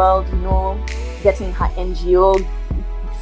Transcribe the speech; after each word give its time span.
world, 0.00 0.26
you 0.30 0.36
know, 0.36 0.82
getting 1.22 1.52
her 1.52 1.66
NGO 1.76 2.42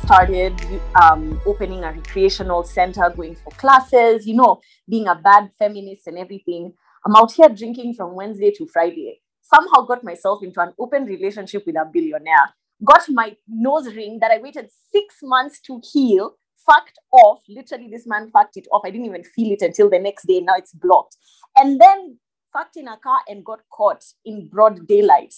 started, 0.04 0.54
um, 1.02 1.40
opening 1.44 1.82
a 1.82 1.90
recreational 1.90 2.62
center, 2.62 3.10
going 3.16 3.34
for 3.34 3.50
classes, 3.56 4.28
you 4.28 4.36
know, 4.36 4.60
being 4.88 5.08
a 5.08 5.16
bad 5.16 5.50
feminist 5.58 6.06
and 6.06 6.16
everything. 6.16 6.72
I'm 7.04 7.16
out 7.16 7.32
here 7.32 7.48
drinking 7.48 7.94
from 7.94 8.14
Wednesday 8.14 8.52
to 8.52 8.66
Friday. 8.68 9.20
Somehow 9.42 9.86
got 9.88 10.04
myself 10.04 10.44
into 10.44 10.60
an 10.60 10.72
open 10.78 11.04
relationship 11.04 11.66
with 11.66 11.74
a 11.74 11.84
billionaire. 11.92 12.54
Got 12.84 13.08
my 13.08 13.36
nose 13.48 13.92
ring 13.96 14.20
that 14.20 14.30
I 14.30 14.38
waited 14.38 14.70
six 14.92 15.16
months 15.24 15.60
to 15.62 15.80
heal, 15.92 16.36
fucked 16.64 17.00
off. 17.10 17.40
Literally, 17.48 17.88
this 17.90 18.06
man 18.06 18.30
fucked 18.30 18.56
it 18.56 18.68
off. 18.70 18.82
I 18.84 18.92
didn't 18.92 19.06
even 19.06 19.24
feel 19.24 19.52
it 19.52 19.62
until 19.62 19.90
the 19.90 19.98
next 19.98 20.28
day. 20.28 20.42
Now 20.42 20.54
it's 20.54 20.74
blocked. 20.74 21.16
And 21.56 21.80
then 21.80 22.18
fucked 22.52 22.76
in 22.76 22.86
a 22.86 22.96
car 22.98 23.18
and 23.26 23.44
got 23.44 23.62
caught 23.68 24.04
in 24.24 24.46
broad 24.46 24.86
daylight. 24.86 25.34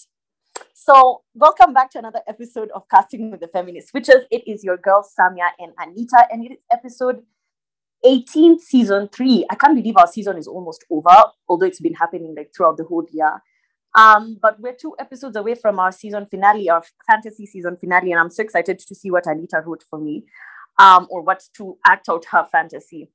So, 0.82 1.20
welcome 1.34 1.74
back 1.74 1.90
to 1.90 1.98
another 1.98 2.22
episode 2.26 2.70
of 2.74 2.88
Casting 2.88 3.30
with 3.30 3.40
the 3.40 3.48
Feminists, 3.48 3.92
which 3.92 4.08
is 4.08 4.24
it 4.30 4.48
is 4.48 4.64
your 4.64 4.78
girls 4.78 5.12
Samia 5.14 5.50
and 5.58 5.72
Anita, 5.78 6.26
and 6.32 6.42
it 6.42 6.52
is 6.52 6.58
episode 6.72 7.22
18, 8.02 8.58
season 8.58 9.06
three. 9.12 9.44
I 9.50 9.56
can't 9.56 9.76
believe 9.76 9.98
our 9.98 10.06
season 10.06 10.38
is 10.38 10.48
almost 10.48 10.86
over, 10.90 11.14
although 11.50 11.66
it's 11.66 11.80
been 11.80 11.92
happening 11.92 12.34
like 12.34 12.52
throughout 12.56 12.78
the 12.78 12.84
whole 12.84 13.06
year. 13.12 13.42
Um, 13.94 14.38
but 14.40 14.58
we're 14.58 14.72
two 14.72 14.94
episodes 14.98 15.36
away 15.36 15.54
from 15.54 15.78
our 15.78 15.92
season 15.92 16.24
finale, 16.30 16.70
our 16.70 16.82
fantasy 17.06 17.44
season 17.44 17.76
finale, 17.76 18.12
and 18.12 18.18
I'm 18.18 18.30
so 18.30 18.42
excited 18.42 18.78
to 18.78 18.94
see 18.94 19.10
what 19.10 19.26
Anita 19.26 19.62
wrote 19.62 19.82
for 19.82 19.98
me, 19.98 20.24
um, 20.78 21.08
or 21.10 21.20
what 21.20 21.42
to 21.58 21.76
act 21.86 22.08
out 22.08 22.24
her 22.30 22.48
fantasy. 22.50 23.10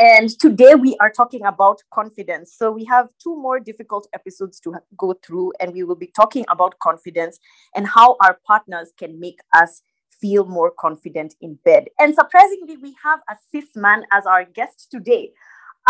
And 0.00 0.30
today 0.38 0.76
we 0.76 0.96
are 1.00 1.10
talking 1.10 1.44
about 1.44 1.82
confidence. 1.92 2.54
So 2.56 2.70
we 2.70 2.84
have 2.84 3.08
two 3.20 3.34
more 3.34 3.58
difficult 3.58 4.06
episodes 4.14 4.60
to 4.60 4.76
go 4.96 5.14
through, 5.24 5.54
and 5.58 5.72
we 5.72 5.82
will 5.82 5.96
be 5.96 6.12
talking 6.14 6.44
about 6.48 6.78
confidence 6.78 7.40
and 7.74 7.84
how 7.84 8.16
our 8.22 8.38
partners 8.46 8.92
can 8.96 9.18
make 9.18 9.40
us 9.56 9.82
feel 10.20 10.44
more 10.44 10.70
confident 10.70 11.34
in 11.40 11.58
bed. 11.64 11.88
And 11.98 12.14
surprisingly, 12.14 12.76
we 12.76 12.94
have 13.02 13.18
a 13.28 13.34
cis 13.50 13.74
man 13.74 14.04
as 14.12 14.24
our 14.24 14.44
guest 14.44 14.86
today. 14.88 15.32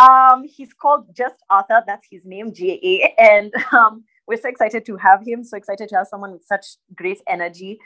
Um, 0.00 0.44
he's 0.44 0.72
called 0.72 1.14
Just 1.14 1.42
Arthur, 1.50 1.82
that's 1.86 2.06
his 2.10 2.24
name, 2.24 2.54
J 2.54 2.80
A. 2.82 3.14
And 3.22 3.52
um, 3.72 4.04
we're 4.26 4.40
so 4.40 4.48
excited 4.48 4.86
to 4.86 4.96
have 4.96 5.20
him, 5.26 5.44
so 5.44 5.56
excited 5.58 5.88
to 5.90 5.96
have 5.96 6.06
someone 6.06 6.32
with 6.32 6.46
such 6.46 6.64
great 6.94 7.20
energy. 7.28 7.78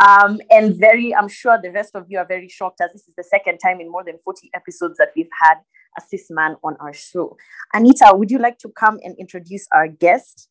Um, 0.00 0.40
and 0.50 0.74
very, 0.78 1.14
I'm 1.14 1.28
sure 1.28 1.58
the 1.62 1.70
rest 1.70 1.94
of 1.94 2.06
you 2.08 2.18
are 2.18 2.26
very 2.26 2.48
shocked 2.48 2.80
as 2.80 2.92
this 2.92 3.06
is 3.06 3.14
the 3.16 3.24
second 3.24 3.58
time 3.58 3.80
in 3.80 3.90
more 3.90 4.02
than 4.02 4.18
40 4.24 4.50
episodes 4.54 4.96
that 4.98 5.10
we've 5.14 5.28
had 5.42 5.56
a 5.98 6.00
cis 6.00 6.26
man 6.30 6.56
on 6.64 6.76
our 6.80 6.94
show. 6.94 7.36
Anita, 7.74 8.10
would 8.14 8.30
you 8.30 8.38
like 8.38 8.58
to 8.58 8.70
come 8.70 8.98
and 9.02 9.14
introduce 9.18 9.66
our 9.74 9.88
guest? 9.88 10.48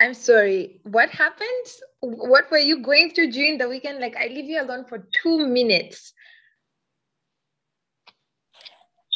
I'm 0.00 0.14
sorry, 0.14 0.80
what 0.84 1.10
happened? 1.10 1.66
What 2.00 2.50
were 2.50 2.58
you 2.58 2.82
going 2.82 3.12
through 3.12 3.32
during 3.32 3.58
the 3.58 3.68
weekend? 3.68 4.00
Like, 4.00 4.16
I 4.16 4.28
leave 4.28 4.46
you 4.46 4.60
alone 4.60 4.86
for 4.88 5.06
two 5.12 5.46
minutes. 5.46 6.14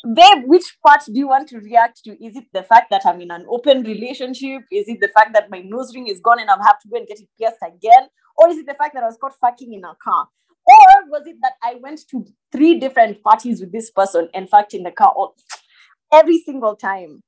Babe, 0.05 0.45
which 0.45 0.77
part 0.87 1.01
do 1.07 1.19
you 1.19 1.29
want 1.29 1.49
to 1.49 1.59
react 1.59 2.05
to? 2.05 2.11
Is 2.23 2.37
it 2.37 2.45
the 2.53 2.63
fact 2.63 2.91
that 2.91 3.07
I'm 3.07 3.23
in 3.23 3.31
an 3.31 3.47
open 3.49 3.83
relationship? 3.85 4.63
Is 4.71 4.87
it 4.87 5.01
the 5.01 5.09
fact 5.09 5.33
that 5.33 5.51
my 5.51 5.61
nose 5.61 5.95
ring 5.95 6.09
is 6.09 6.21
gone 6.21 6.41
and 6.41 6.51
I 6.51 6.57
have 6.63 6.79
to 6.81 6.89
go 6.89 6.99
and 6.99 7.07
get 7.07 7.21
it 7.21 7.29
pierced 7.39 7.57
again? 7.63 8.09
Or 8.37 8.51
is 8.51 8.59
it 8.59 8.67
the 8.67 8.75
fact 8.75 8.95
that 8.95 9.03
I 9.03 9.07
was 9.07 9.17
caught 9.19 9.35
fucking 9.41 9.73
in 9.73 9.83
a 9.83 9.95
car? 10.03 10.29
Or 10.67 11.11
was 11.11 11.27
it 11.27 11.37
that 11.43 11.55
I 11.63 11.77
went 11.83 12.01
to 12.11 12.27
three 12.53 12.79
different 12.79 13.23
parties 13.23 13.61
with 13.61 13.73
this 13.73 13.91
person 13.91 14.29
and 14.35 14.49
fucked 14.49 14.75
in 14.75 14.83
the 14.83 14.91
car 14.91 15.13
all, 15.17 15.37
every 16.13 16.39
single 16.39 16.77
time? 16.77 17.23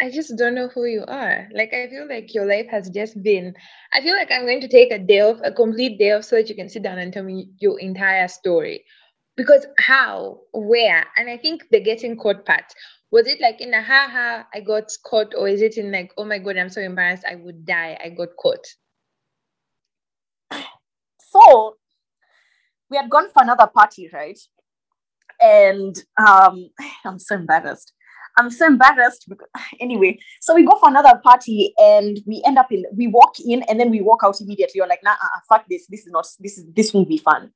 I 0.00 0.10
just 0.10 0.36
don't 0.36 0.56
know 0.56 0.66
who 0.66 0.86
you 0.86 1.04
are. 1.06 1.48
Like, 1.54 1.72
I 1.72 1.88
feel 1.88 2.08
like 2.08 2.34
your 2.34 2.46
life 2.46 2.66
has 2.70 2.90
just 2.90 3.22
been. 3.22 3.54
I 3.92 4.00
feel 4.00 4.14
like 4.16 4.32
I'm 4.32 4.46
going 4.46 4.60
to 4.62 4.68
take 4.68 4.90
a 4.90 4.98
day 4.98 5.20
off, 5.20 5.38
a 5.44 5.52
complete 5.52 5.98
day 5.98 6.10
off, 6.10 6.24
so 6.24 6.36
that 6.36 6.48
you 6.48 6.56
can 6.56 6.68
sit 6.68 6.82
down 6.82 6.98
and 6.98 7.12
tell 7.12 7.22
me 7.22 7.50
your 7.60 7.78
entire 7.78 8.26
story. 8.26 8.84
Because 9.36 9.66
how, 9.78 10.40
where, 10.52 11.04
and 11.18 11.28
I 11.28 11.36
think 11.36 11.64
the 11.70 11.80
getting 11.80 12.16
caught 12.16 12.46
part 12.46 12.72
was 13.10 13.28
it 13.28 13.40
like 13.40 13.60
in 13.60 13.72
a 13.72 13.82
ha 13.82 14.08
ha, 14.10 14.46
I 14.52 14.60
got 14.60 14.90
caught, 15.04 15.34
or 15.36 15.48
is 15.48 15.62
it 15.62 15.76
in 15.76 15.92
like, 15.92 16.12
oh 16.16 16.24
my 16.24 16.38
God, 16.38 16.56
I'm 16.56 16.68
so 16.68 16.80
embarrassed, 16.80 17.24
I 17.30 17.36
would 17.36 17.64
die, 17.64 17.96
I 18.02 18.08
got 18.08 18.30
caught? 18.36 18.66
So 21.18 21.76
we 22.90 22.96
had 22.96 23.10
gone 23.10 23.28
for 23.32 23.42
another 23.42 23.66
party, 23.66 24.08
right? 24.12 24.38
And 25.40 25.96
um, 26.18 26.70
I'm 27.04 27.18
so 27.18 27.36
embarrassed. 27.36 27.92
I'm 28.36 28.50
so 28.50 28.66
embarrassed. 28.66 29.26
Because, 29.28 29.48
anyway, 29.80 30.18
so 30.40 30.54
we 30.54 30.64
go 30.64 30.76
for 30.78 30.88
another 30.88 31.20
party 31.22 31.72
and 31.78 32.18
we 32.26 32.42
end 32.46 32.58
up 32.58 32.70
in, 32.72 32.84
we 32.96 33.06
walk 33.08 33.34
in 33.44 33.62
and 33.64 33.78
then 33.78 33.90
we 33.90 34.00
walk 34.00 34.20
out 34.24 34.40
immediately. 34.40 34.74
You're 34.76 34.88
like, 34.88 35.02
nah, 35.02 35.12
uh, 35.12 35.40
fuck 35.48 35.64
this. 35.68 35.86
This 35.88 36.00
is 36.00 36.12
not, 36.12 36.26
this 36.40 36.58
is, 36.58 36.64
this 36.74 36.94
won't 36.94 37.08
be 37.08 37.18
fun. 37.18 37.50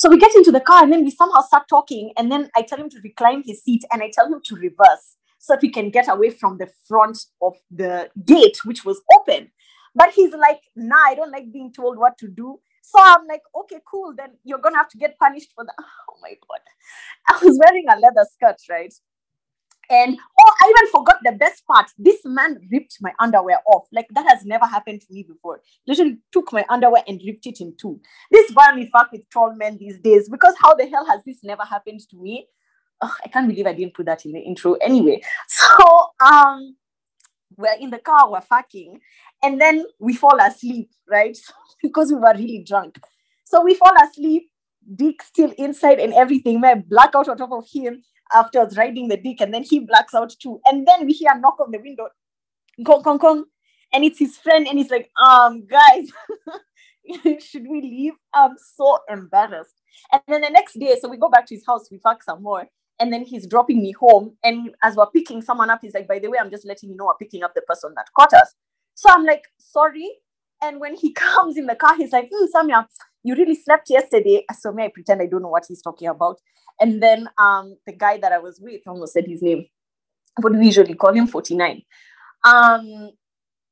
So 0.00 0.08
we 0.08 0.16
get 0.16 0.34
into 0.34 0.50
the 0.50 0.60
car 0.60 0.82
and 0.82 0.90
then 0.90 1.04
we 1.04 1.10
somehow 1.10 1.42
start 1.42 1.68
talking. 1.68 2.14
And 2.16 2.32
then 2.32 2.48
I 2.56 2.62
tell 2.62 2.78
him 2.78 2.88
to 2.88 3.00
recline 3.04 3.42
his 3.44 3.62
seat 3.62 3.84
and 3.92 4.02
I 4.02 4.10
tell 4.10 4.32
him 4.32 4.40
to 4.46 4.56
reverse 4.56 5.18
so 5.38 5.52
that 5.52 5.60
we 5.60 5.68
can 5.68 5.90
get 5.90 6.08
away 6.08 6.30
from 6.30 6.56
the 6.56 6.70
front 6.88 7.18
of 7.42 7.56
the 7.70 8.08
gate, 8.24 8.64
which 8.64 8.82
was 8.82 9.02
open. 9.18 9.50
But 9.94 10.12
he's 10.12 10.32
like, 10.32 10.62
nah, 10.74 10.96
I 10.96 11.14
don't 11.16 11.30
like 11.30 11.52
being 11.52 11.70
told 11.70 11.98
what 11.98 12.16
to 12.16 12.28
do. 12.28 12.60
So 12.80 12.98
I'm 12.98 13.26
like, 13.26 13.42
okay, 13.54 13.80
cool. 13.86 14.14
Then 14.16 14.38
you're 14.42 14.58
gonna 14.58 14.78
have 14.78 14.88
to 14.88 14.96
get 14.96 15.18
punished 15.18 15.50
for 15.54 15.64
that. 15.66 15.74
Oh 16.08 16.16
my 16.22 16.30
god. 16.30 16.60
I 17.28 17.44
was 17.44 17.60
wearing 17.62 17.84
a 17.90 18.00
leather 18.00 18.26
skirt, 18.32 18.56
right? 18.70 18.94
And 19.90 20.16
I 20.62 20.68
even 20.68 20.90
forgot 20.90 21.16
the 21.24 21.32
best 21.32 21.66
part. 21.66 21.90
This 21.98 22.20
man 22.24 22.58
ripped 22.70 22.98
my 23.00 23.12
underwear 23.18 23.60
off. 23.66 23.86
Like 23.92 24.08
that 24.14 24.28
has 24.28 24.44
never 24.44 24.66
happened 24.66 25.00
to 25.00 25.06
me 25.10 25.22
before. 25.22 25.60
Literally 25.86 26.18
took 26.32 26.52
my 26.52 26.64
underwear 26.68 27.02
and 27.08 27.20
ripped 27.26 27.46
it 27.46 27.60
in 27.60 27.74
two. 27.80 28.00
This 28.30 28.50
why 28.52 28.74
me 28.74 28.90
fuck 28.92 29.10
with 29.12 29.22
tall 29.32 29.54
men 29.54 29.78
these 29.78 29.98
days. 29.98 30.28
Because 30.28 30.54
how 30.60 30.74
the 30.74 30.86
hell 30.86 31.06
has 31.06 31.22
this 31.24 31.42
never 31.42 31.62
happened 31.62 32.00
to 32.10 32.16
me? 32.16 32.46
Oh, 33.00 33.14
I 33.24 33.28
can't 33.28 33.48
believe 33.48 33.66
I 33.66 33.72
didn't 33.72 33.94
put 33.94 34.06
that 34.06 34.26
in 34.26 34.32
the 34.32 34.40
intro. 34.40 34.74
Anyway, 34.74 35.22
so 35.48 35.86
um 36.24 36.76
we're 37.56 37.76
in 37.80 37.90
the 37.90 37.98
car, 37.98 38.30
we're 38.30 38.40
fucking, 38.40 39.00
and 39.42 39.60
then 39.60 39.84
we 39.98 40.14
fall 40.14 40.38
asleep, 40.40 40.90
right? 41.08 41.36
because 41.82 42.12
we 42.12 42.18
were 42.18 42.34
really 42.34 42.64
drunk. 42.66 43.00
So 43.44 43.62
we 43.62 43.74
fall 43.74 43.92
asleep, 44.02 44.50
dick 44.94 45.22
still 45.22 45.52
inside 45.58 45.98
and 45.98 46.12
everything. 46.12 46.60
We 46.60 46.74
blackout 46.74 47.28
on 47.28 47.36
top 47.36 47.52
of 47.52 47.64
him 47.72 48.02
after 48.34 48.66
riding 48.76 49.08
the 49.08 49.16
dick, 49.16 49.40
and 49.40 49.52
then 49.52 49.62
he 49.62 49.80
blacks 49.80 50.14
out 50.14 50.34
too. 50.40 50.60
And 50.66 50.86
then 50.86 51.06
we 51.06 51.12
hear 51.12 51.30
a 51.34 51.38
knock 51.38 51.58
on 51.60 51.70
the 51.70 51.78
window, 51.78 52.08
kong 52.86 53.02
kong 53.02 53.18
kong, 53.18 53.44
and 53.92 54.04
it's 54.04 54.18
his 54.18 54.36
friend, 54.36 54.66
and 54.66 54.78
he's 54.78 54.90
like, 54.90 55.10
um, 55.24 55.66
guys, 55.66 56.10
should 57.42 57.66
we 57.68 57.80
leave? 57.80 58.12
I'm 58.34 58.56
so 58.76 58.98
embarrassed. 59.08 59.74
And 60.12 60.22
then 60.28 60.42
the 60.42 60.50
next 60.50 60.78
day, 60.78 60.96
so 61.00 61.08
we 61.08 61.16
go 61.16 61.28
back 61.28 61.46
to 61.46 61.54
his 61.54 61.64
house, 61.66 61.88
we 61.90 61.98
fuck 61.98 62.22
some 62.22 62.42
more. 62.42 62.66
And 62.98 63.12
then 63.12 63.24
he's 63.24 63.46
dropping 63.46 63.80
me 63.80 63.92
home. 63.92 64.36
And 64.44 64.70
as 64.82 64.94
we're 64.94 65.10
picking 65.10 65.40
someone 65.40 65.70
up, 65.70 65.80
he's 65.82 65.94
like, 65.94 66.06
by 66.06 66.18
the 66.18 66.28
way, 66.28 66.38
I'm 66.38 66.50
just 66.50 66.66
letting 66.66 66.90
you 66.90 66.96
know 66.96 67.06
we're 67.06 67.16
picking 67.16 67.42
up 67.42 67.54
the 67.54 67.62
person 67.62 67.94
that 67.96 68.06
caught 68.16 68.34
us. 68.34 68.54
So 68.94 69.10
I'm 69.10 69.24
like, 69.24 69.44
sorry. 69.58 70.08
And 70.62 70.80
when 70.80 70.94
he 70.94 71.12
comes 71.14 71.56
in 71.56 71.66
the 71.66 71.76
car, 71.76 71.96
he's 71.96 72.12
like, 72.12 72.30
hmm, 72.32 72.46
Samia, 72.54 72.86
you 73.22 73.34
really 73.34 73.54
slept 73.54 73.90
yesterday. 73.90 74.44
So 74.58 74.72
may 74.72 74.86
I 74.86 74.90
pretend 74.92 75.22
I 75.22 75.26
don't 75.26 75.42
know 75.42 75.48
what 75.48 75.66
he's 75.68 75.82
talking 75.82 76.08
about. 76.08 76.38
And 76.80 77.02
then 77.02 77.28
um, 77.38 77.76
the 77.86 77.92
guy 77.92 78.18
that 78.18 78.32
I 78.32 78.38
was 78.38 78.58
with 78.60 78.80
almost 78.86 79.12
said 79.12 79.26
his 79.26 79.42
name. 79.42 79.66
Do 80.40 80.48
we 80.48 80.66
usually 80.66 80.94
call 80.94 81.12
him? 81.12 81.26
49. 81.26 81.82
Um, 82.44 83.10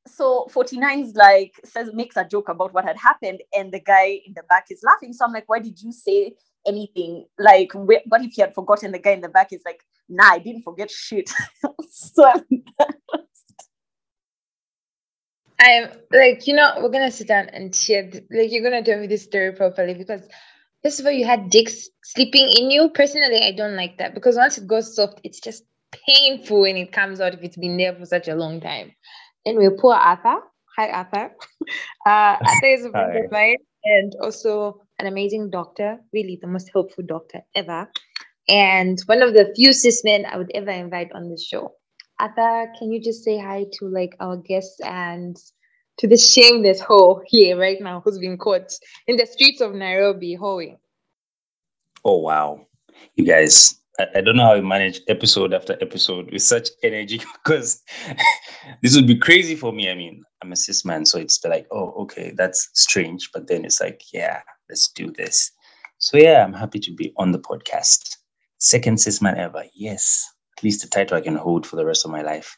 so 0.05 0.47
49 0.51 0.99
is 0.99 1.15
like 1.15 1.59
says 1.63 1.89
makes 1.93 2.17
a 2.17 2.25
joke 2.25 2.49
about 2.49 2.73
what 2.73 2.85
had 2.85 2.97
happened, 2.97 3.41
and 3.55 3.71
the 3.71 3.79
guy 3.79 4.19
in 4.25 4.33
the 4.35 4.43
back 4.49 4.65
is 4.69 4.81
laughing. 4.83 5.13
So 5.13 5.25
I'm 5.25 5.31
like, 5.31 5.47
why 5.47 5.59
did 5.59 5.81
you 5.81 5.91
say 5.91 6.33
anything? 6.67 7.25
Like, 7.37 7.71
what 7.73 8.21
if 8.21 8.33
he 8.33 8.41
had 8.41 8.53
forgotten? 8.53 8.91
The 8.91 8.99
guy 8.99 9.11
in 9.11 9.21
the 9.21 9.29
back 9.29 9.53
is 9.53 9.61
like, 9.65 9.81
nah, 10.07 10.31
I 10.31 10.39
didn't 10.39 10.63
forget 10.63 10.91
shit. 10.91 11.29
so 11.89 12.31
I'm 15.59 15.89
like, 16.11 16.47
you 16.47 16.55
know, 16.55 16.73
we're 16.79 16.89
gonna 16.89 17.11
sit 17.11 17.27
down 17.27 17.49
and 17.49 17.75
share. 17.75 18.09
Like, 18.31 18.51
you're 18.51 18.63
gonna 18.63 18.83
tell 18.83 18.99
me 18.99 19.07
this 19.07 19.23
story 19.23 19.53
properly 19.53 19.95
because 19.95 20.21
first 20.83 20.99
of 20.99 21.05
all, 21.07 21.11
you 21.11 21.25
had 21.25 21.49
dicks 21.49 21.89
sleeping 22.03 22.49
in 22.57 22.71
you. 22.71 22.89
Personally, 22.89 23.41
I 23.43 23.53
don't 23.53 23.75
like 23.75 23.97
that 23.99 24.13
because 24.13 24.37
once 24.37 24.57
it 24.57 24.67
goes 24.67 24.95
soft, 24.95 25.21
it's 25.23 25.39
just 25.41 25.63
painful 26.07 26.61
when 26.61 26.77
it 26.77 26.91
comes 26.93 27.21
out 27.21 27.33
if 27.33 27.41
it's 27.43 27.57
been 27.57 27.77
there 27.77 27.95
for 27.95 28.05
such 28.05 28.27
a 28.27 28.35
long 28.35 28.61
time. 28.61 28.93
Anyway, 29.45 29.69
poor 29.79 29.95
Arthur. 29.95 30.41
Hi, 30.77 30.89
Arthur. 30.91 31.31
Uh, 32.05 32.37
Arthur 32.45 32.67
is 32.67 32.85
a 32.85 32.93
friend 32.93 33.15
of 33.15 33.31
mine 33.31 33.57
and 33.83 34.13
also 34.23 34.81
an 34.99 35.07
amazing 35.07 35.51
doctor. 35.51 35.99
Really, 36.13 36.39
the 36.41 36.47
most 36.47 36.71
helpful 36.73 37.03
doctor 37.07 37.41
ever, 37.55 37.89
and 38.49 38.99
one 39.07 39.21
of 39.21 39.33
the 39.33 39.53
few 39.55 39.73
cis 39.73 40.03
men 40.03 40.25
I 40.25 40.37
would 40.37 40.51
ever 40.55 40.71
invite 40.71 41.11
on 41.13 41.29
this 41.29 41.45
show. 41.45 41.75
Arthur, 42.19 42.71
can 42.77 42.91
you 42.91 43.01
just 43.01 43.23
say 43.23 43.39
hi 43.39 43.65
to 43.79 43.87
like 43.87 44.15
our 44.19 44.37
guests 44.37 44.79
and 44.81 45.37
to 45.97 46.07
the 46.07 46.17
shameless 46.17 46.81
hoe 46.81 47.21
here 47.25 47.57
right 47.57 47.81
now 47.81 48.01
who's 48.03 48.19
been 48.19 48.37
caught 48.37 48.71
in 49.07 49.15
the 49.15 49.25
streets 49.25 49.61
of 49.61 49.73
Nairobi 49.73 50.35
hoeing? 50.35 50.77
Oh 52.03 52.19
wow, 52.19 52.67
you 53.15 53.25
guys! 53.25 53.75
I, 53.99 54.07
I 54.15 54.21
don't 54.21 54.35
know 54.35 54.43
how 54.43 54.55
you 54.55 54.63
manage 54.63 55.01
episode 55.07 55.53
after 55.53 55.77
episode 55.81 56.31
with 56.31 56.41
such 56.41 56.69
energy 56.83 57.21
because 57.43 57.83
this 58.81 58.95
would 58.95 59.07
be 59.07 59.17
crazy 59.17 59.55
for 59.55 59.71
me. 59.71 59.89
I 59.89 59.95
mean, 59.95 60.23
I'm 60.41 60.51
a 60.51 60.55
cis 60.55 60.85
man, 60.85 61.05
so 61.05 61.19
it's 61.19 61.43
like, 61.45 61.67
oh, 61.71 61.91
okay, 62.03 62.33
that's 62.35 62.69
strange. 62.73 63.29
But 63.33 63.47
then 63.47 63.65
it's 63.65 63.81
like, 63.81 64.01
yeah, 64.13 64.41
let's 64.69 64.89
do 64.91 65.11
this. 65.11 65.51
So 65.99 66.17
yeah, 66.17 66.43
I'm 66.43 66.53
happy 66.53 66.79
to 66.79 66.93
be 66.95 67.13
on 67.17 67.31
the 67.31 67.39
podcast. 67.39 68.17
Second 68.57 68.99
cis 68.99 69.21
man 69.21 69.37
ever. 69.37 69.63
Yes. 69.73 70.25
At 70.59 70.63
least 70.65 70.83
a 70.83 70.89
title 70.89 71.15
I 71.15 71.21
can 71.21 71.37
hold 71.37 71.65
for 71.65 71.77
the 71.77 71.85
rest 71.85 72.03
of 72.03 72.11
my 72.11 72.21
life. 72.21 72.57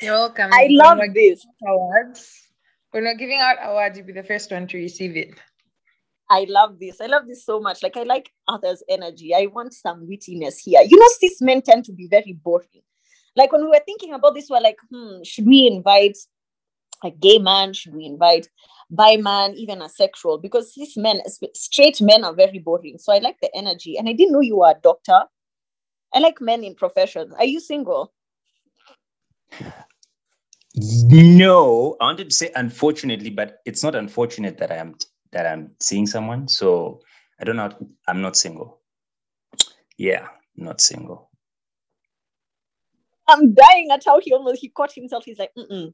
You're 0.00 0.14
welcome. 0.14 0.48
I 0.50 0.66
love 0.70 0.98
this. 1.12 1.44
Awards. 1.62 2.48
We're 2.94 3.02
not 3.02 3.18
giving 3.18 3.38
out 3.38 3.56
awards. 3.62 3.98
You'll 3.98 4.06
be 4.06 4.14
the 4.14 4.22
first 4.22 4.50
one 4.50 4.66
to 4.66 4.78
receive 4.78 5.14
it. 5.14 5.34
I 6.30 6.46
love 6.48 6.78
this. 6.78 7.02
I 7.02 7.06
love 7.06 7.26
this 7.28 7.44
so 7.44 7.60
much. 7.60 7.82
Like 7.82 7.98
I 7.98 8.04
like 8.04 8.30
others' 8.48 8.82
energy. 8.88 9.34
I 9.34 9.44
want 9.52 9.74
some 9.74 10.06
wittiness 10.06 10.58
here. 10.58 10.80
You 10.80 10.96
know, 10.96 11.06
cis 11.18 11.42
men 11.42 11.60
tend 11.60 11.84
to 11.84 11.92
be 11.92 12.08
very 12.08 12.32
boring. 12.32 12.80
Like 13.36 13.52
when 13.52 13.60
we 13.60 13.68
were 13.68 13.82
thinking 13.84 14.14
about 14.14 14.34
this, 14.34 14.48
we 14.48 14.54
we're 14.54 14.62
like, 14.62 14.78
hmm, 14.90 15.22
should 15.22 15.46
we 15.46 15.66
invite 15.66 16.16
a 17.04 17.10
gay 17.10 17.38
man? 17.38 17.74
Should 17.74 17.94
we 17.94 18.06
invite 18.06 18.48
bi 18.88 19.18
man, 19.18 19.52
even 19.52 19.82
a 19.82 19.88
sexual? 19.90 20.38
Because 20.38 20.74
cis 20.74 20.96
men, 20.96 21.20
straight 21.54 22.00
men 22.00 22.24
are 22.24 22.34
very 22.34 22.58
boring. 22.58 22.96
So 22.96 23.12
I 23.12 23.18
like 23.18 23.36
the 23.42 23.54
energy. 23.54 23.98
And 23.98 24.08
I 24.08 24.14
didn't 24.14 24.32
know 24.32 24.40
you 24.40 24.56
were 24.56 24.70
a 24.70 24.80
doctor. 24.82 25.24
I 26.14 26.20
like 26.20 26.40
men 26.40 26.64
in 26.64 26.74
professions. 26.74 27.34
Are 27.34 27.44
you 27.44 27.60
single? 27.60 28.12
No, 30.74 31.96
I 32.00 32.04
wanted 32.04 32.30
to 32.30 32.34
say 32.34 32.50
unfortunately, 32.54 33.30
but 33.30 33.58
it's 33.66 33.82
not 33.82 33.94
unfortunate 33.94 34.58
that 34.58 34.70
I 34.70 34.76
am 34.76 34.94
that 35.32 35.46
I'm 35.46 35.72
seeing 35.80 36.06
someone. 36.06 36.48
So 36.48 37.00
I 37.40 37.44
don't 37.44 37.56
know. 37.56 37.70
I'm 38.06 38.20
not 38.22 38.36
single. 38.36 38.80
Yeah, 39.98 40.28
not 40.56 40.80
single. 40.80 41.30
I'm 43.28 43.54
dying 43.54 43.88
at 43.92 44.04
how 44.04 44.20
he 44.20 44.32
almost 44.32 44.60
he 44.60 44.68
caught 44.68 44.92
himself. 44.92 45.24
He's 45.24 45.38
like, 45.38 45.52
Mm-mm. 45.56 45.92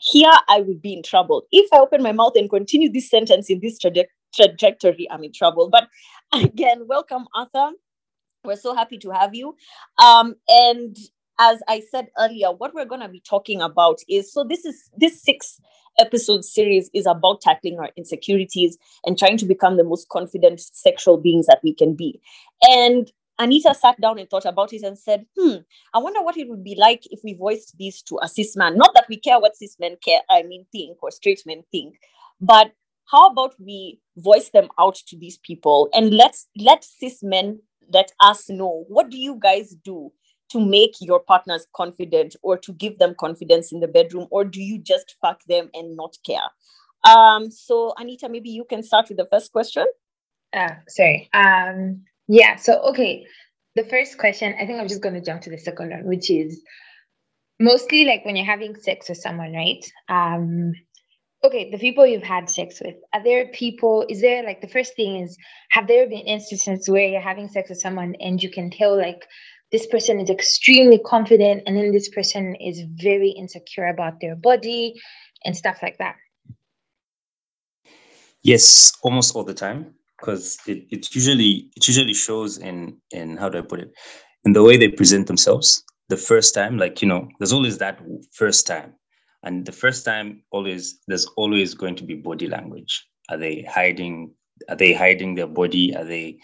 here 0.00 0.32
I 0.48 0.60
will 0.60 0.78
be 0.82 0.94
in 0.94 1.02
trouble. 1.02 1.44
If 1.52 1.72
I 1.72 1.78
open 1.78 2.02
my 2.02 2.12
mouth 2.12 2.32
and 2.36 2.48
continue 2.50 2.90
this 2.90 3.10
sentence 3.10 3.50
in 3.50 3.60
this 3.60 3.78
traje- 3.78 4.06
trajectory, 4.34 5.08
I'm 5.10 5.24
in 5.24 5.32
trouble. 5.32 5.70
But 5.70 5.88
again, 6.32 6.86
welcome, 6.86 7.26
Arthur. 7.34 7.70
We're 8.44 8.56
so 8.56 8.74
happy 8.74 8.98
to 8.98 9.10
have 9.10 9.34
you. 9.34 9.54
Um, 9.98 10.34
and 10.48 10.96
as 11.38 11.60
I 11.68 11.80
said 11.90 12.08
earlier, 12.18 12.52
what 12.52 12.74
we're 12.74 12.84
going 12.84 13.00
to 13.00 13.08
be 13.08 13.20
talking 13.20 13.62
about 13.62 13.98
is 14.08 14.32
so 14.32 14.44
this 14.44 14.64
is 14.64 14.90
this 14.96 15.22
six 15.22 15.60
episode 15.98 16.44
series 16.44 16.90
is 16.94 17.06
about 17.06 17.40
tackling 17.40 17.78
our 17.78 17.90
insecurities 17.96 18.78
and 19.04 19.18
trying 19.18 19.36
to 19.38 19.46
become 19.46 19.76
the 19.76 19.84
most 19.84 20.08
confident 20.08 20.60
sexual 20.60 21.16
beings 21.16 21.46
that 21.46 21.60
we 21.62 21.74
can 21.74 21.94
be. 21.94 22.20
And 22.62 23.10
Anita 23.38 23.74
sat 23.74 23.98
down 24.00 24.18
and 24.18 24.28
thought 24.28 24.44
about 24.44 24.72
it 24.72 24.82
and 24.82 24.98
said, 24.98 25.26
Hmm, 25.38 25.56
I 25.94 25.98
wonder 25.98 26.22
what 26.22 26.36
it 26.36 26.48
would 26.48 26.62
be 26.62 26.76
like 26.78 27.04
if 27.10 27.20
we 27.24 27.34
voiced 27.34 27.76
these 27.78 28.02
to 28.02 28.18
a 28.22 28.28
cis 28.28 28.56
man. 28.56 28.76
Not 28.76 28.92
that 28.94 29.06
we 29.08 29.16
care 29.16 29.40
what 29.40 29.56
cis 29.56 29.76
men 29.80 29.96
care, 30.04 30.20
I 30.28 30.42
mean, 30.42 30.66
think 30.72 31.02
or 31.02 31.10
straight 31.10 31.42
men 31.46 31.62
think, 31.72 31.96
but 32.40 32.72
how 33.10 33.28
about 33.28 33.54
we 33.58 34.00
voice 34.16 34.50
them 34.50 34.68
out 34.78 34.94
to 34.94 35.16
these 35.16 35.38
people 35.38 35.88
and 35.92 36.14
let's 36.14 36.48
let 36.56 36.84
cis 36.84 37.22
men 37.22 37.60
let 37.92 38.12
us 38.20 38.48
know. 38.48 38.84
What 38.88 39.10
do 39.10 39.18
you 39.18 39.36
guys 39.40 39.74
do 39.84 40.12
to 40.50 40.60
make 40.60 40.94
your 41.00 41.20
partners 41.20 41.66
confident 41.74 42.36
or 42.42 42.58
to 42.58 42.72
give 42.72 42.98
them 42.98 43.14
confidence 43.18 43.72
in 43.72 43.80
the 43.80 43.88
bedroom 43.88 44.26
or 44.30 44.44
do 44.44 44.60
you 44.60 44.78
just 44.78 45.16
fuck 45.20 45.40
them 45.48 45.70
and 45.74 45.96
not 45.96 46.16
care? 46.26 46.48
Um 47.08 47.50
so 47.50 47.94
anita 47.96 48.28
maybe 48.28 48.50
you 48.50 48.64
can 48.64 48.82
start 48.82 49.08
with 49.08 49.18
the 49.18 49.28
first 49.30 49.52
question. 49.52 49.86
Uh 50.52 50.74
sorry. 50.88 51.30
Um 51.32 52.02
yeah 52.28 52.56
so 52.56 52.80
okay. 52.90 53.26
The 53.76 53.84
first 53.84 54.18
question 54.18 54.54
i 54.60 54.66
think 54.66 54.80
i'm 54.80 54.88
just 54.88 55.00
going 55.00 55.14
to 55.14 55.20
jump 55.20 55.42
to 55.42 55.50
the 55.50 55.56
second 55.56 55.90
one 55.90 56.04
which 56.04 56.28
is 56.28 56.60
mostly 57.60 58.04
like 58.04 58.24
when 58.24 58.34
you're 58.34 58.44
having 58.44 58.74
sex 58.74 59.08
with 59.08 59.18
someone 59.18 59.52
right? 59.52 59.84
Um 60.08 60.72
okay 61.42 61.70
the 61.70 61.78
people 61.78 62.06
you've 62.06 62.22
had 62.22 62.50
sex 62.50 62.80
with 62.84 62.96
are 63.14 63.22
there 63.24 63.48
people 63.48 64.04
is 64.08 64.20
there 64.20 64.44
like 64.44 64.60
the 64.60 64.68
first 64.68 64.94
thing 64.94 65.16
is 65.16 65.36
have 65.70 65.86
there 65.86 66.06
been 66.06 66.26
instances 66.26 66.88
where 66.88 67.08
you're 67.08 67.20
having 67.20 67.48
sex 67.48 67.70
with 67.70 67.78
someone 67.80 68.14
and 68.20 68.42
you 68.42 68.50
can 68.50 68.70
tell 68.70 68.96
like 68.96 69.26
this 69.72 69.86
person 69.86 70.20
is 70.20 70.28
extremely 70.28 70.98
confident 70.98 71.62
and 71.66 71.76
then 71.76 71.92
this 71.92 72.08
person 72.08 72.56
is 72.56 72.82
very 72.94 73.30
insecure 73.30 73.86
about 73.86 74.14
their 74.20 74.34
body 74.34 74.94
and 75.44 75.56
stuff 75.56 75.78
like 75.80 75.96
that? 75.98 76.16
Yes 78.42 78.92
almost 79.02 79.34
all 79.34 79.44
the 79.44 79.54
time 79.54 79.94
because 80.18 80.58
it, 80.66 80.84
it 80.90 81.14
usually 81.14 81.70
it 81.76 81.86
usually 81.86 82.14
shows 82.14 82.58
in 82.58 82.98
in 83.10 83.36
how 83.36 83.48
do 83.48 83.58
i 83.58 83.62
put 83.62 83.80
it 83.80 83.90
in 84.44 84.52
the 84.52 84.62
way 84.62 84.76
they 84.76 84.88
present 84.88 85.26
themselves. 85.26 85.84
The 86.08 86.16
first 86.16 86.54
time 86.54 86.76
like 86.76 87.00
you 87.00 87.08
know 87.08 87.28
there's 87.38 87.52
always 87.52 87.78
that 87.78 88.00
first 88.32 88.66
time 88.66 88.94
and 89.42 89.64
the 89.64 89.72
first 89.72 90.04
time 90.04 90.42
always 90.50 91.00
there's 91.08 91.26
always 91.36 91.74
going 91.74 91.96
to 91.96 92.04
be 92.04 92.14
body 92.14 92.46
language. 92.46 93.06
Are 93.30 93.38
they 93.38 93.62
hiding 93.62 94.34
are 94.68 94.76
they 94.76 94.92
hiding 94.92 95.34
their 95.34 95.46
body? 95.46 95.96
Are 95.96 96.04
they 96.04 96.38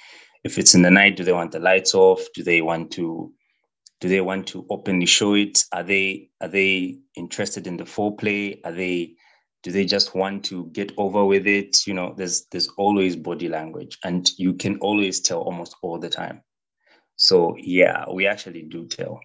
if 0.45 0.59
it's 0.59 0.75
in 0.75 0.83
the 0.83 0.91
night 0.91 1.17
do 1.17 1.25
they 1.25 1.33
want 1.33 1.53
the 1.53 1.59
lights 1.59 1.95
off? 1.95 2.27
Do 2.35 2.43
they 2.43 2.63
want 2.63 2.91
to 2.93 3.33
do 4.01 4.09
they 4.09 4.21
want 4.21 4.47
to 4.49 4.67
openly 4.71 5.07
show 5.07 5.35
it? 5.35 5.65
Are 5.73 5.83
they 5.83 6.31
are 6.41 6.49
they 6.49 6.99
interested 7.17 7.67
in 7.67 7.77
the 7.77 7.85
foreplay? 7.85 8.61
Are 8.65 8.73
they 8.73 9.15
do 9.63 9.73
they 9.73 9.85
just 9.85 10.15
want 10.15 10.45
to 10.45 10.67
get 10.67 10.93
over 10.97 11.25
with 11.25 11.47
it? 11.47 11.87
You 11.87 11.95
know 11.95 12.15
there's 12.17 12.47
there's 12.51 12.69
always 12.79 13.17
body 13.17 13.49
language 13.49 13.99
and 14.05 14.31
you 14.39 14.55
can 14.55 14.79
always 14.79 15.21
tell 15.21 15.41
almost 15.41 15.77
all 15.83 15.99
the 15.99 16.11
time. 16.11 16.41
So 17.17 17.57
yeah 17.59 18.07
we 18.11 18.27
actually 18.27 18.63
do 18.63 18.87
tell. 18.87 19.21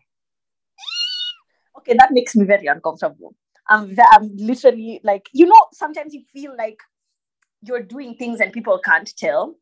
Okay 1.77 1.95
that 1.97 2.11
makes 2.11 2.35
me 2.35 2.45
very 2.45 2.67
uncomfortable 2.67 3.33
i'm, 3.71 3.95
I'm 4.11 4.29
literally 4.37 5.01
like 5.03 5.27
you 5.33 5.47
know 5.47 5.61
sometimes 5.73 6.13
you 6.13 6.21
feel 6.31 6.55
like 6.55 6.77
you're 7.63 7.83
doing 7.83 8.15
things 8.15 8.39
and 8.39 8.53
people 8.53 8.79
can't 8.83 9.11
tell 9.17 9.55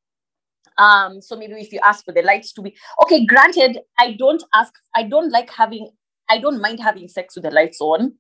um, 0.80 1.22
so 1.22 1.36
maybe 1.36 1.54
if 1.56 1.74
you 1.74 1.80
ask 1.84 2.06
for 2.06 2.13
the 2.13 2.22
lights 2.22 2.54
to 2.54 2.62
be 2.62 2.75
okay, 3.04 3.25
granted, 3.25 3.80
I 4.00 4.16
don't 4.18 4.42
ask, 4.54 4.74
I 4.96 5.04
don't 5.04 5.30
like 5.30 5.51
having, 5.51 5.89
I 6.30 6.39
don't 6.39 6.62
mind 6.62 6.80
having 6.80 7.10
sex 7.10 7.36
with 7.36 7.44
the 7.44 7.51
lights 7.51 7.82
on. 7.82 8.13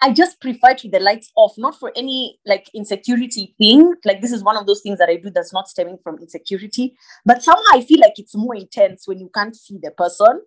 I 0.00 0.12
just 0.12 0.40
prefer 0.40 0.76
with 0.82 0.92
the 0.92 1.00
lights 1.00 1.30
off, 1.36 1.54
not 1.58 1.78
for 1.78 1.92
any 1.96 2.38
like 2.46 2.68
insecurity 2.74 3.54
thing. 3.58 3.94
Like 4.04 4.20
this 4.20 4.32
is 4.32 4.42
one 4.42 4.56
of 4.56 4.66
those 4.66 4.80
things 4.80 4.98
that 4.98 5.08
I 5.08 5.16
do 5.16 5.30
that's 5.30 5.52
not 5.52 5.68
stemming 5.68 5.98
from 6.02 6.18
insecurity, 6.18 6.96
but 7.24 7.42
somehow 7.42 7.62
I 7.72 7.82
feel 7.82 8.00
like 8.00 8.14
it's 8.16 8.34
more 8.34 8.54
intense 8.54 9.06
when 9.06 9.18
you 9.18 9.30
can't 9.34 9.54
see 9.54 9.78
the 9.82 9.90
person. 9.90 10.40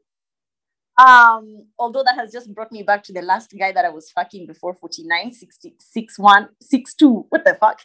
Um, 0.98 1.66
although 1.78 2.04
that 2.04 2.16
has 2.16 2.32
just 2.32 2.54
brought 2.54 2.72
me 2.72 2.82
back 2.82 3.04
to 3.04 3.14
the 3.14 3.22
last 3.22 3.54
guy 3.58 3.72
that 3.72 3.86
I 3.86 3.90
was 3.90 4.10
fucking 4.10 4.48
before 4.48 4.74
49, 4.74 5.32
60, 5.32 5.76
6, 5.78 6.20
1, 6.20 6.50
6, 6.60 6.94
2. 6.96 7.26
What 7.30 7.46
the 7.46 7.56
fuck? 7.60 7.82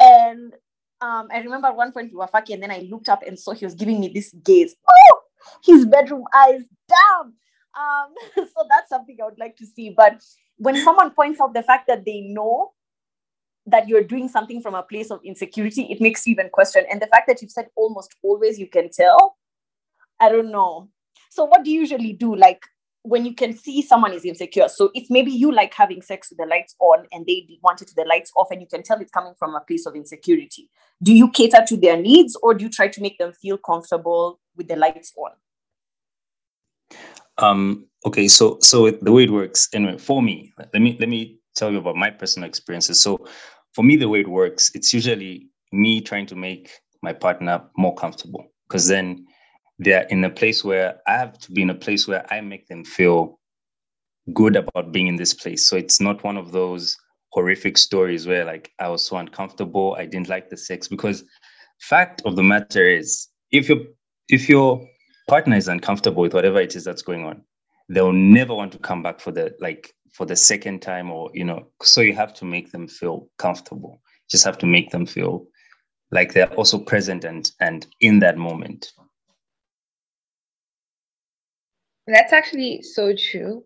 And 0.00 0.54
um, 1.02 1.28
I 1.30 1.40
remember 1.40 1.68
at 1.68 1.76
one 1.76 1.92
point 1.92 2.12
we 2.12 2.16
were 2.16 2.26
fucking, 2.26 2.54
and 2.54 2.62
then 2.62 2.70
I 2.70 2.88
looked 2.90 3.08
up 3.08 3.22
and 3.26 3.38
saw 3.38 3.52
he 3.52 3.66
was 3.66 3.74
giving 3.74 4.00
me 4.00 4.08
this 4.08 4.34
gaze. 4.42 4.74
Oh, 4.90 5.20
his 5.64 5.84
bedroom 5.84 6.24
eyes, 6.34 6.62
damn. 6.88 7.34
Um, 7.78 8.14
so 8.36 8.66
that's 8.70 8.88
something 8.88 9.16
I 9.20 9.26
would 9.26 9.38
like 9.38 9.56
to 9.56 9.66
see. 9.66 9.90
But 9.94 10.22
when 10.56 10.82
someone 10.82 11.10
points 11.10 11.40
out 11.40 11.52
the 11.52 11.62
fact 11.62 11.86
that 11.88 12.06
they 12.06 12.22
know 12.22 12.72
that 13.66 13.88
you're 13.88 14.04
doing 14.04 14.28
something 14.28 14.62
from 14.62 14.74
a 14.74 14.82
place 14.82 15.10
of 15.10 15.20
insecurity, 15.24 15.82
it 15.90 16.00
makes 16.00 16.26
you 16.26 16.32
even 16.32 16.48
question. 16.48 16.84
And 16.90 17.02
the 17.02 17.08
fact 17.08 17.26
that 17.28 17.42
you've 17.42 17.50
said 17.50 17.68
almost 17.76 18.14
always 18.22 18.58
you 18.58 18.68
can 18.68 18.90
tell, 18.90 19.36
I 20.18 20.30
don't 20.30 20.50
know. 20.50 20.88
So 21.30 21.44
what 21.44 21.64
do 21.64 21.70
you 21.70 21.80
usually 21.80 22.12
do? 22.12 22.34
Like 22.34 22.62
when 23.06 23.24
you 23.24 23.34
can 23.34 23.56
see 23.56 23.82
someone 23.82 24.12
is 24.12 24.24
insecure. 24.24 24.68
So 24.68 24.90
it's 24.94 25.10
maybe 25.10 25.30
you 25.30 25.52
like 25.52 25.72
having 25.72 26.02
sex 26.02 26.28
with 26.28 26.38
the 26.38 26.46
lights 26.46 26.74
on 26.80 27.06
and 27.12 27.24
they 27.24 27.46
want 27.62 27.80
it 27.80 27.88
to 27.88 27.94
the 27.94 28.04
lights 28.04 28.32
off 28.36 28.48
and 28.50 28.60
you 28.60 28.66
can 28.66 28.82
tell 28.82 29.00
it's 29.00 29.12
coming 29.12 29.34
from 29.38 29.54
a 29.54 29.60
place 29.60 29.86
of 29.86 29.94
insecurity, 29.94 30.68
do 31.02 31.14
you 31.14 31.30
cater 31.30 31.64
to 31.68 31.76
their 31.76 31.96
needs 31.96 32.36
or 32.42 32.52
do 32.52 32.64
you 32.64 32.70
try 32.70 32.88
to 32.88 33.00
make 33.00 33.16
them 33.18 33.32
feel 33.32 33.58
comfortable 33.58 34.40
with 34.56 34.66
the 34.66 34.74
lights 34.74 35.12
on? 35.16 35.30
Um, 37.38 37.86
okay, 38.04 38.26
so 38.28 38.58
so 38.60 38.90
the 38.90 39.12
way 39.12 39.24
it 39.24 39.30
works, 39.30 39.68
anyway, 39.72 39.98
for 39.98 40.22
me, 40.22 40.52
let 40.72 40.82
me 40.82 40.96
let 40.98 41.08
me 41.08 41.38
tell 41.54 41.70
you 41.70 41.78
about 41.78 41.96
my 41.96 42.10
personal 42.10 42.48
experiences. 42.48 43.02
So 43.02 43.26
for 43.72 43.84
me, 43.84 43.96
the 43.96 44.08
way 44.08 44.20
it 44.20 44.28
works, 44.28 44.70
it's 44.74 44.92
usually 44.92 45.48
me 45.72 46.00
trying 46.00 46.26
to 46.26 46.34
make 46.34 46.70
my 47.02 47.12
partner 47.12 47.62
more 47.76 47.94
comfortable 47.94 48.46
because 48.66 48.88
then 48.88 49.26
they're 49.78 50.06
in 50.08 50.24
a 50.24 50.30
place 50.30 50.64
where 50.64 51.00
I 51.06 51.12
have 51.12 51.38
to 51.40 51.52
be 51.52 51.62
in 51.62 51.70
a 51.70 51.74
place 51.74 52.08
where 52.08 52.24
I 52.32 52.40
make 52.40 52.66
them 52.68 52.84
feel 52.84 53.38
good 54.32 54.56
about 54.56 54.92
being 54.92 55.06
in 55.06 55.16
this 55.16 55.34
place. 55.34 55.68
So 55.68 55.76
it's 55.76 56.00
not 56.00 56.24
one 56.24 56.36
of 56.36 56.52
those 56.52 56.96
horrific 57.32 57.76
stories 57.76 58.26
where 58.26 58.44
like 58.44 58.72
I 58.80 58.88
was 58.88 59.04
so 59.06 59.16
uncomfortable, 59.16 59.94
I 59.98 60.06
didn't 60.06 60.28
like 60.28 60.48
the 60.48 60.56
sex 60.56 60.88
because 60.88 61.24
fact 61.80 62.22
of 62.24 62.36
the 62.36 62.42
matter 62.42 62.88
is 62.88 63.28
if 63.52 63.68
your 63.68 63.78
if 64.28 64.48
your 64.48 64.86
partner 65.28 65.56
is 65.56 65.68
uncomfortable 65.68 66.22
with 66.22 66.34
whatever 66.34 66.60
it 66.60 66.74
is 66.74 66.84
that's 66.84 67.02
going 67.02 67.24
on, 67.24 67.42
they'll 67.88 68.12
never 68.12 68.54
want 68.54 68.72
to 68.72 68.78
come 68.78 69.02
back 69.02 69.20
for 69.20 69.30
the 69.30 69.54
like 69.60 69.94
for 70.12 70.24
the 70.24 70.36
second 70.36 70.80
time 70.80 71.10
or 71.10 71.30
you 71.34 71.44
know 71.44 71.66
so 71.82 72.00
you 72.00 72.14
have 72.14 72.32
to 72.32 72.44
make 72.44 72.72
them 72.72 72.88
feel 72.88 73.28
comfortable. 73.38 74.00
just 74.30 74.44
have 74.44 74.58
to 74.58 74.66
make 74.66 74.90
them 74.90 75.06
feel 75.06 75.46
like 76.10 76.32
they're 76.32 76.54
also 76.54 76.78
present 76.78 77.24
and 77.24 77.50
and 77.60 77.86
in 78.00 78.20
that 78.20 78.38
moment 78.38 78.92
That's 82.06 82.32
actually 82.32 82.82
so 82.82 83.14
true. 83.14 83.64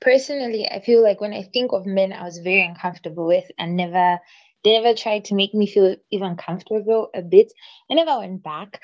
Personally, 0.00 0.68
I 0.68 0.80
feel 0.80 1.02
like 1.02 1.20
when 1.20 1.32
I 1.34 1.42
think 1.42 1.72
of 1.72 1.86
men 1.86 2.12
I 2.12 2.24
was 2.24 2.38
very 2.38 2.64
uncomfortable 2.64 3.26
with 3.26 3.44
and 3.58 3.76
never 3.76 4.20
they 4.64 4.80
never 4.80 4.94
tried 4.94 5.24
to 5.26 5.34
make 5.34 5.54
me 5.54 5.66
feel 5.66 5.96
even 6.10 6.36
comfortable 6.36 7.10
a 7.14 7.22
bit. 7.22 7.52
I 7.90 7.94
never 7.94 8.18
went 8.18 8.42
back. 8.42 8.80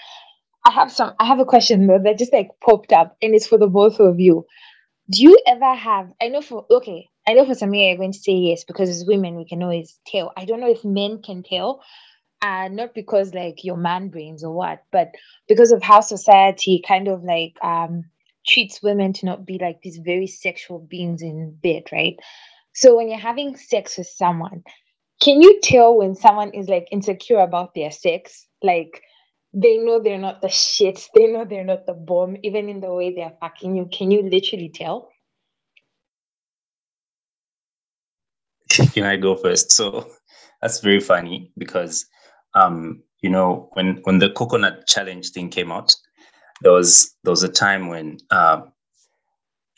I 0.67 0.73
have 0.73 0.93
some 0.93 1.15
I 1.21 1.27
have 1.27 1.41
a 1.41 1.45
question 1.45 1.87
though 1.87 1.99
that 1.99 2.19
just 2.19 2.33
like 2.33 2.51
popped 2.65 2.93
up 2.93 3.17
and 3.23 3.35
it's 3.35 3.47
for 3.47 3.59
the 3.59 3.69
both 3.69 4.01
of 4.01 4.21
you. 4.21 4.47
Do 5.11 5.23
you 5.23 5.39
ever 5.47 5.75
have 5.75 6.13
I 6.23 6.29
know 6.29 6.43
for 6.43 6.67
okay, 6.71 7.09
I 7.29 7.35
know 7.35 7.47
for 7.47 7.55
some 7.55 7.75
you're 7.75 7.97
going 7.97 8.13
to 8.13 8.19
say 8.19 8.33
yes 8.33 8.65
because 8.65 8.89
as 8.91 9.05
women 9.07 9.37
we 9.37 9.47
can 9.47 9.63
always 9.63 9.99
tell. 10.07 10.33
I 10.37 10.45
don't 10.47 10.61
know 10.61 10.71
if 10.71 10.85
men 10.85 11.23
can 11.23 11.43
tell. 11.43 11.83
Uh, 12.43 12.69
not 12.69 12.95
because 12.95 13.33
like 13.35 13.65
your 13.65 13.77
man 13.79 14.09
brains 14.11 14.45
or 14.45 14.53
what, 14.53 14.85
but 14.93 15.13
because 15.49 15.73
of 15.73 15.83
how 15.83 16.01
society 16.01 16.83
kind 16.87 17.09
of 17.09 17.25
like 17.25 17.55
um 17.63 18.05
treats 18.47 18.83
women 18.83 19.13
to 19.15 19.27
not 19.27 19.45
be 19.47 19.59
like 19.61 19.81
these 19.83 19.99
very 19.99 20.27
sexual 20.27 20.79
beings 20.79 21.23
in 21.23 21.57
bed, 21.63 21.85
right? 21.93 22.17
So 22.75 22.97
when 22.97 23.09
you're 23.09 23.19
having 23.19 23.57
sex 23.57 23.99
with 23.99 24.09
someone, 24.09 24.63
can 25.23 25.41
you 25.41 25.61
tell 25.63 25.97
when 25.97 26.15
someone 26.15 26.51
is 26.53 26.69
like 26.69 26.89
insecure 26.91 27.39
about 27.39 27.75
their 27.75 27.91
sex? 27.91 28.47
Like 28.63 29.03
they 29.53 29.79
know 29.79 30.01
they're 30.01 30.19
not 30.19 30.43
the 30.43 30.49
shit, 30.49 31.09
they 31.15 31.27
know 31.27 31.45
they're 31.45 31.65
not 31.65 31.87
the 31.87 31.95
bomb, 31.95 32.37
even 32.43 32.69
in 32.69 32.81
the 32.81 32.93
way 32.93 33.15
they're 33.15 33.37
fucking 33.41 33.77
you. 33.77 33.89
Can 33.91 34.11
you 34.11 34.23
literally 34.23 34.71
tell? 34.75 35.11
Can 38.93 39.05
I 39.05 39.17
go 39.17 39.37
first? 39.37 39.73
So 39.73 40.11
that's 40.61 40.81
very 40.81 41.01
funny 41.01 41.53
because 41.57 42.07
um, 42.55 43.03
you 43.21 43.31
know, 43.31 43.69
when 43.73 44.01
when 44.05 44.19
the 44.19 44.31
coconut 44.31 44.87
challenge 44.87 45.31
thing 45.31 45.49
came 45.49 45.73
out, 45.73 45.95
there 46.63 46.73
was 46.73 47.15
there 47.25 47.33
was 47.33 47.43
a 47.43 47.49
time 47.49 47.89
when 47.89 48.19
uh, 48.31 48.63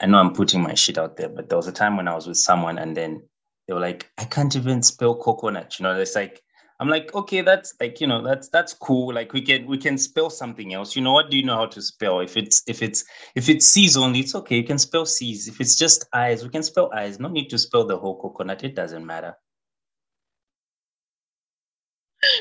I 0.00 0.06
know 0.06 0.18
I'm 0.18 0.35
putting 0.35 0.62
my 0.62 0.75
shit 0.75 0.99
out 0.99 1.16
there, 1.16 1.28
but 1.28 1.49
there 1.49 1.56
was 1.56 1.68
a 1.68 1.73
time 1.73 1.97
when 1.97 2.09
I 2.09 2.14
was 2.14 2.26
with 2.26 2.38
someone 2.38 2.78
and 2.78 2.97
then 2.97 3.23
they 3.66 3.75
were 3.75 3.80
like, 3.80 4.11
I 4.18 4.25
can't 4.25 4.54
even 4.54 4.83
spell 4.83 5.16
coconut. 5.16 5.78
You 5.78 5.85
know, 5.85 5.99
it's 5.99 6.14
like 6.14 6.42
I'm 6.78 6.88
like, 6.88 7.14
okay, 7.14 7.40
that's 7.40 7.75
like, 7.80 8.00
you 8.00 8.06
know, 8.06 8.23
that's 8.23 8.49
that's 8.50 8.75
cool. 8.75 9.14
Like 9.14 9.33
we 9.33 9.40
can 9.40 9.66
we 9.66 9.78
can 9.78 9.97
spell 9.97 10.28
something 10.28 10.75
else. 10.75 10.95
You 10.95 11.02
know, 11.02 11.12
what 11.12 11.30
do 11.30 11.38
you 11.38 11.45
know 11.45 11.56
how 11.56 11.66
to 11.66 11.80
spell? 11.83 12.21
If 12.21 12.37
it's 12.37 12.62
if 12.66 12.83
it's 12.83 13.04
if 13.35 13.49
it's 13.49 13.66
C's 13.66 13.97
only, 13.97 14.21
it's 14.21 14.35
okay. 14.35 14.56
You 14.56 14.64
can 14.64 14.78
spell 14.78 15.06
C's. 15.06 15.49
If 15.49 15.61
it's 15.61 15.76
just 15.76 16.06
eyes, 16.12 16.45
we 16.45 16.50
can 16.50 16.62
spell 16.62 16.90
eyes. 16.95 17.18
No 17.18 17.28
need 17.28 17.49
to 17.50 17.59
spell 17.59 17.87
the 17.87 17.99
whole 17.99 18.21
coconut. 18.21 18.64
It 18.64 18.75
doesn't 18.75 19.06
matter. 19.06 19.35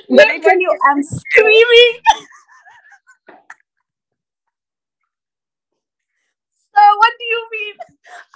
When 0.07 0.29
I 0.29 0.39
tell 0.39 0.59
you 0.59 0.77
I'm 0.89 1.01
screaming. 1.03 2.01
So 6.75 6.81
what 6.97 7.13
do 7.19 7.25
you 7.25 7.47
mean? 7.51 7.75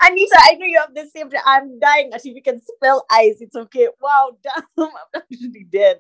Anita, 0.02 0.38
I 0.40 0.54
know 0.56 0.66
you 0.66 0.80
have 0.80 0.96
the 0.96 1.06
same. 1.10 1.30
I'm 1.46 1.80
dying. 1.80 2.12
Actually, 2.14 2.34
you 2.36 2.44
can 2.44 2.62
spell 2.62 3.06
eyes. 3.12 3.38
It's 3.42 3.56
okay. 3.56 3.90
Wow, 4.02 4.38
damn, 4.44 4.64
I'm 4.78 4.92
actually 5.16 5.68
dead. 5.72 6.00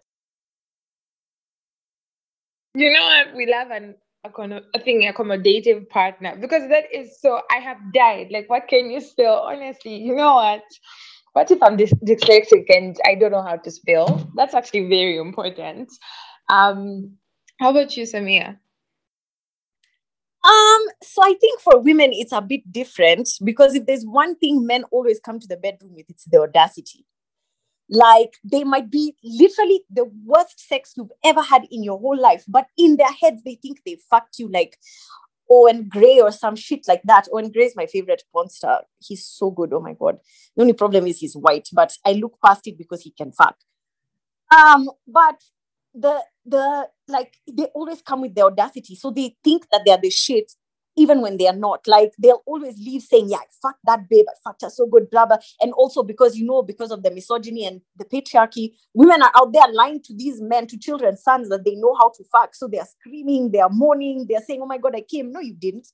You 2.75 2.93
know 2.93 3.03
what? 3.03 3.36
We 3.36 3.46
love 3.48 3.72
an 3.72 3.96
a 4.25 4.79
thing 4.79 5.10
accommodative 5.12 5.89
partner 5.89 6.36
because 6.39 6.67
that 6.69 6.86
is 6.93 7.19
so. 7.22 7.41
I 7.51 7.58
have 7.58 7.77
died. 7.93 8.27
Like, 8.31 8.50
what 8.50 8.67
can 8.67 8.91
you 8.91 9.01
spell? 9.01 9.39
Honestly, 9.39 9.96
you 9.96 10.15
know 10.15 10.36
what? 10.36 10.63
What 11.34 11.51
if 11.51 11.62
I'm 11.63 11.77
dys- 11.77 12.03
dyslexic 12.03 12.65
and 12.69 12.98
I 13.05 13.15
don't 13.15 13.31
know 13.31 13.43
how 13.43 13.58
to 13.58 13.72
spell? 13.72 14.29
That's 14.36 14.53
actually 14.53 14.88
very 14.89 15.17
important. 15.17 15.89
Um, 16.50 17.17
how 17.60 17.69
about 17.72 17.96
you, 17.98 18.03
Samia? 18.05 18.58
Um, 20.79 20.88
so 21.01 21.24
I 21.24 21.36
think 21.39 21.59
for 21.62 21.79
women 21.79 22.09
it's 22.13 22.31
a 22.31 22.41
bit 22.41 22.71
different 22.71 23.29
because 23.43 23.75
if 23.75 23.86
there's 23.86 24.03
one 24.03 24.36
thing 24.36 24.65
men 24.65 24.83
always 24.91 25.19
come 25.19 25.39
to 25.39 25.48
the 25.48 25.57
bedroom 25.57 25.93
with, 25.95 26.05
it's 26.09 26.25
the 26.25 26.41
audacity. 26.41 27.05
Like 27.89 28.33
they 28.43 28.63
might 28.63 28.91
be 28.91 29.15
literally 29.24 29.81
the 29.89 30.05
worst 30.25 30.67
sex 30.67 30.93
you've 30.95 31.12
ever 31.24 31.41
had 31.41 31.63
in 31.71 31.83
your 31.83 32.00
whole 32.00 32.19
life, 32.19 32.43
but 32.48 32.67
in 32.77 32.98
their 32.98 33.12
heads 33.12 33.41
they 33.43 33.55
think 33.55 33.81
they 33.86 33.98
fucked 34.09 34.38
you 34.38 34.50
like 34.51 34.77
Owen 35.50 35.88
Gray 35.89 36.19
or 36.19 36.31
some 36.31 36.55
shit 36.55 36.88
like 36.88 37.01
that. 37.05 37.27
Owen 37.33 37.51
Gray 37.51 37.65
is 37.65 37.75
my 37.75 37.88
favorite 37.88 38.21
porn 38.31 38.50
star. 38.50 38.83
He's 39.00 39.25
so 39.25 39.50
good. 39.50 39.74
Oh 39.74 39.81
my 39.81 39.93
god. 39.93 40.19
The 40.55 40.62
only 40.62 40.74
problem 40.74 41.07
is 41.07 41.19
he's 41.19 41.36
white, 41.36 41.67
but 41.74 41.93
I 42.05 42.13
look 42.13 42.38
past 42.45 42.67
it 42.67 42.77
because 42.77 43.01
he 43.01 43.12
can 43.12 43.31
fuck. 43.31 43.55
Um, 44.55 44.89
but 45.07 45.41
the 45.93 46.24
the 46.45 46.88
like 47.07 47.38
they 47.51 47.65
always 47.74 48.01
come 48.01 48.21
with 48.21 48.36
the 48.36 48.41
audacity 48.41 48.95
so 48.95 49.12
they 49.12 49.36
think 49.43 49.65
that 49.71 49.81
they're 49.86 49.98
the 49.98 50.09
shit 50.09 50.51
even 50.98 51.22
when 51.22 51.38
they 51.38 51.48
are 51.48 51.55
not 51.55 51.88
like 51.88 52.12
they'll 52.17 52.43
always 52.46 52.77
leave 52.77 53.01
saying 53.01 53.29
yeah 53.29 53.39
fuck 53.62 53.75
that 53.86 54.10
babe 54.10 54.25
i 54.29 54.34
fucked 54.43 54.62
her 54.62 54.69
so 54.69 54.86
good 54.86 55.10
blah 55.10 55.25
blah 55.25 55.38
and 55.62 55.72
also 55.74 56.03
because 56.03 56.36
you 56.38 56.46
know 56.46 56.62
because 56.62 56.91
of 56.91 57.03
the 57.03 57.12
misogyny 57.12 57.65
and 57.65 57.81
the 57.98 58.05
patriarchy 58.05 58.74
women 58.93 59.22
are 59.22 59.31
out 59.36 59.53
there 59.53 59.72
lying 59.72 60.01
to 60.01 60.13
these 60.15 60.41
men 60.41 60.67
to 60.67 60.77
children 60.77 61.15
sons 61.15 61.50
that 61.50 61.63
they 61.63 61.75
know 61.75 61.96
how 62.00 62.10
to 62.10 62.24
fuck 62.31 62.53
so 62.53 62.67
they're 62.67 62.86
screaming 62.86 63.51
they're 63.51 63.69
mourning, 63.69 64.25
they're 64.29 64.41
saying 64.41 64.62
oh 64.62 64.67
my 64.67 64.77
god 64.77 64.96
i 64.96 65.01
came 65.01 65.31
no 65.31 65.39
you 65.39 65.53
didn't 65.53 65.88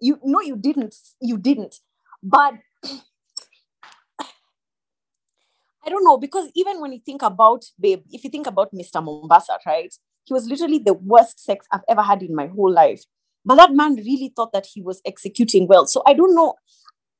you 0.00 0.18
no 0.22 0.40
you 0.40 0.56
didn't 0.56 0.94
you 1.20 1.38
didn't 1.38 1.76
but 2.22 2.54
I 5.86 5.90
don't 5.90 6.04
know 6.04 6.16
because 6.16 6.50
even 6.54 6.80
when 6.80 6.92
you 6.92 7.00
think 7.04 7.22
about 7.22 7.64
babe, 7.78 8.04
if 8.10 8.24
you 8.24 8.30
think 8.30 8.46
about 8.46 8.72
Mr. 8.72 9.04
Mombasa, 9.04 9.58
right? 9.66 9.94
He 10.24 10.32
was 10.32 10.46
literally 10.46 10.78
the 10.78 10.94
worst 10.94 11.44
sex 11.44 11.66
I've 11.70 11.84
ever 11.88 12.00
had 12.00 12.22
in 12.22 12.34
my 12.34 12.46
whole 12.46 12.72
life. 12.72 13.04
But 13.44 13.56
that 13.56 13.72
man 13.72 13.96
really 13.96 14.32
thought 14.34 14.52
that 14.52 14.66
he 14.66 14.82
was 14.82 15.00
executing 15.04 15.66
well. 15.66 15.86
So 15.86 16.02
I 16.06 16.14
don't 16.14 16.34
know. 16.34 16.54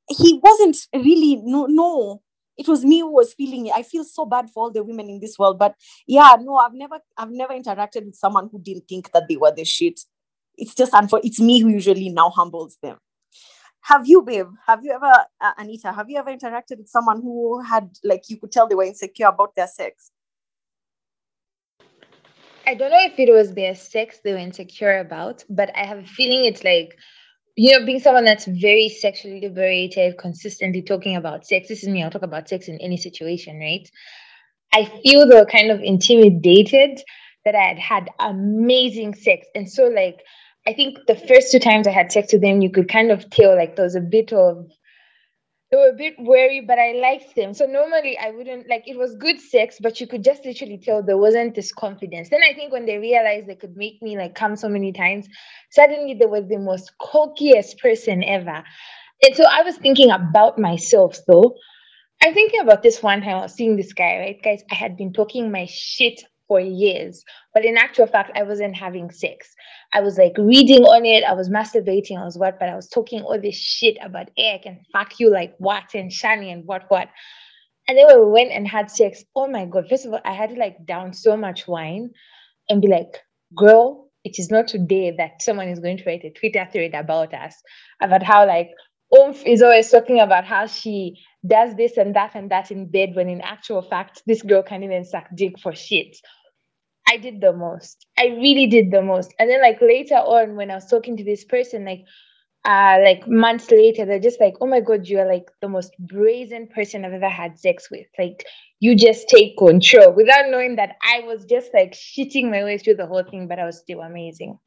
He 0.09 0.39
wasn't 0.43 0.77
really 0.93 1.41
no 1.43 1.65
no. 1.65 2.21
It 2.57 2.67
was 2.67 2.85
me 2.85 2.99
who 2.99 3.13
was 3.13 3.33
feeling 3.33 3.67
it. 3.67 3.73
I 3.75 3.83
feel 3.83 4.03
so 4.05 4.25
bad 4.25 4.49
for 4.49 4.63
all 4.63 4.71
the 4.71 4.83
women 4.83 5.09
in 5.09 5.19
this 5.19 5.37
world. 5.37 5.59
But 5.59 5.75
yeah, 6.07 6.35
no, 6.39 6.55
I've 6.55 6.73
never 6.73 6.99
I've 7.17 7.31
never 7.31 7.53
interacted 7.53 8.05
with 8.05 8.15
someone 8.15 8.49
who 8.51 8.61
didn't 8.61 8.87
think 8.87 9.11
that 9.11 9.27
they 9.27 9.37
were 9.37 9.53
the 9.55 9.65
shit. 9.65 10.01
It's 10.55 10.73
just 10.73 10.93
unfor- 10.93 11.21
it's 11.23 11.39
me 11.39 11.59
who 11.59 11.69
usually 11.69 12.09
now 12.09 12.29
humbles 12.29 12.77
them 12.81 12.97
have 13.85 14.07
you 14.07 14.21
babe 14.21 14.47
have 14.65 14.83
you 14.83 14.91
ever 14.91 15.13
uh, 15.41 15.51
anita 15.57 15.91
have 15.91 16.09
you 16.09 16.17
ever 16.17 16.31
interacted 16.31 16.77
with 16.77 16.89
someone 16.89 17.21
who 17.21 17.61
had 17.61 17.89
like 18.03 18.23
you 18.29 18.37
could 18.37 18.51
tell 18.51 18.67
they 18.67 18.73
were 18.75 18.83
insecure 18.83 19.27
about 19.27 19.55
their 19.55 19.67
sex 19.67 20.11
i 22.67 22.73
don't 22.73 22.91
know 22.91 23.01
if 23.03 23.17
it 23.19 23.31
was 23.31 23.53
their 23.53 23.75
sex 23.75 24.19
they 24.23 24.31
were 24.31 24.37
insecure 24.37 24.99
about 24.99 25.43
but 25.49 25.71
i 25.75 25.85
have 25.85 25.99
a 25.99 26.05
feeling 26.05 26.45
it's 26.45 26.63
like 26.63 26.97
you 27.55 27.71
know 27.71 27.85
being 27.85 27.99
someone 27.99 28.25
that's 28.25 28.45
very 28.45 28.89
sexually 28.89 29.39
liberated 29.41 30.17
consistently 30.17 30.81
talking 30.81 31.15
about 31.15 31.45
sex 31.45 31.67
this 31.67 31.83
is 31.83 31.89
me 31.89 32.03
i'll 32.03 32.11
talk 32.11 32.21
about 32.21 32.49
sex 32.49 32.67
in 32.67 32.79
any 32.79 32.97
situation 32.97 33.59
right? 33.59 33.89
I 34.73 34.83
feel 35.03 35.29
were 35.29 35.45
kind 35.45 35.71
of 35.71 35.79
intimidated 35.81 37.01
that 37.45 37.55
i 37.55 37.63
had 37.63 37.79
had 37.79 38.09
amazing 38.19 39.13
sex. 39.13 39.47
And 39.55 39.69
so 39.71 39.85
like 39.87 40.21
I 40.67 40.73
think 40.73 40.97
the 41.07 41.15
first 41.15 41.51
two 41.51 41.59
times 41.59 41.87
I 41.87 41.91
had 41.91 42.11
sex 42.11 42.33
with 42.33 42.41
them, 42.41 42.61
you 42.61 42.71
could 42.71 42.89
kind 42.89 43.11
of 43.11 43.29
tell 43.29 43.55
like 43.55 43.75
there 43.75 43.85
was 43.85 43.95
a 43.95 44.01
bit 44.01 44.33
of 44.33 44.67
they 45.71 45.77
were 45.77 45.89
a 45.89 45.97
bit 45.97 46.13
wary, 46.19 46.61
but 46.61 46.77
I 46.77 46.93
liked 46.93 47.35
them. 47.35 47.53
So 47.53 47.65
normally 47.65 48.17
I 48.17 48.31
wouldn't 48.31 48.69
like 48.69 48.83
it 48.87 48.97
was 48.97 49.15
good 49.15 49.39
sex, 49.39 49.77
but 49.81 49.99
you 49.99 50.07
could 50.07 50.23
just 50.23 50.45
literally 50.45 50.77
tell 50.77 51.01
there 51.01 51.17
wasn't 51.17 51.55
this 51.55 51.71
confidence. 51.71 52.29
Then 52.29 52.41
I 52.43 52.53
think 52.53 52.71
when 52.71 52.85
they 52.85 52.97
realized 52.97 53.47
they 53.47 53.55
could 53.55 53.75
make 53.75 54.01
me 54.01 54.17
like 54.17 54.35
come 54.35 54.55
so 54.55 54.69
many 54.69 54.93
times, 54.93 55.27
suddenly 55.71 56.13
they 56.13 56.27
were 56.27 56.41
the 56.41 56.59
most 56.59 56.91
cockiest 57.01 57.79
person 57.79 58.23
ever. 58.23 58.63
And 59.23 59.35
so 59.35 59.43
I 59.49 59.63
was 59.63 59.77
thinking 59.77 60.11
about 60.11 60.59
myself 60.59 61.17
though. 61.27 61.55
I'm 62.21 62.33
thinking 62.33 62.61
about 62.61 62.83
this 62.83 63.01
one 63.01 63.21
time 63.21 63.37
I 63.37 63.41
was 63.41 63.53
seeing 63.53 63.75
this 63.75 63.93
guy, 63.93 64.17
right? 64.19 64.41
Guys, 64.41 64.63
I 64.71 64.75
had 64.75 64.95
been 64.95 65.13
talking 65.13 65.51
my 65.51 65.65
shit 65.69 66.23
for 66.47 66.59
years. 66.59 67.23
But 67.53 67.65
in 67.65 67.77
actual 67.77 68.07
fact, 68.07 68.31
I 68.35 68.43
wasn't 68.43 68.75
having 68.75 69.11
sex. 69.11 69.53
I 69.93 70.01
was 70.01 70.17
like 70.17 70.33
reading 70.37 70.83
on 70.83 71.05
it. 71.05 71.23
I 71.23 71.33
was 71.33 71.49
masturbating. 71.49 72.19
I 72.19 72.25
was 72.25 72.37
what? 72.37 72.59
But 72.59 72.69
I 72.69 72.75
was 72.75 72.89
talking 72.89 73.21
all 73.21 73.39
this 73.41 73.55
shit 73.55 73.97
about, 74.01 74.29
I 74.37 74.59
can 74.61 74.81
fuck 74.91 75.19
you 75.19 75.31
like 75.31 75.55
what 75.57 75.93
and 75.93 76.11
shiny 76.11 76.51
and 76.51 76.65
what, 76.65 76.83
what. 76.89 77.09
And 77.87 77.97
then 77.97 78.07
when 78.07 78.19
we 78.19 78.31
went 78.31 78.51
and 78.51 78.67
had 78.67 78.89
sex, 78.89 79.23
oh 79.35 79.47
my 79.47 79.65
God, 79.65 79.85
first 79.89 80.05
of 80.05 80.13
all, 80.13 80.21
I 80.25 80.33
had 80.33 80.49
to 80.49 80.55
like 80.55 80.85
down 80.85 81.13
so 81.13 81.37
much 81.37 81.67
wine 81.67 82.09
and 82.69 82.81
be 82.81 82.87
like, 82.87 83.19
girl, 83.55 84.09
it 84.23 84.39
is 84.39 84.49
not 84.49 84.67
today 84.67 85.13
that 85.17 85.41
someone 85.41 85.69
is 85.69 85.79
going 85.79 85.97
to 85.97 86.03
write 86.05 86.23
a 86.23 86.31
Twitter 86.31 86.67
thread 86.71 86.95
about 86.95 87.33
us, 87.33 87.55
about 88.01 88.23
how 88.23 88.47
like 88.47 88.71
Oomph 89.15 89.45
is 89.45 89.61
always 89.61 89.89
talking 89.91 90.19
about 90.19 90.45
how 90.45 90.65
she 90.65 91.21
does 91.47 91.75
this 91.75 91.97
and 91.97 92.15
that 92.15 92.35
and 92.35 92.49
that 92.51 92.71
in 92.71 92.87
bed 92.87 93.15
when 93.15 93.29
in 93.29 93.41
actual 93.41 93.81
fact 93.81 94.23
this 94.25 94.41
girl 94.41 94.63
can't 94.63 94.83
even 94.83 95.03
suck 95.05 95.27
dick 95.35 95.59
for 95.59 95.73
shit. 95.73 96.17
I 97.07 97.17
did 97.17 97.39
the 97.39 97.53
most. 97.53 98.05
I 98.17 98.27
really 98.27 98.67
did 98.67 98.91
the 98.91 99.01
most. 99.01 99.33
And 99.37 99.49
then 99.49 99.61
like 99.61 99.79
later 99.81 100.15
on 100.15 100.55
when 100.55 100.71
i 100.71 100.75
was 100.75 100.87
talking 100.87 101.17
to 101.17 101.23
this 101.23 101.45
person 101.45 101.85
like 101.85 102.03
uh 102.65 102.97
like 103.03 103.27
months 103.27 103.69
later 103.69 104.05
they're 104.05 104.19
just 104.19 104.41
like 104.41 104.55
oh 104.59 104.65
my 104.65 104.79
god 104.79 105.07
you're 105.07 105.27
like 105.27 105.51
the 105.61 105.69
most 105.69 105.93
brazen 105.99 106.67
person 106.67 107.05
i've 107.05 107.13
ever 107.13 107.29
had 107.29 107.59
sex 107.59 107.89
with. 107.91 108.07
Like 108.17 108.45
you 108.79 108.95
just 108.95 109.29
take 109.29 109.57
control. 109.57 110.13
Without 110.13 110.49
knowing 110.49 110.75
that 110.77 110.95
i 111.03 111.21
was 111.21 111.45
just 111.45 111.73
like 111.73 111.93
shitting 111.93 112.49
my 112.49 112.63
way 112.63 112.77
through 112.77 112.95
the 112.95 113.07
whole 113.07 113.23
thing 113.23 113.47
but 113.47 113.59
i 113.59 113.65
was 113.65 113.79
still 113.79 114.01
amazing. 114.01 114.57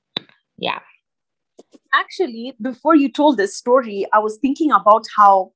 Yeah. 0.59 0.81
Actually, 1.95 2.55
before 2.61 2.95
you 2.95 3.11
told 3.11 3.37
this 3.37 3.57
story, 3.57 4.07
I 4.13 4.19
was 4.19 4.39
thinking 4.41 4.71
about 4.71 5.05
how 5.17 5.53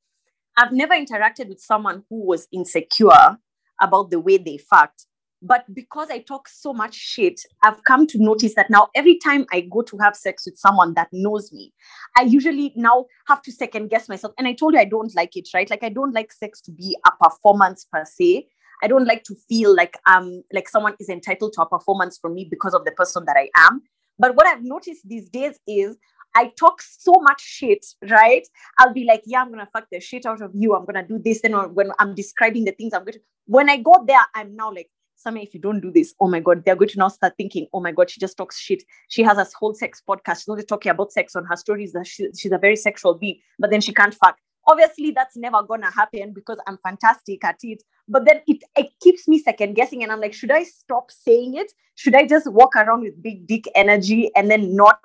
I've 0.56 0.72
never 0.72 0.94
interacted 0.94 1.48
with 1.48 1.60
someone 1.60 2.04
who 2.10 2.26
was 2.26 2.46
insecure 2.52 3.38
about 3.80 4.10
the 4.10 4.20
way 4.20 4.38
they 4.38 4.58
fucked. 4.58 5.06
But 5.44 5.64
because 5.74 6.08
I 6.08 6.20
talk 6.20 6.48
so 6.48 6.72
much 6.72 6.94
shit, 6.94 7.40
I've 7.64 7.82
come 7.82 8.06
to 8.08 8.18
notice 8.22 8.54
that 8.54 8.70
now 8.70 8.88
every 8.94 9.18
time 9.18 9.44
I 9.50 9.62
go 9.62 9.82
to 9.82 9.98
have 9.98 10.14
sex 10.14 10.44
with 10.46 10.56
someone 10.56 10.94
that 10.94 11.08
knows 11.12 11.52
me, 11.52 11.72
I 12.16 12.22
usually 12.22 12.72
now 12.76 13.06
have 13.26 13.42
to 13.42 13.52
second 13.52 13.88
guess 13.90 14.08
myself. 14.08 14.34
And 14.38 14.46
I 14.46 14.52
told 14.52 14.74
you 14.74 14.80
I 14.80 14.84
don't 14.84 15.12
like 15.16 15.34
it, 15.34 15.48
right? 15.52 15.68
Like 15.68 15.82
I 15.82 15.88
don't 15.88 16.14
like 16.14 16.32
sex 16.32 16.60
to 16.62 16.70
be 16.70 16.96
a 17.04 17.10
performance 17.20 17.84
per 17.92 18.04
se. 18.04 18.46
I 18.84 18.86
don't 18.86 19.04
like 19.04 19.24
to 19.24 19.34
feel 19.48 19.74
like 19.74 19.96
um 20.06 20.42
like 20.52 20.68
someone 20.68 20.94
is 21.00 21.08
entitled 21.08 21.54
to 21.54 21.62
a 21.62 21.68
performance 21.68 22.18
from 22.18 22.34
me 22.34 22.46
because 22.48 22.74
of 22.74 22.84
the 22.84 22.92
person 22.92 23.24
that 23.26 23.36
I 23.36 23.48
am. 23.56 23.82
But 24.20 24.36
what 24.36 24.46
I've 24.46 24.62
noticed 24.62 25.08
these 25.08 25.28
days 25.28 25.58
is 25.66 25.96
I 26.34 26.52
talk 26.58 26.80
so 26.80 27.12
much 27.20 27.40
shit, 27.40 27.84
right? 28.10 28.46
I'll 28.78 28.92
be 28.92 29.04
like, 29.04 29.22
yeah, 29.26 29.42
I'm 29.42 29.50
gonna 29.50 29.68
fuck 29.72 29.86
the 29.90 30.00
shit 30.00 30.26
out 30.26 30.40
of 30.40 30.52
you. 30.54 30.74
I'm 30.74 30.84
gonna 30.84 31.06
do 31.06 31.18
this. 31.18 31.42
Then 31.42 31.52
when 31.74 31.90
I'm 31.98 32.14
describing 32.14 32.64
the 32.64 32.72
things 32.72 32.94
I'm 32.94 33.02
going 33.04 33.14
to, 33.14 33.20
when 33.46 33.68
I 33.68 33.76
go 33.76 34.04
there, 34.06 34.20
I'm 34.34 34.56
now 34.56 34.72
like, 34.72 34.90
Sammy, 35.16 35.42
if 35.42 35.54
you 35.54 35.60
don't 35.60 35.80
do 35.80 35.92
this, 35.92 36.14
oh 36.20 36.28
my 36.28 36.40
God, 36.40 36.64
they're 36.64 36.74
going 36.76 36.88
to 36.88 36.98
now 36.98 37.08
start 37.08 37.34
thinking, 37.36 37.66
oh 37.72 37.80
my 37.80 37.92
God, 37.92 38.10
she 38.10 38.18
just 38.18 38.36
talks 38.36 38.58
shit. 38.58 38.82
She 39.08 39.22
has 39.22 39.38
a 39.38 39.46
whole 39.56 39.74
sex 39.74 40.02
podcast. 40.08 40.38
She's 40.38 40.48
only 40.48 40.64
talking 40.64 40.90
about 40.90 41.12
sex 41.12 41.36
on 41.36 41.44
her 41.44 41.56
stories. 41.56 41.92
That 41.92 42.06
she, 42.06 42.28
she's 42.36 42.52
a 42.52 42.58
very 42.58 42.76
sexual 42.76 43.14
being, 43.14 43.38
but 43.58 43.70
then 43.70 43.80
she 43.80 43.94
can't 43.94 44.14
fuck. 44.14 44.36
Obviously, 44.68 45.10
that's 45.10 45.36
never 45.36 45.62
gonna 45.62 45.90
happen 45.90 46.32
because 46.32 46.58
I'm 46.66 46.78
fantastic 46.84 47.44
at 47.44 47.58
it. 47.62 47.82
But 48.08 48.24
then 48.26 48.40
it, 48.46 48.62
it 48.76 48.90
keeps 49.00 49.28
me 49.28 49.38
second 49.38 49.74
guessing, 49.74 50.02
and 50.02 50.12
I'm 50.12 50.20
like, 50.20 50.34
should 50.34 50.50
I 50.50 50.64
stop 50.64 51.10
saying 51.10 51.54
it? 51.54 51.72
Should 51.94 52.14
I 52.14 52.26
just 52.26 52.50
walk 52.50 52.74
around 52.76 53.02
with 53.02 53.22
big 53.22 53.46
dick 53.46 53.68
energy 53.74 54.30
and 54.34 54.50
then 54.50 54.74
not 54.74 55.00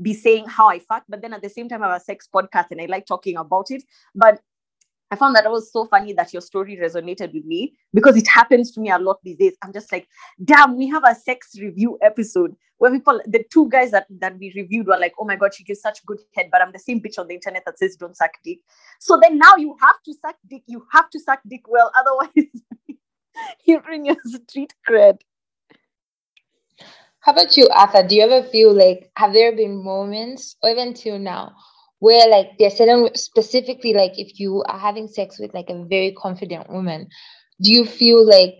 be 0.00 0.14
saying 0.14 0.46
how 0.48 0.68
I 0.68 0.78
fuck? 0.78 1.04
But 1.08 1.22
then 1.22 1.34
at 1.34 1.42
the 1.42 1.50
same 1.50 1.68
time, 1.68 1.82
I 1.82 1.88
have 1.88 2.00
a 2.00 2.04
sex 2.04 2.28
podcast 2.32 2.66
and 2.70 2.80
I 2.80 2.86
like 2.86 3.06
talking 3.06 3.36
about 3.36 3.70
it. 3.70 3.82
But 4.14 4.40
I 5.12 5.14
found 5.16 5.36
that 5.36 5.44
it 5.44 5.50
was 5.50 5.70
so 5.70 5.84
funny 5.84 6.14
that 6.14 6.32
your 6.32 6.40
story 6.40 6.78
resonated 6.82 7.34
with 7.34 7.44
me 7.44 7.74
because 7.92 8.16
it 8.16 8.26
happens 8.26 8.70
to 8.72 8.80
me 8.80 8.90
a 8.90 8.98
lot 8.98 9.18
these 9.22 9.36
days. 9.36 9.52
I'm 9.62 9.70
just 9.70 9.92
like, 9.92 10.08
damn, 10.42 10.74
we 10.74 10.88
have 10.88 11.04
a 11.06 11.14
sex 11.14 11.50
review 11.60 11.98
episode 12.00 12.56
where 12.78 12.90
people, 12.90 13.20
the 13.26 13.44
two 13.52 13.68
guys 13.68 13.90
that, 13.90 14.06
that 14.08 14.38
we 14.38 14.54
reviewed 14.56 14.86
were 14.86 14.98
like, 14.98 15.12
oh 15.18 15.26
my 15.26 15.36
God, 15.36 15.54
she 15.54 15.64
gives 15.64 15.82
such 15.82 16.04
good 16.06 16.18
head, 16.34 16.48
but 16.50 16.62
I'm 16.62 16.72
the 16.72 16.78
same 16.78 16.98
bitch 16.98 17.18
on 17.18 17.28
the 17.28 17.34
internet 17.34 17.62
that 17.66 17.78
says 17.78 17.94
don't 17.96 18.16
suck 18.16 18.30
dick. 18.42 18.60
So 19.00 19.20
then 19.22 19.36
now 19.36 19.54
you 19.56 19.76
have 19.82 20.02
to 20.06 20.14
suck 20.14 20.36
dick. 20.48 20.62
You 20.66 20.86
have 20.92 21.10
to 21.10 21.20
suck 21.20 21.40
dick 21.46 21.68
well. 21.68 21.92
Otherwise, 21.98 22.62
you 23.66 23.80
bring 23.80 24.06
your 24.06 24.16
street 24.24 24.72
cred. 24.88 25.18
How 27.22 27.32
about 27.32 27.56
you, 27.56 27.68
Arthur? 27.68 28.06
Do 28.06 28.16
you 28.16 28.22
ever 28.22 28.46
feel 28.48 28.74
like, 28.74 29.10
have 29.16 29.32
there 29.32 29.54
been 29.54 29.82
moments, 29.84 30.56
or 30.62 30.70
even 30.70 30.92
till 30.92 31.18
now, 31.18 31.52
where 32.02 32.28
like 32.28 32.48
they're 32.58 32.68
certain 32.68 33.08
specifically 33.14 33.94
like 33.94 34.18
if 34.18 34.40
you 34.40 34.60
are 34.66 34.78
having 34.78 35.06
sex 35.06 35.38
with 35.38 35.54
like 35.54 35.70
a 35.70 35.84
very 35.84 36.12
confident 36.20 36.68
woman 36.68 37.06
do 37.62 37.70
you 37.70 37.84
feel 37.84 38.26
like 38.28 38.58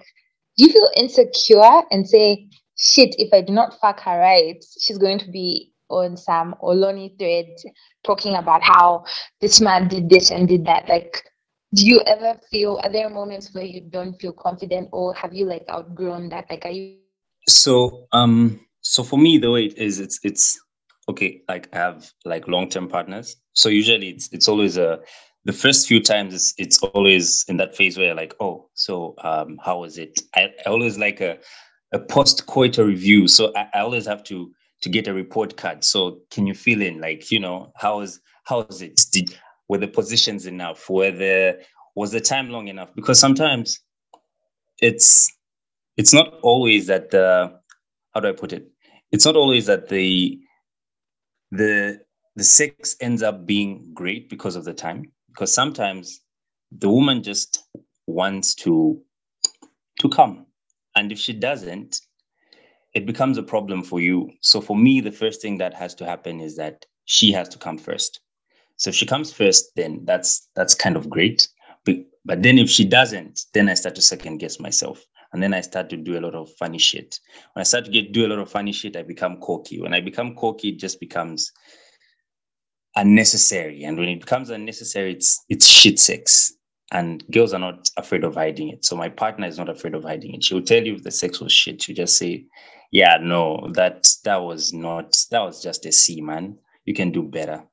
do 0.56 0.64
you 0.64 0.72
feel 0.72 0.88
insecure 0.96 1.82
and 1.90 2.08
say 2.08 2.46
shit 2.78 3.16
if 3.18 3.34
i 3.34 3.40
do 3.40 3.52
not 3.52 3.74
fuck 3.80 3.98
her 3.98 4.16
right 4.16 4.64
she's 4.80 4.96
going 4.96 5.18
to 5.18 5.28
be 5.32 5.72
on 5.88 6.16
some 6.16 6.54
Oloni 6.62 7.18
thread 7.18 7.46
talking 8.04 8.36
about 8.36 8.62
how 8.62 9.04
this 9.40 9.60
man 9.60 9.88
did 9.88 10.08
this 10.08 10.30
and 10.30 10.46
did 10.46 10.64
that 10.64 10.88
like 10.88 11.24
do 11.74 11.84
you 11.84 12.00
ever 12.06 12.38
feel 12.48 12.80
are 12.84 12.92
there 12.92 13.10
moments 13.10 13.52
where 13.52 13.64
you 13.64 13.80
don't 13.90 14.14
feel 14.20 14.32
confident 14.32 14.88
or 14.92 15.12
have 15.14 15.34
you 15.34 15.46
like 15.46 15.64
outgrown 15.68 16.28
that 16.28 16.46
like 16.48 16.64
are 16.64 16.70
you 16.70 17.01
so 17.48 18.06
um 18.12 18.60
so 18.80 19.02
for 19.02 19.18
me 19.18 19.38
the 19.38 19.50
way 19.50 19.64
it 19.64 19.78
is 19.78 20.00
it's 20.00 20.18
it's 20.22 20.58
okay, 21.08 21.42
like 21.48 21.68
I 21.74 21.78
have 21.78 22.10
like 22.24 22.48
long-term 22.48 22.88
partners. 22.88 23.36
So 23.54 23.68
usually 23.68 24.10
it's 24.10 24.28
it's 24.32 24.48
always 24.48 24.76
a 24.76 25.00
the 25.44 25.52
first 25.52 25.88
few 25.88 26.00
times 26.00 26.34
it's, 26.34 26.54
it's 26.56 26.82
always 26.82 27.44
in 27.48 27.56
that 27.56 27.76
phase 27.76 27.98
where 27.98 28.14
like, 28.14 28.34
oh, 28.38 28.68
so 28.74 29.14
um, 29.24 29.58
how 29.64 29.80
was 29.80 29.98
it? 29.98 30.20
I, 30.36 30.52
I 30.64 30.70
always 30.70 30.98
like 30.98 31.20
a 31.20 31.38
a 31.92 31.98
post-coital 31.98 32.86
review. 32.86 33.28
So 33.28 33.52
I, 33.54 33.68
I 33.74 33.80
always 33.80 34.06
have 34.06 34.24
to 34.24 34.50
to 34.82 34.88
get 34.88 35.08
a 35.08 35.14
report 35.14 35.56
card. 35.56 35.84
So 35.84 36.20
can 36.30 36.46
you 36.46 36.54
feel 36.54 36.82
in 36.82 37.00
like, 37.00 37.30
you 37.30 37.40
know, 37.40 37.72
how 37.76 38.00
is 38.00 38.20
how 38.44 38.62
is 38.62 38.82
it? 38.82 39.00
Did 39.12 39.36
were 39.68 39.78
the 39.78 39.88
positions 39.88 40.46
enough? 40.46 40.88
Were 40.88 41.10
the 41.10 41.60
was 41.94 42.12
the 42.12 42.20
time 42.20 42.50
long 42.50 42.68
enough? 42.68 42.94
Because 42.94 43.18
sometimes 43.18 43.80
it's 44.80 45.30
it's 45.96 46.12
not 46.12 46.34
always 46.42 46.86
that 46.86 47.10
the 47.10 47.60
how 48.14 48.20
do 48.20 48.28
I 48.28 48.32
put 48.32 48.52
it? 48.52 48.70
It's 49.10 49.24
not 49.24 49.36
always 49.36 49.66
that 49.66 49.88
the 49.88 50.38
the 51.50 52.00
the 52.36 52.44
sex 52.44 52.96
ends 53.00 53.22
up 53.22 53.46
being 53.46 53.90
great 53.92 54.30
because 54.30 54.56
of 54.56 54.64
the 54.64 54.72
time 54.72 55.12
because 55.28 55.52
sometimes 55.52 56.20
the 56.70 56.88
woman 56.88 57.22
just 57.22 57.62
wants 58.06 58.54
to 58.56 59.02
to 60.00 60.08
come. 60.08 60.46
And 60.96 61.12
if 61.12 61.18
she 61.18 61.32
doesn't 61.32 62.00
it 62.94 63.06
becomes 63.06 63.38
a 63.38 63.42
problem 63.42 63.82
for 63.82 64.00
you. 64.00 64.30
So 64.40 64.60
for 64.60 64.76
me 64.76 65.00
the 65.00 65.12
first 65.12 65.40
thing 65.40 65.58
that 65.58 65.74
has 65.74 65.94
to 65.96 66.06
happen 66.06 66.40
is 66.40 66.56
that 66.56 66.84
she 67.04 67.32
has 67.32 67.48
to 67.50 67.58
come 67.58 67.78
first. 67.78 68.20
So 68.76 68.90
if 68.90 68.96
she 68.96 69.06
comes 69.06 69.32
first 69.32 69.72
then 69.76 70.04
that's 70.04 70.48
that's 70.54 70.74
kind 70.74 70.96
of 70.96 71.10
great. 71.10 71.48
But, 71.84 71.96
but 72.24 72.42
then 72.42 72.58
if 72.58 72.70
she 72.70 72.84
doesn't 72.84 73.40
then 73.52 73.68
i 73.68 73.74
start 73.74 73.96
to 73.96 74.02
second 74.02 74.38
guess 74.38 74.60
myself 74.60 75.04
and 75.32 75.42
then 75.42 75.54
I 75.54 75.62
start 75.62 75.88
to 75.90 75.96
do 75.96 76.18
a 76.18 76.20
lot 76.20 76.34
of 76.34 76.50
funny 76.58 76.78
shit. 76.78 77.18
When 77.54 77.60
I 77.60 77.64
start 77.64 77.86
to 77.86 77.90
get 77.90 78.12
do 78.12 78.26
a 78.26 78.28
lot 78.28 78.38
of 78.38 78.50
funny 78.50 78.72
shit, 78.72 78.96
I 78.96 79.02
become 79.02 79.40
cocky. 79.40 79.80
When 79.80 79.94
I 79.94 80.00
become 80.00 80.36
cocky, 80.36 80.70
it 80.70 80.78
just 80.78 81.00
becomes 81.00 81.50
unnecessary. 82.96 83.84
And 83.84 83.98
when 83.98 84.08
it 84.08 84.20
becomes 84.20 84.50
unnecessary, 84.50 85.12
it's 85.12 85.44
it's 85.48 85.66
shit 85.66 85.98
sex. 85.98 86.52
And 86.92 87.24
girls 87.30 87.54
are 87.54 87.58
not 87.58 87.88
afraid 87.96 88.22
of 88.22 88.34
hiding 88.34 88.68
it. 88.68 88.84
So 88.84 88.94
my 88.94 89.08
partner 89.08 89.46
is 89.46 89.56
not 89.56 89.70
afraid 89.70 89.94
of 89.94 90.04
hiding 90.04 90.34
it. 90.34 90.44
She'll 90.44 90.60
tell 90.60 90.84
you 90.84 90.96
if 90.96 91.02
the 91.02 91.10
sex 91.10 91.40
was 91.40 91.50
shit. 91.50 91.80
She'll 91.80 91.96
just 91.96 92.18
say, 92.18 92.44
Yeah, 92.90 93.16
no, 93.18 93.70
that 93.72 94.06
that 94.24 94.36
was 94.36 94.74
not 94.74 95.16
that 95.30 95.40
was 95.40 95.62
just 95.62 95.86
a 95.86 95.92
C, 95.92 96.20
man. 96.20 96.58
You 96.84 96.92
can 96.92 97.10
do 97.10 97.22
better. 97.22 97.64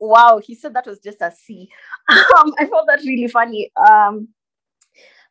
Wow, 0.00 0.40
he 0.44 0.54
said 0.54 0.74
that 0.74 0.86
was 0.86 1.00
just 1.00 1.22
a 1.22 1.32
C. 1.32 1.70
Um, 2.10 2.54
I 2.58 2.66
found 2.66 2.88
that 2.88 3.00
really 3.04 3.28
funny. 3.28 3.70
Um, 3.76 4.28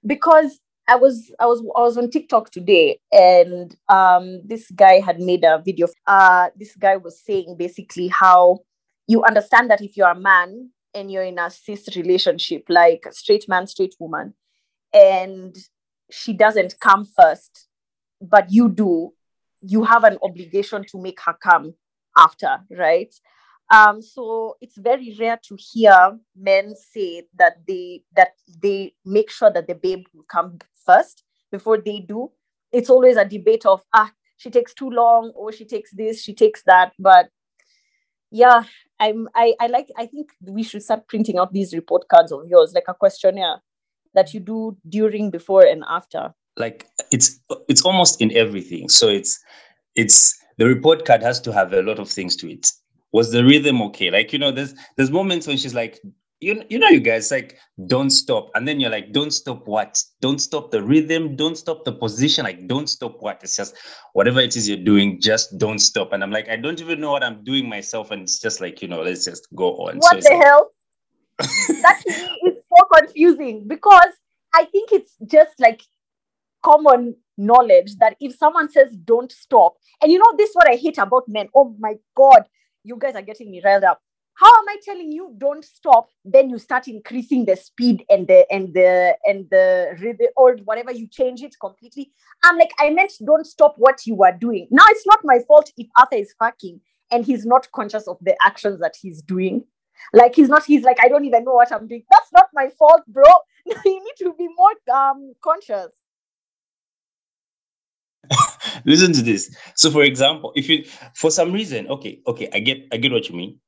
because 0.05 0.59
I 0.87 0.95
was 0.95 1.33
I 1.39 1.45
was 1.45 1.59
I 1.75 1.81
was 1.81 1.97
on 1.97 2.09
TikTok 2.09 2.49
today 2.49 2.99
and 3.11 3.75
um 3.89 4.41
this 4.45 4.71
guy 4.71 4.99
had 4.99 5.19
made 5.19 5.43
a 5.43 5.61
video. 5.63 5.87
Uh 6.05 6.49
this 6.55 6.75
guy 6.75 6.97
was 6.97 7.19
saying 7.19 7.55
basically 7.57 8.07
how 8.07 8.59
you 9.07 9.23
understand 9.23 9.69
that 9.69 9.81
if 9.81 9.97
you're 9.97 10.09
a 10.09 10.19
man 10.19 10.69
and 10.93 11.11
you're 11.11 11.23
in 11.23 11.39
a 11.39 11.49
cis 11.49 11.95
relationship, 11.95 12.63
like 12.69 13.05
straight 13.11 13.47
man, 13.47 13.67
straight 13.67 13.95
woman, 13.99 14.33
and 14.93 15.55
she 16.09 16.33
doesn't 16.33 16.79
come 16.79 17.05
first, 17.05 17.67
but 18.21 18.51
you 18.51 18.69
do, 18.69 19.13
you 19.61 19.83
have 19.83 20.03
an 20.03 20.17
obligation 20.23 20.85
to 20.91 21.01
make 21.01 21.19
her 21.21 21.33
come 21.33 21.73
after, 22.15 22.59
right? 22.71 23.13
Um, 23.69 24.01
so 24.01 24.55
it's 24.61 24.77
very 24.77 25.15
rare 25.19 25.39
to 25.47 25.57
hear 25.59 26.17
men 26.35 26.73
say 26.75 27.23
that 27.37 27.57
they 27.67 28.03
that 28.15 28.29
they 28.61 28.93
make 29.05 29.29
sure 29.29 29.51
that 29.51 29.67
the 29.67 29.75
babe 29.75 30.05
will 30.13 30.23
come 30.23 30.59
first 30.85 31.23
before 31.51 31.77
they 31.77 31.99
do. 31.99 32.31
It's 32.71 32.89
always 32.89 33.17
a 33.17 33.25
debate 33.25 33.65
of 33.65 33.81
ah, 33.93 34.11
she 34.37 34.49
takes 34.49 34.73
too 34.73 34.89
long, 34.89 35.31
or 35.35 35.51
she 35.51 35.65
takes 35.65 35.91
this, 35.93 36.23
she 36.23 36.33
takes 36.33 36.63
that. 36.63 36.93
But 36.97 37.29
yeah, 38.31 38.63
I'm 38.99 39.27
I, 39.35 39.55
I 39.59 39.67
like 39.67 39.89
I 39.97 40.05
think 40.05 40.31
we 40.41 40.63
should 40.63 40.83
start 40.83 41.07
printing 41.07 41.37
out 41.37 41.51
these 41.51 41.73
report 41.73 42.07
cards 42.07 42.31
of 42.31 42.47
yours, 42.47 42.73
like 42.73 42.87
a 42.87 42.93
questionnaire 42.93 43.61
that 44.13 44.33
you 44.33 44.39
do 44.39 44.77
during, 44.87 45.29
before, 45.29 45.65
and 45.65 45.83
after. 45.89 46.33
Like 46.55 46.87
it's 47.11 47.39
it's 47.67 47.81
almost 47.81 48.21
in 48.21 48.35
everything. 48.35 48.87
So 48.87 49.09
it's 49.09 49.43
it's 49.95 50.37
the 50.57 50.65
report 50.65 51.05
card 51.05 51.21
has 51.21 51.41
to 51.41 51.51
have 51.51 51.73
a 51.73 51.81
lot 51.81 51.99
of 51.99 52.09
things 52.09 52.35
to 52.37 52.49
it 52.49 52.67
was 53.11 53.31
the 53.31 53.43
rhythm 53.43 53.81
okay? 53.81 54.11
Like, 54.11 54.33
you 54.33 54.39
know, 54.39 54.51
there's 54.51 54.73
there's 54.95 55.11
moments 55.11 55.47
when 55.47 55.57
she's 55.57 55.73
like, 55.73 55.99
you, 56.39 56.63
you 56.69 56.77
know, 56.77 56.89
you 56.89 56.99
guys 56.99 57.31
like, 57.31 57.57
don't 57.87 58.11
stop. 58.11 58.51
And 58.53 58.67
then 58.67 58.79
you're 58.79 58.91
like, 58.91 59.11
don't 59.11 59.31
stop 59.31 59.67
what? 59.67 60.01
Don't 60.21 60.39
stop 60.39 60.71
the 60.71 60.83
rhythm. 60.83 61.35
Don't 61.35 61.57
stop 61.57 61.83
the 61.83 61.91
position. 61.91 62.43
Like, 62.43 62.67
don't 62.67 62.87
stop 62.87 63.17
what? 63.19 63.39
It's 63.41 63.55
just 63.55 63.75
whatever 64.13 64.39
it 64.39 64.55
is 64.55 64.69
you're 64.69 64.77
doing, 64.83 65.19
just 65.19 65.57
don't 65.57 65.79
stop. 65.79 66.13
And 66.13 66.23
I'm 66.23 66.31
like, 66.31 66.47
I 66.49 66.55
don't 66.55 66.79
even 66.79 66.99
know 66.99 67.11
what 67.11 67.23
I'm 67.23 67.43
doing 67.43 67.67
myself. 67.67 68.11
And 68.11 68.21
it's 68.21 68.39
just 68.39 68.61
like, 68.61 68.81
you 68.81 68.87
know, 68.87 69.01
let's 69.01 69.25
just 69.25 69.47
go 69.55 69.77
on. 69.77 69.97
What 69.97 70.23
so 70.23 70.29
the 70.29 70.35
like, 70.35 70.45
hell? 70.45 70.71
that 71.39 72.03
is 72.45 72.55
so 72.55 72.85
confusing 72.99 73.67
because 73.67 74.13
I 74.53 74.65
think 74.65 74.91
it's 74.91 75.15
just 75.25 75.59
like 75.59 75.81
common 76.63 77.15
knowledge 77.37 77.95
that 77.97 78.15
if 78.19 78.35
someone 78.35 78.69
says 78.71 78.91
don't 79.05 79.31
stop, 79.31 79.77
and 80.01 80.11
you 80.11 80.19
know, 80.19 80.33
this 80.37 80.49
is 80.49 80.55
what 80.55 80.69
I 80.69 80.75
hate 80.75 80.97
about 80.97 81.27
men. 81.27 81.47
Oh 81.55 81.75
my 81.79 81.95
God 82.15 82.45
you 82.87 82.97
guys 82.97 83.15
are 83.15 83.21
getting 83.21 83.51
me 83.51 83.61
riled 83.63 83.83
up. 83.83 83.99
How 84.35 84.45
am 84.45 84.69
I 84.69 84.77
telling 84.83 85.11
you 85.11 85.33
don't 85.37 85.65
stop? 85.65 86.09
Then 86.23 86.51
you 86.51 86.59
start 86.59 86.87
increasing 86.87 87.45
the 87.45 87.55
speed 87.55 88.05
and 88.07 88.27
the 88.27 88.45
and 88.51 88.71
the 88.73 89.17
and 89.25 89.47
the 89.49 89.97
rhythm 89.99 90.27
or 90.35 90.57
whatever 90.63 90.91
you 90.91 91.07
change 91.07 91.41
it 91.41 91.55
completely. 91.59 92.11
I'm 92.43 92.57
like, 92.57 92.71
I 92.79 92.91
meant 92.91 93.13
don't 93.25 93.47
stop 93.47 93.73
what 93.77 94.05
you 94.05 94.23
are 94.23 94.37
doing. 94.37 94.67
Now 94.69 94.85
it's 94.89 95.07
not 95.07 95.19
my 95.23 95.39
fault 95.47 95.71
if 95.75 95.87
Arthur 95.97 96.17
is 96.17 96.35
fucking 96.37 96.79
and 97.11 97.25
he's 97.25 97.45
not 97.45 97.67
conscious 97.73 98.07
of 98.07 98.17
the 98.21 98.35
actions 98.45 98.79
that 98.79 98.95
he's 99.01 99.23
doing. 99.23 99.63
Like 100.13 100.35
he's 100.35 100.49
not, 100.49 100.63
he's 100.63 100.83
like, 100.83 100.97
I 101.03 101.07
don't 101.07 101.25
even 101.25 101.43
know 101.43 101.53
what 101.53 101.71
I'm 101.71 101.87
doing. 101.87 102.03
That's 102.11 102.31
not 102.31 102.49
my 102.53 102.69
fault, 102.77 103.01
bro. 103.07 103.23
you 103.65 103.75
need 103.85 104.17
to 104.19 104.35
be 104.37 104.47
more 104.55 104.95
um 104.95 105.33
conscious. 105.43 105.89
Listen 108.85 109.13
to 109.13 109.21
this. 109.21 109.55
So, 109.75 109.91
for 109.91 110.03
example, 110.03 110.53
if 110.55 110.69
you, 110.69 110.85
for 111.15 111.31
some 111.31 111.51
reason, 111.51 111.87
okay, 111.87 112.21
okay, 112.27 112.49
I 112.53 112.59
get, 112.59 112.87
I 112.91 112.97
get 112.97 113.11
what 113.11 113.29
you 113.29 113.35
mean. 113.35 113.59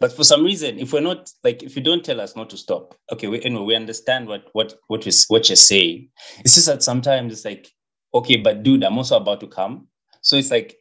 But 0.00 0.12
for 0.12 0.24
some 0.24 0.42
reason, 0.42 0.78
if 0.78 0.92
we're 0.92 1.00
not 1.00 1.30
like, 1.44 1.62
if 1.62 1.76
you 1.76 1.82
don't 1.82 2.04
tell 2.04 2.20
us 2.20 2.34
not 2.34 2.50
to 2.50 2.56
stop, 2.56 2.94
okay, 3.12 3.28
we, 3.28 3.42
anyway, 3.42 3.62
we 3.64 3.76
understand 3.76 4.26
what 4.26 4.48
what 4.52 4.74
what 4.88 5.06
is 5.06 5.26
what 5.28 5.48
you're 5.48 5.56
saying. 5.56 6.08
It's 6.38 6.54
just 6.54 6.66
that 6.66 6.82
sometimes 6.82 7.32
it's 7.32 7.44
like, 7.44 7.70
okay, 8.14 8.36
but 8.36 8.62
dude, 8.62 8.84
I'm 8.84 8.96
also 8.96 9.16
about 9.16 9.40
to 9.40 9.46
come. 9.46 9.88
So 10.22 10.36
it's 10.36 10.50
like, 10.50 10.76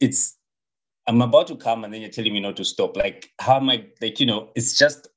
it's 0.00 0.36
I'm 1.06 1.22
about 1.22 1.46
to 1.48 1.56
come, 1.56 1.84
and 1.84 1.92
then 1.92 2.02
you're 2.02 2.10
telling 2.10 2.32
me 2.32 2.40
not 2.40 2.56
to 2.56 2.64
stop. 2.64 2.96
Like, 2.96 3.30
how 3.40 3.56
am 3.56 3.70
I? 3.70 3.86
Like, 4.00 4.20
you 4.20 4.26
know, 4.26 4.50
it's 4.54 4.76
just 4.76 5.08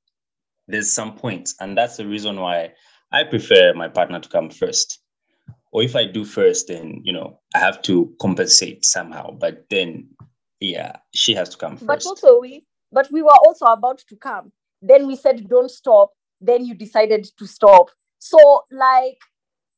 there's 0.67 0.91
some 0.91 1.15
points, 1.15 1.55
and 1.59 1.77
that's 1.77 1.97
the 1.97 2.07
reason 2.07 2.39
why 2.39 2.71
I 3.11 3.23
prefer 3.25 3.73
my 3.73 3.89
partner 3.89 4.19
to 4.19 4.29
come 4.29 4.49
first 4.49 4.99
or 5.75 5.83
if 5.83 5.93
I 5.93 6.05
do 6.05 6.23
first, 6.23 6.69
then 6.69 7.01
you 7.03 7.11
know 7.11 7.37
I 7.53 7.59
have 7.59 7.81
to 7.81 8.15
compensate 8.21 8.85
somehow. 8.85 9.31
But 9.31 9.65
then, 9.69 10.07
yeah, 10.61 10.93
she 11.13 11.35
has 11.35 11.49
to 11.49 11.57
come 11.57 11.75
first. 11.75 11.85
But 11.85 12.05
also 12.05 12.39
we, 12.39 12.65
but 12.93 13.11
we 13.11 13.21
were 13.21 13.37
also 13.45 13.65
about 13.65 14.01
to 14.07 14.15
come. 14.15 14.53
Then 14.81 15.05
we 15.05 15.17
said 15.17 15.49
don't 15.49 15.69
stop. 15.69 16.11
Then 16.39 16.63
you 16.63 16.75
decided 16.75 17.27
to 17.37 17.45
stop. 17.45 17.87
So 18.19 18.63
like, 18.71 19.17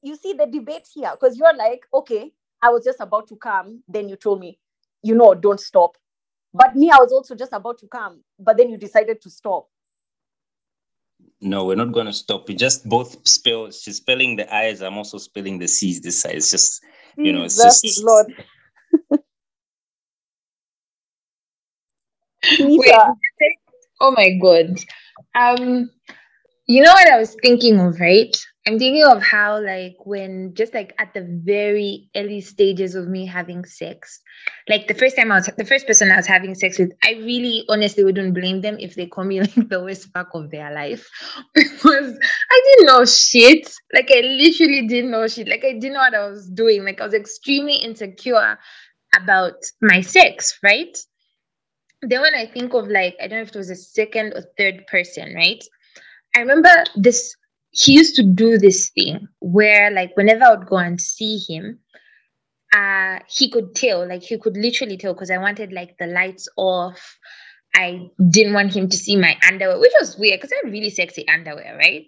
you 0.04 0.16
see 0.16 0.34
the 0.34 0.46
debate 0.46 0.88
here 0.94 1.12
because 1.20 1.36
you're 1.36 1.58
like, 1.58 1.82
okay, 1.92 2.32
I 2.62 2.70
was 2.70 2.84
just 2.84 3.00
about 3.00 3.28
to 3.30 3.36
come. 3.36 3.82
Then 3.88 4.08
you 4.08 4.18
told 4.18 4.40
me, 4.40 4.60
you 5.02 5.16
know, 5.16 5.34
don't 5.34 5.60
stop. 5.60 5.98
But 6.54 6.76
me, 6.76 6.92
I 6.92 6.98
was 6.98 7.12
also 7.12 7.34
just 7.34 7.54
about 7.54 7.80
to 7.80 7.88
come. 7.88 8.22
But 8.38 8.58
then 8.58 8.70
you 8.70 8.78
decided 8.78 9.20
to 9.24 9.32
stop 9.32 9.68
no, 11.42 11.66
we're 11.66 11.76
not 11.76 11.92
going 11.92 12.08
to 12.08 12.14
stop. 12.14 12.48
We 12.48 12.56
just 12.56 12.88
both 12.88 13.28
spell. 13.28 13.72
She's 13.72 13.98
spelling 13.98 14.36
the 14.38 14.54
I's. 14.54 14.82
I'm 14.82 14.98
also 14.98 15.18
spelling 15.18 15.60
the 15.60 15.68
C's 15.68 16.02
this 16.02 16.22
side. 16.22 16.36
It's 16.36 16.50
just, 16.50 16.84
you 17.18 17.32
know, 17.32 17.44
it's 17.44 17.62
That's 17.62 17.82
just. 17.82 18.04
Lord. 18.04 18.28
Wait, 22.60 22.94
oh 24.00 24.12
my 24.12 24.32
god. 24.42 24.80
Um, 25.36 25.90
you 26.68 26.82
know 26.84 26.94
what 26.94 27.12
I 27.12 27.20
was 27.20 27.36
thinking 27.42 27.80
of, 27.80 28.00
right? 28.00 28.36
I'm 28.68 28.78
thinking 28.78 29.06
of 29.06 29.24
how, 29.24 29.64
like, 29.64 29.96
when 30.04 30.54
just 30.54 30.74
like 30.74 30.94
at 31.00 31.14
the 31.14 31.26
very 31.26 32.10
early 32.18 32.42
stages 32.42 32.96
of 32.96 33.08
me 33.08 33.26
having 33.26 33.64
sex, 33.64 34.20
like 34.68 34.90
the 34.90 34.94
first 34.94 35.16
time 35.16 35.32
I 35.32 35.36
was 35.36 35.50
the 35.58 35.64
first 35.64 35.88
person 35.88 36.12
I 36.12 36.18
was 36.18 36.28
having 36.28 36.54
sex 36.54 36.78
with, 36.78 36.92
I 37.02 37.12
really 37.12 37.64
honestly 37.70 38.04
wouldn't 38.04 38.34
blame 38.34 38.60
them 38.60 38.76
if 38.78 38.96
they 38.96 39.06
call 39.06 39.24
me 39.24 39.40
like 39.42 39.70
the 39.70 39.82
worst 39.82 40.10
fuck 40.14 40.32
of 40.34 40.52
their 40.52 40.74
life 40.74 41.10
because 41.56 42.20
I 42.52 42.62
didn't 42.66 42.88
know 42.88 43.06
shit. 43.06 43.72
Like, 43.94 44.12
I 44.12 44.20
literally 44.20 44.86
didn't 44.86 45.12
know 45.12 45.26
shit. 45.30 45.48
Like, 45.48 45.64
I 45.64 45.72
didn't 45.72 45.94
know 45.94 46.00
what 46.00 46.14
I 46.14 46.28
was 46.28 46.50
doing. 46.50 46.84
Like, 46.84 47.00
I 47.00 47.06
was 47.06 47.14
extremely 47.14 47.76
insecure 47.78 48.60
about 49.18 49.56
my 49.82 50.02
sex, 50.02 50.60
right? 50.62 50.98
Then 52.02 52.20
when 52.20 52.36
I 52.36 52.46
think 52.46 52.74
of 52.74 52.90
like, 52.90 53.16
I 53.22 53.30
don't 53.30 53.38
know 53.38 53.44
if 53.44 53.50
it 53.50 53.56
was 53.56 53.70
a 53.70 53.78
second 53.78 54.34
or 54.34 54.44
third 54.58 54.86
person, 54.88 55.34
right? 55.36 55.64
I 56.36 56.42
remember 56.42 56.84
this 56.98 57.34
he 57.78 57.94
used 57.94 58.16
to 58.16 58.24
do 58.24 58.58
this 58.58 58.90
thing 58.90 59.28
where 59.40 59.92
like 59.92 60.16
whenever 60.16 60.44
I 60.46 60.56
would 60.56 60.68
go 60.68 60.78
and 60.78 61.00
see 61.00 61.38
him, 61.38 61.80
uh 62.74 63.20
he 63.30 63.50
could 63.50 63.76
tell, 63.76 64.08
like 64.08 64.24
he 64.24 64.38
could 64.38 64.58
literally 64.58 64.98
tell 64.98 65.14
because 65.14 65.32
I 65.32 65.38
wanted 65.38 65.72
like 65.72 65.98
the 65.98 66.08
lights 66.08 66.50
off. 66.58 67.18
I 67.76 68.10
didn't 68.30 68.54
want 68.54 68.76
him 68.76 68.90
to 68.90 68.98
see 68.98 69.16
my 69.16 69.38
underwear, 69.48 69.80
which 69.80 69.92
was 70.00 70.18
weird 70.18 70.40
because 70.40 70.52
I 70.52 70.62
had 70.64 70.72
really 70.72 70.90
sexy 70.90 71.28
underwear, 71.28 71.78
right? 71.78 72.06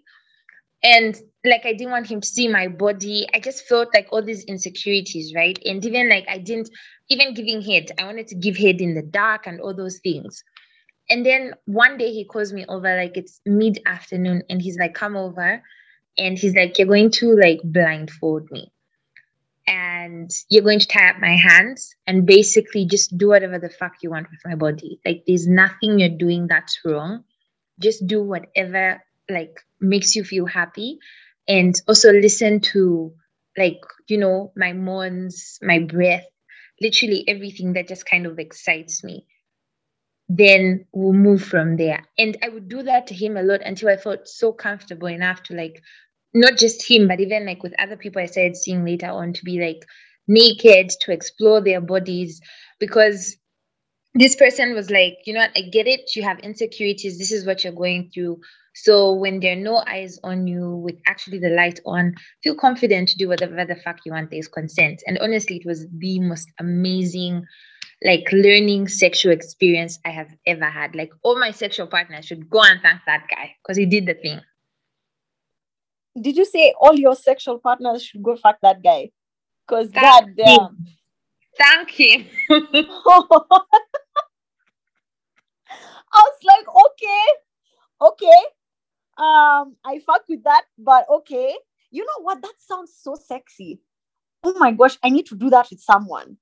And 0.82 1.15
like 1.45 1.65
I 1.65 1.73
didn't 1.73 1.91
want 1.91 2.08
him 2.08 2.21
to 2.21 2.27
see 2.27 2.47
my 2.47 2.67
body. 2.67 3.27
I 3.34 3.39
just 3.39 3.65
felt 3.65 3.89
like 3.93 4.08
all 4.12 4.23
these 4.23 4.45
insecurities, 4.45 5.34
right? 5.36 5.60
And 5.65 5.86
even 5.86 6.10
like 6.10 6.25
I 6.27 6.39
didn't 6.39 6.69
even 7.10 7.34
giving 7.34 7.62
head. 7.62 7.91
I 7.99 8.05
wanted 8.05 8.27
to 8.27 8.36
give 8.36 8.58
head 8.58 8.82
in 8.82 8.95
the 8.95 9.03
dark 9.03 9.45
and 9.45 9.62
all 9.62 9.75
those 9.75 9.99
things. 9.99 10.43
And 11.10 11.26
then 11.26 11.54
one 11.65 11.98
day 11.98 12.12
he 12.12 12.26
calls 12.26 12.54
me 12.54 12.65
over, 12.69 12.95
like 12.95 13.17
it's 13.17 13.41
mid 13.45 13.80
afternoon, 13.86 14.43
and 14.50 14.62
he's 14.62 14.78
like, 14.78 14.93
come 14.93 15.15
over. 15.15 15.62
And 16.17 16.38
he's 16.38 16.54
like, 16.54 16.78
you're 16.78 16.88
going 16.88 17.12
to 17.12 17.36
like 17.36 17.62
blindfold 17.63 18.52
me. 18.52 18.72
And 19.65 20.32
you're 20.50 20.63
going 20.63 20.80
to 20.80 20.88
tie 20.88 21.10
up 21.10 21.17
my 21.19 21.36
hands 21.36 21.95
and 22.08 22.26
basically 22.26 22.86
just 22.86 23.17
do 23.17 23.30
whatever 23.30 23.60
the 23.60 23.69
fuck 23.69 23.93
you 24.02 24.10
want 24.10 24.28
with 24.30 24.39
my 24.43 24.56
body. 24.56 25.00
Like 25.06 25.24
there's 25.28 25.48
nothing 25.48 26.00
you're 26.00 26.10
doing 26.10 26.48
that's 26.48 26.80
wrong. 26.84 27.24
Just 27.80 28.06
do 28.06 28.24
whatever 28.24 29.02
like 29.30 29.60
makes 29.80 30.15
you 30.15 30.24
feel 30.24 30.45
happy. 30.45 30.98
And 31.48 31.80
also 31.88 32.12
listen 32.12 32.60
to 32.74 33.13
like, 33.58 33.80
you 34.08 34.17
know, 34.17 34.52
my 34.56 34.74
moans, 34.74 35.60
my 35.62 35.80
breath, 35.80 36.26
literally 36.82 37.24
everything 37.28 37.74
that 37.74 37.88
just 37.88 38.10
kind 38.10 38.26
of 38.26 38.39
excites 38.39 39.04
me 39.04 39.26
then 40.30 40.86
we'll 40.94 41.13
move 41.13 41.44
from 41.44 41.76
there. 41.76 42.04
And 42.18 42.38
I 42.44 42.50
would 42.50 42.70
do 42.70 42.84
that 42.84 43.08
to 43.08 43.15
him 43.15 43.36
a 43.36 43.42
lot 43.42 43.62
until 43.65 43.89
I 43.89 43.98
felt 43.98 44.28
so 44.28 44.54
comfortable 44.54 45.08
enough 45.08 45.42
to 45.44 45.56
like, 45.56 45.82
not 46.36 46.56
just 46.58 46.88
him, 46.88 47.08
but 47.08 47.20
even 47.20 47.48
like 47.48 47.63
with 47.63 47.74
other 47.80 47.98
people 47.98 48.22
I 48.22 48.28
started 48.28 48.56
seeing 48.56 48.86
later 48.86 49.08
on 49.08 49.34
to 49.34 49.44
be 49.44 49.60
like 49.60 49.84
naked, 50.28 50.92
to 51.02 51.12
explore 51.12 51.62
their 51.62 51.82
bodies. 51.82 52.39
Because 52.80 53.36
this 54.13 54.36
person 54.36 54.76
was 54.76 54.92
like, 54.92 55.18
you 55.26 55.34
know 55.34 55.39
what, 55.39 55.52
I 55.56 55.62
get 55.62 55.88
it. 55.88 56.15
You 56.15 56.22
have 56.22 56.39
insecurities. 56.39 57.18
This 57.18 57.32
is 57.32 57.48
what 57.48 57.63
you're 57.63 57.74
going 57.74 58.12
through. 58.13 58.39
So 58.76 59.13
when 59.13 59.39
there 59.39 59.54
are 59.54 59.60
no 59.60 59.84
eyes 59.88 60.20
on 60.24 60.46
you 60.46 60.76
with 60.76 60.96
actually 61.08 61.39
the 61.39 61.50
light 61.50 61.80
on, 61.88 62.13
feel 62.44 62.56
confident 62.56 63.10
to 63.10 63.18
do 63.18 63.28
whatever 63.28 63.65
the 63.65 63.76
fuck 63.76 63.98
you 64.06 64.12
want. 64.12 64.30
There's 64.30 64.48
consent. 64.48 65.02
And 65.08 65.18
honestly, 65.18 65.58
it 65.58 65.65
was 65.65 65.88
the 65.92 66.20
most 66.20 66.48
amazing 66.60 67.46
like 68.03 68.31
learning 68.31 68.88
sexual 68.88 69.33
experience 69.33 69.99
I 70.05 70.09
have 70.09 70.33
ever 70.45 70.65
had. 70.65 70.95
Like 70.95 71.12
all 71.21 71.39
my 71.39 71.51
sexual 71.51 71.88
partners 71.88 72.25
should 72.25 72.49
go 72.49 72.62
and 72.63 72.81
thank 72.81 73.01
that 73.05 73.25
guy 73.29 73.55
because 73.62 73.77
he 73.77 73.85
did 73.85 74.05
the 74.05 74.13
thing. 74.13 74.39
Did 76.19 76.38
you 76.38 76.45
say 76.45 76.73
all 76.79 76.95
your 76.95 77.15
sexual 77.15 77.59
partners 77.59 78.03
should 78.03 78.23
go 78.23 78.35
fuck 78.35 78.57
that 78.62 78.81
guy? 78.83 79.12
Because 79.67 79.89
god 79.89 80.31
damn. 80.35 80.77
Thank 81.57 81.89
him. 81.91 82.25
I 86.12 86.23
was 86.25 86.39
like, 86.43 86.65
okay, 86.85 87.25
okay. 88.01 88.41
Um, 89.17 89.75
I 89.85 89.99
fuck 90.05 90.23
with 90.29 90.43
that, 90.43 90.63
but 90.77 91.05
okay. 91.09 91.55
You 91.91 92.05
know 92.05 92.23
what? 92.23 92.41
That 92.41 92.53
sounds 92.57 92.93
so 92.97 93.15
sexy. 93.15 93.81
Oh 94.43 94.57
my 94.57 94.71
gosh, 94.71 94.97
I 95.03 95.09
need 95.09 95.25
to 95.27 95.35
do 95.35 95.49
that 95.49 95.69
with 95.69 95.81
someone 95.81 96.38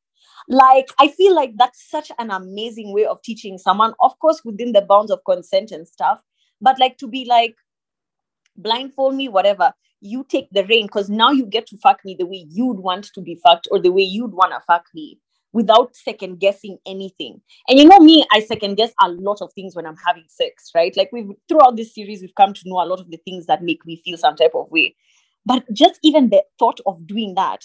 like 0.47 0.87
i 0.99 1.07
feel 1.07 1.35
like 1.35 1.51
that's 1.57 1.89
such 1.89 2.11
an 2.19 2.31
amazing 2.31 2.93
way 2.93 3.05
of 3.05 3.21
teaching 3.21 3.57
someone 3.57 3.93
of 4.01 4.17
course 4.19 4.41
within 4.43 4.71
the 4.71 4.81
bounds 4.81 5.11
of 5.11 5.19
consent 5.25 5.71
and 5.71 5.87
stuff 5.87 6.21
but 6.61 6.79
like 6.79 6.97
to 6.97 7.07
be 7.07 7.25
like 7.25 7.55
blindfold 8.55 9.15
me 9.15 9.27
whatever 9.27 9.73
you 10.01 10.25
take 10.29 10.47
the 10.51 10.65
reign 10.65 10.85
because 10.85 11.09
now 11.09 11.31
you 11.31 11.45
get 11.45 11.65
to 11.67 11.77
fuck 11.77 12.03
me 12.05 12.15
the 12.17 12.25
way 12.25 12.45
you'd 12.49 12.79
want 12.79 13.05
to 13.13 13.21
be 13.21 13.35
fucked 13.35 13.67
or 13.71 13.79
the 13.79 13.91
way 13.91 14.01
you'd 14.01 14.33
want 14.33 14.51
to 14.51 14.59
fuck 14.67 14.85
me 14.93 15.19
without 15.53 15.95
second 15.95 16.39
guessing 16.39 16.77
anything. 16.85 17.41
And 17.67 17.79
you 17.79 17.85
know 17.85 17.99
me 17.99 18.25
i 18.31 18.39
second 18.39 18.75
guess 18.75 18.93
a 19.03 19.09
lot 19.09 19.41
of 19.41 19.51
things 19.53 19.75
when 19.75 19.85
i'm 19.85 19.97
having 20.05 20.25
sex 20.27 20.71
right? 20.75 20.95
Like 20.95 21.09
we've 21.11 21.29
throughout 21.47 21.77
this 21.77 21.95
series 21.95 22.21
we've 22.21 22.35
come 22.35 22.53
to 22.53 22.61
know 22.65 22.81
a 22.81 22.85
lot 22.85 22.99
of 22.99 23.09
the 23.09 23.17
things 23.25 23.45
that 23.47 23.63
make 23.63 23.85
me 23.85 24.01
feel 24.03 24.17
some 24.17 24.35
type 24.35 24.53
of 24.53 24.69
way. 24.69 24.95
But 25.45 25.63
just 25.73 25.99
even 26.03 26.29
the 26.29 26.43
thought 26.59 26.79
of 26.85 27.07
doing 27.07 27.35
that 27.35 27.63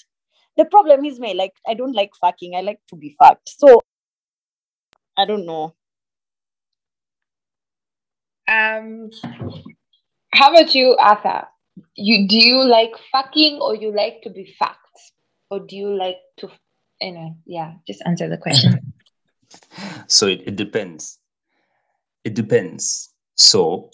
the 0.56 0.64
problem 0.66 1.04
is 1.04 1.18
me 1.18 1.34
like 1.34 1.52
i 1.68 1.74
don't 1.74 1.94
like 1.94 2.10
fucking 2.20 2.54
i 2.56 2.60
like 2.60 2.80
to 2.88 2.96
be 2.96 3.14
fucked. 3.18 3.48
So 3.48 3.80
i 5.16 5.24
don't 5.24 5.46
know. 5.46 5.74
Um 8.48 9.10
how 10.34 10.52
about 10.52 10.74
you 10.74 10.96
arthur? 10.98 11.46
You 11.94 12.28
do 12.28 12.36
you 12.36 12.64
like 12.64 12.92
fucking 13.10 13.58
or 13.60 13.74
you 13.76 13.94
like 13.94 14.22
to 14.22 14.30
be 14.30 14.54
fucked? 14.58 14.78
Or 15.50 15.60
do 15.60 15.76
you 15.76 15.96
like 15.96 16.18
to 16.38 16.50
you 17.00 17.12
know 17.12 17.36
yeah 17.46 17.74
just 17.86 18.02
answer 18.06 18.28
the 18.28 18.38
question. 18.38 18.80
So 20.06 20.28
it, 20.28 20.42
it 20.46 20.56
depends. 20.56 21.18
It 22.24 22.34
depends. 22.34 23.12
So 23.36 23.90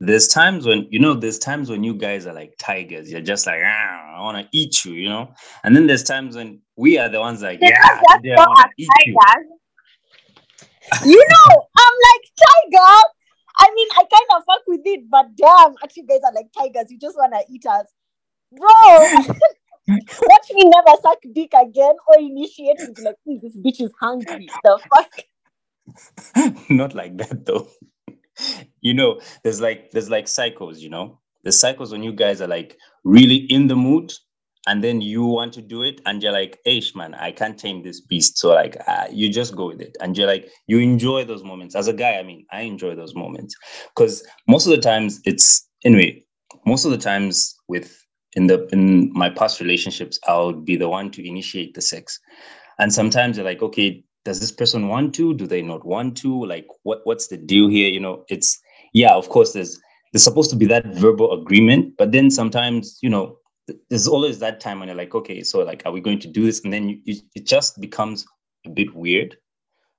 there's 0.00 0.28
times 0.28 0.66
when 0.66 0.86
you 0.90 0.98
know 0.98 1.14
there's 1.14 1.38
times 1.38 1.70
when 1.70 1.82
you 1.82 1.94
guys 1.94 2.26
are 2.26 2.34
like 2.34 2.54
tigers. 2.58 3.10
You're 3.10 3.20
just 3.20 3.46
like 3.46 3.60
ah, 3.64 4.16
i 4.16 4.20
want 4.22 4.38
to 4.38 4.48
eat 4.52 4.84
you 4.84 4.92
you 4.92 5.08
know? 5.08 5.32
And 5.64 5.74
then 5.74 5.86
there's 5.86 6.02
times 6.02 6.36
when 6.36 6.60
we 6.76 6.98
are 6.98 7.08
the 7.08 7.20
ones 7.20 7.42
like 7.42 7.58
yeah 7.62 8.00
today 8.16 8.34
I 8.34 8.46
wanna 8.46 8.70
eat 8.76 8.88
you. 9.06 9.18
you 11.04 11.26
know 11.28 11.66
i'm 11.78 11.94
like 12.12 12.24
tiger? 12.36 13.02
I 13.58 13.72
mean 13.74 13.88
i 13.92 14.02
kind 14.02 14.30
of 14.36 14.44
fuck 14.44 14.62
with 14.66 14.82
it 14.84 15.10
but 15.10 15.34
damn 15.36 15.74
actually 15.82 16.04
guys 16.04 16.20
are 16.24 16.34
like 16.34 16.48
tigers. 16.56 16.90
You 16.90 16.98
just 16.98 17.16
want 17.16 17.32
to 17.32 17.52
eat 17.52 17.64
us. 17.66 17.86
Bro 18.52 19.34
watch 19.88 20.50
me 20.52 20.64
never 20.64 21.00
suck 21.02 21.18
dick 21.32 21.52
again 21.54 21.94
or 22.08 22.18
initiate 22.18 22.76
it? 22.78 22.98
Like 23.02 23.16
"Hmm, 23.24 23.36
this 23.42 23.56
bitch 23.56 23.80
is 23.80 23.92
hungry. 24.00 24.48
The 24.64 24.80
fuck? 24.94 25.10
Not 26.70 26.94
like 26.94 27.16
that 27.18 27.46
though. 27.46 27.68
You 28.80 28.94
know, 28.94 29.20
there's 29.42 29.60
like 29.60 29.90
there's 29.92 30.10
like 30.10 30.28
cycles, 30.28 30.80
you 30.80 30.90
know. 30.90 31.20
The 31.44 31.52
cycles 31.52 31.92
when 31.92 32.02
you 32.02 32.12
guys 32.12 32.40
are 32.40 32.48
like 32.48 32.76
really 33.04 33.36
in 33.36 33.68
the 33.68 33.76
mood 33.76 34.12
and 34.66 34.82
then 34.82 35.00
you 35.00 35.24
want 35.24 35.52
to 35.54 35.62
do 35.62 35.82
it 35.82 36.00
and 36.06 36.22
you're 36.22 36.32
like 36.32 36.58
hey 36.64 36.82
man 36.94 37.14
i 37.14 37.30
can't 37.30 37.58
tame 37.58 37.82
this 37.82 38.00
beast. 38.00 38.38
So 38.38 38.50
like 38.52 38.76
uh, 38.86 39.06
you 39.10 39.30
just 39.30 39.54
go 39.56 39.68
with 39.68 39.80
it 39.80 39.96
and 40.00 40.16
you're 40.18 40.26
like 40.26 40.50
you 40.66 40.78
enjoy 40.78 41.24
those 41.24 41.44
moments. 41.44 41.74
As 41.74 41.88
a 41.88 41.92
guy 41.92 42.16
i 42.16 42.22
mean 42.22 42.44
i 42.52 42.62
enjoy 42.62 42.94
those 42.94 43.14
moments 43.14 43.54
because 43.94 44.26
most 44.48 44.66
of 44.66 44.72
the 44.72 44.80
times 44.80 45.20
it's 45.24 45.68
anyway 45.84 46.22
most 46.66 46.84
of 46.84 46.90
the 46.90 46.98
times 46.98 47.54
with 47.68 48.02
in 48.34 48.48
the 48.48 48.66
in 48.72 49.12
my 49.12 49.30
past 49.30 49.60
relationships 49.60 50.18
i'll 50.26 50.52
be 50.52 50.76
the 50.76 50.88
one 50.88 51.10
to 51.12 51.26
initiate 51.26 51.74
the 51.74 51.82
sex. 51.82 52.18
And 52.78 52.92
sometimes 52.92 53.36
you're 53.36 53.46
like 53.46 53.62
okay 53.62 54.04
does 54.26 54.40
this 54.40 54.50
person 54.50 54.88
want 54.88 55.14
to? 55.14 55.34
Do 55.34 55.46
they 55.46 55.62
not 55.62 55.86
want 55.86 56.16
to? 56.18 56.44
Like 56.44 56.66
what 56.82 57.00
what's 57.04 57.28
the 57.28 57.36
deal 57.36 57.68
here? 57.68 57.88
You 57.88 58.00
know 58.00 58.24
it's 58.28 58.60
yeah 58.92 59.14
of 59.14 59.28
course 59.28 59.52
there's 59.52 59.80
there's 60.12 60.24
supposed 60.24 60.50
to 60.50 60.56
be 60.56 60.66
that 60.66 60.86
verbal 60.96 61.32
agreement 61.40 61.94
but 61.96 62.10
then 62.10 62.30
sometimes 62.30 62.98
you 63.02 63.10
know 63.10 63.38
there's 63.88 64.08
always 64.08 64.40
that 64.40 64.60
time 64.60 64.80
when 64.80 64.88
you're 64.88 64.96
like 64.96 65.14
okay 65.14 65.42
so 65.42 65.62
like 65.62 65.82
are 65.86 65.92
we 65.92 66.00
going 66.00 66.18
to 66.18 66.28
do 66.28 66.44
this? 66.44 66.60
And 66.64 66.72
then 66.72 66.88
you, 66.88 67.14
it 67.36 67.46
just 67.46 67.80
becomes 67.80 68.26
a 68.66 68.70
bit 68.70 68.92
weird. 68.94 69.36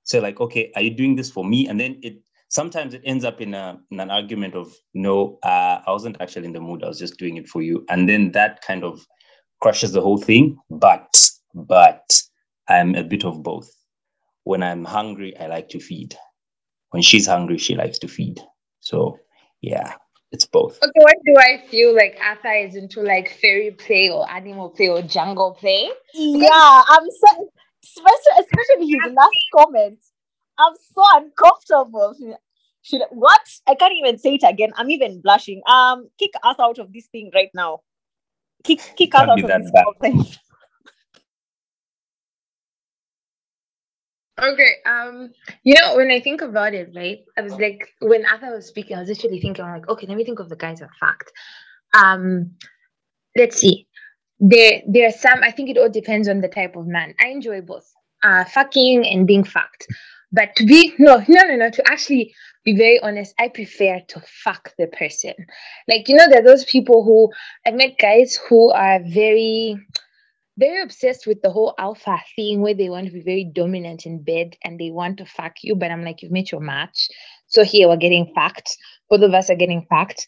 So 0.02 0.20
like 0.20 0.40
okay 0.40 0.72
are 0.76 0.82
you 0.82 0.90
doing 0.90 1.16
this 1.16 1.30
for 1.30 1.42
me? 1.42 1.66
And 1.66 1.80
then 1.80 1.98
it 2.02 2.18
sometimes 2.50 2.92
it 2.92 3.02
ends 3.06 3.24
up 3.24 3.40
in 3.40 3.54
a 3.54 3.80
in 3.90 3.98
an 3.98 4.10
argument 4.10 4.54
of 4.54 4.74
no 4.92 5.38
uh, 5.42 5.80
i 5.86 5.90
wasn't 5.90 6.20
actually 6.20 6.46
in 6.46 6.52
the 6.52 6.60
mood. 6.60 6.84
I 6.84 6.88
was 6.88 6.98
just 6.98 7.18
doing 7.18 7.38
it 7.38 7.48
for 7.48 7.62
you. 7.62 7.86
And 7.88 8.06
then 8.06 8.32
that 8.32 8.60
kind 8.60 8.84
of 8.84 9.06
crushes 9.62 9.92
the 9.92 10.02
whole 10.02 10.18
thing 10.18 10.56
but 10.70 11.08
but 11.54 12.22
i'm 12.68 12.94
a 12.94 13.02
bit 13.02 13.24
of 13.24 13.42
both 13.42 13.68
when 14.48 14.62
I'm 14.62 14.82
hungry, 14.82 15.36
I 15.38 15.46
like 15.46 15.68
to 15.68 15.78
feed. 15.78 16.16
When 16.88 17.02
she's 17.02 17.26
hungry, 17.26 17.58
she 17.58 17.74
likes 17.74 17.98
to 17.98 18.08
feed. 18.08 18.40
So 18.80 19.18
yeah, 19.60 19.92
it's 20.32 20.46
both. 20.46 20.78
Okay, 20.82 21.02
what 21.02 21.16
do 21.26 21.34
I 21.36 21.68
feel 21.68 21.94
like 21.94 22.16
Arthur 22.18 22.54
is 22.54 22.74
into 22.74 23.02
like 23.02 23.36
fairy 23.42 23.72
play 23.72 24.08
or 24.08 24.28
animal 24.30 24.70
play 24.70 24.88
or 24.88 25.02
jungle 25.02 25.52
play? 25.52 25.90
Yeah, 26.14 26.82
I'm 26.88 27.06
so 27.10 27.50
especially 27.84 28.40
especially 28.40 28.86
his 28.86 29.12
last 29.14 29.38
comment. 29.54 29.98
I'm 30.58 30.74
so 30.94 31.02
uncomfortable. 31.12 32.14
Should 32.80 33.02
what? 33.10 33.46
I 33.66 33.74
can't 33.74 33.92
even 34.02 34.16
say 34.16 34.36
it 34.36 34.44
again. 34.48 34.72
I'm 34.76 34.90
even 34.90 35.20
blushing. 35.20 35.60
Um, 35.70 36.08
kick 36.18 36.30
us 36.42 36.56
out 36.58 36.78
of 36.78 36.90
this 36.94 37.06
thing 37.08 37.30
right 37.34 37.50
now. 37.52 37.80
Kick 38.64 38.80
kick 38.96 39.14
us 39.14 39.28
out 39.28 39.44
of 39.44 39.62
this 39.62 39.70
thing. 40.00 40.24
Okay. 44.40 44.74
Um, 44.86 45.32
you 45.64 45.74
know, 45.74 45.96
when 45.96 46.10
I 46.10 46.20
think 46.20 46.42
about 46.42 46.74
it, 46.74 46.90
right, 46.94 47.18
I 47.36 47.42
was 47.42 47.54
like, 47.54 47.88
when 48.00 48.24
Arthur 48.26 48.54
was 48.54 48.66
speaking, 48.66 48.96
I 48.96 49.00
was 49.00 49.10
actually 49.10 49.40
thinking, 49.40 49.64
I'm 49.64 49.72
like, 49.72 49.88
okay, 49.88 50.06
let 50.06 50.16
me 50.16 50.24
think 50.24 50.38
of 50.38 50.48
the 50.48 50.56
guys 50.56 50.80
of 50.80 50.90
fact. 51.00 51.32
Um, 51.94 52.52
let's 53.36 53.56
see. 53.56 53.86
There, 54.38 54.82
there 54.86 55.08
are 55.08 55.12
some. 55.12 55.42
I 55.42 55.50
think 55.50 55.68
it 55.68 55.78
all 55.78 55.88
depends 55.88 56.28
on 56.28 56.40
the 56.40 56.48
type 56.48 56.76
of 56.76 56.86
man. 56.86 57.14
I 57.20 57.28
enjoy 57.28 57.60
both, 57.60 57.92
uh, 58.22 58.44
fucking 58.44 59.04
and 59.06 59.26
being 59.26 59.42
fucked. 59.42 59.88
But 60.30 60.54
to 60.56 60.66
be 60.66 60.94
no, 60.98 61.24
no, 61.26 61.42
no, 61.42 61.56
no. 61.56 61.70
To 61.70 61.90
actually 61.90 62.34
be 62.64 62.76
very 62.76 63.00
honest, 63.00 63.34
I 63.38 63.48
prefer 63.48 64.00
to 64.08 64.22
fuck 64.44 64.72
the 64.78 64.86
person. 64.86 65.34
Like 65.88 66.08
you 66.08 66.14
know, 66.14 66.28
there 66.28 66.40
are 66.40 66.44
those 66.44 66.64
people 66.64 67.02
who 67.02 67.32
I 67.66 67.74
met 67.74 67.98
guys 67.98 68.38
who 68.48 68.70
are 68.70 69.00
very 69.02 69.76
very 70.58 70.82
obsessed 70.82 71.26
with 71.26 71.40
the 71.40 71.50
whole 71.50 71.74
alpha 71.78 72.18
thing 72.34 72.60
where 72.60 72.74
they 72.74 72.90
want 72.90 73.06
to 73.06 73.12
be 73.12 73.22
very 73.22 73.50
dominant 73.54 74.04
in 74.06 74.22
bed 74.22 74.56
and 74.64 74.78
they 74.78 74.90
want 74.90 75.18
to 75.18 75.24
fuck 75.24 75.54
you. 75.62 75.76
But 75.76 75.90
I'm 75.90 76.04
like, 76.04 76.20
you've 76.20 76.32
met 76.32 76.50
your 76.50 76.60
match. 76.60 77.08
So 77.46 77.62
here 77.62 77.88
we're 77.88 77.96
getting 77.96 78.32
fucked. 78.34 78.76
Both 79.08 79.22
of 79.22 79.32
us 79.32 79.50
are 79.50 79.56
getting 79.56 79.86
fucked. 79.88 80.26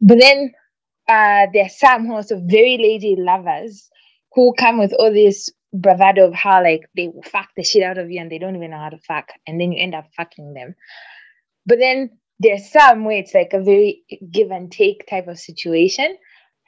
But 0.00 0.18
then 0.20 0.52
uh, 1.08 1.46
there 1.52 1.64
are 1.64 1.70
some 1.70 2.06
who 2.06 2.12
are 2.12 2.16
also 2.16 2.40
very 2.44 2.76
lady 2.78 3.16
lovers 3.18 3.88
who 4.32 4.52
come 4.58 4.78
with 4.78 4.92
all 4.98 5.12
this 5.12 5.48
bravado 5.72 6.28
of 6.28 6.34
how 6.34 6.62
like 6.62 6.82
they 6.94 7.08
will 7.08 7.22
fuck 7.22 7.48
the 7.56 7.64
shit 7.64 7.82
out 7.82 7.98
of 7.98 8.10
you 8.10 8.20
and 8.20 8.30
they 8.30 8.38
don't 8.38 8.56
even 8.56 8.70
know 8.70 8.78
how 8.78 8.90
to 8.90 8.98
fuck. 8.98 9.28
And 9.46 9.60
then 9.60 9.72
you 9.72 9.82
end 9.82 9.94
up 9.94 10.06
fucking 10.16 10.52
them. 10.52 10.74
But 11.66 11.78
then 11.78 12.10
there's 12.38 12.70
some 12.70 13.04
where 13.04 13.18
it's 13.18 13.34
like 13.34 13.52
a 13.54 13.62
very 13.62 14.02
give 14.30 14.50
and 14.50 14.70
take 14.70 15.08
type 15.08 15.28
of 15.28 15.38
situation. 15.38 16.16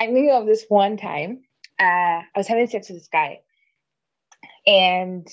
I'm 0.01 0.13
thinking 0.13 0.33
of 0.33 0.47
this 0.47 0.65
one 0.69 0.97
time 0.97 1.43
uh, 1.79 2.23
I 2.23 2.37
was 2.37 2.47
having 2.47 2.67
sex 2.67 2.89
with 2.89 2.99
this 2.99 3.09
guy, 3.09 3.41
and 4.67 5.27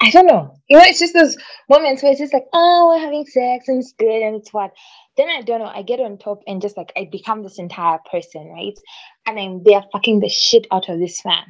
I 0.00 0.10
don't 0.10 0.26
know. 0.26 0.54
You 0.68 0.76
know, 0.76 0.84
it's 0.84 0.98
just 0.98 1.14
those 1.14 1.36
moments 1.70 2.02
where 2.02 2.12
it's 2.12 2.20
just 2.20 2.34
like, 2.34 2.46
oh, 2.52 2.88
we're 2.88 3.02
having 3.02 3.24
sex 3.24 3.68
and 3.68 3.78
it's 3.78 3.94
good 3.98 4.22
and 4.22 4.36
it's 4.36 4.52
what. 4.52 4.72
Then 5.16 5.28
I 5.30 5.40
don't 5.40 5.60
know. 5.60 5.66
I 5.66 5.82
get 5.82 6.00
on 6.00 6.18
top 6.18 6.42
and 6.46 6.60
just 6.60 6.76
like 6.76 6.92
I 6.96 7.08
become 7.10 7.42
this 7.42 7.58
entire 7.58 7.98
person, 8.10 8.48
right? 8.48 8.78
And 9.26 9.38
I'm 9.38 9.62
there 9.64 9.82
fucking 9.92 10.20
the 10.20 10.28
shit 10.28 10.66
out 10.70 10.90
of 10.90 10.98
this 10.98 11.24
man. 11.24 11.44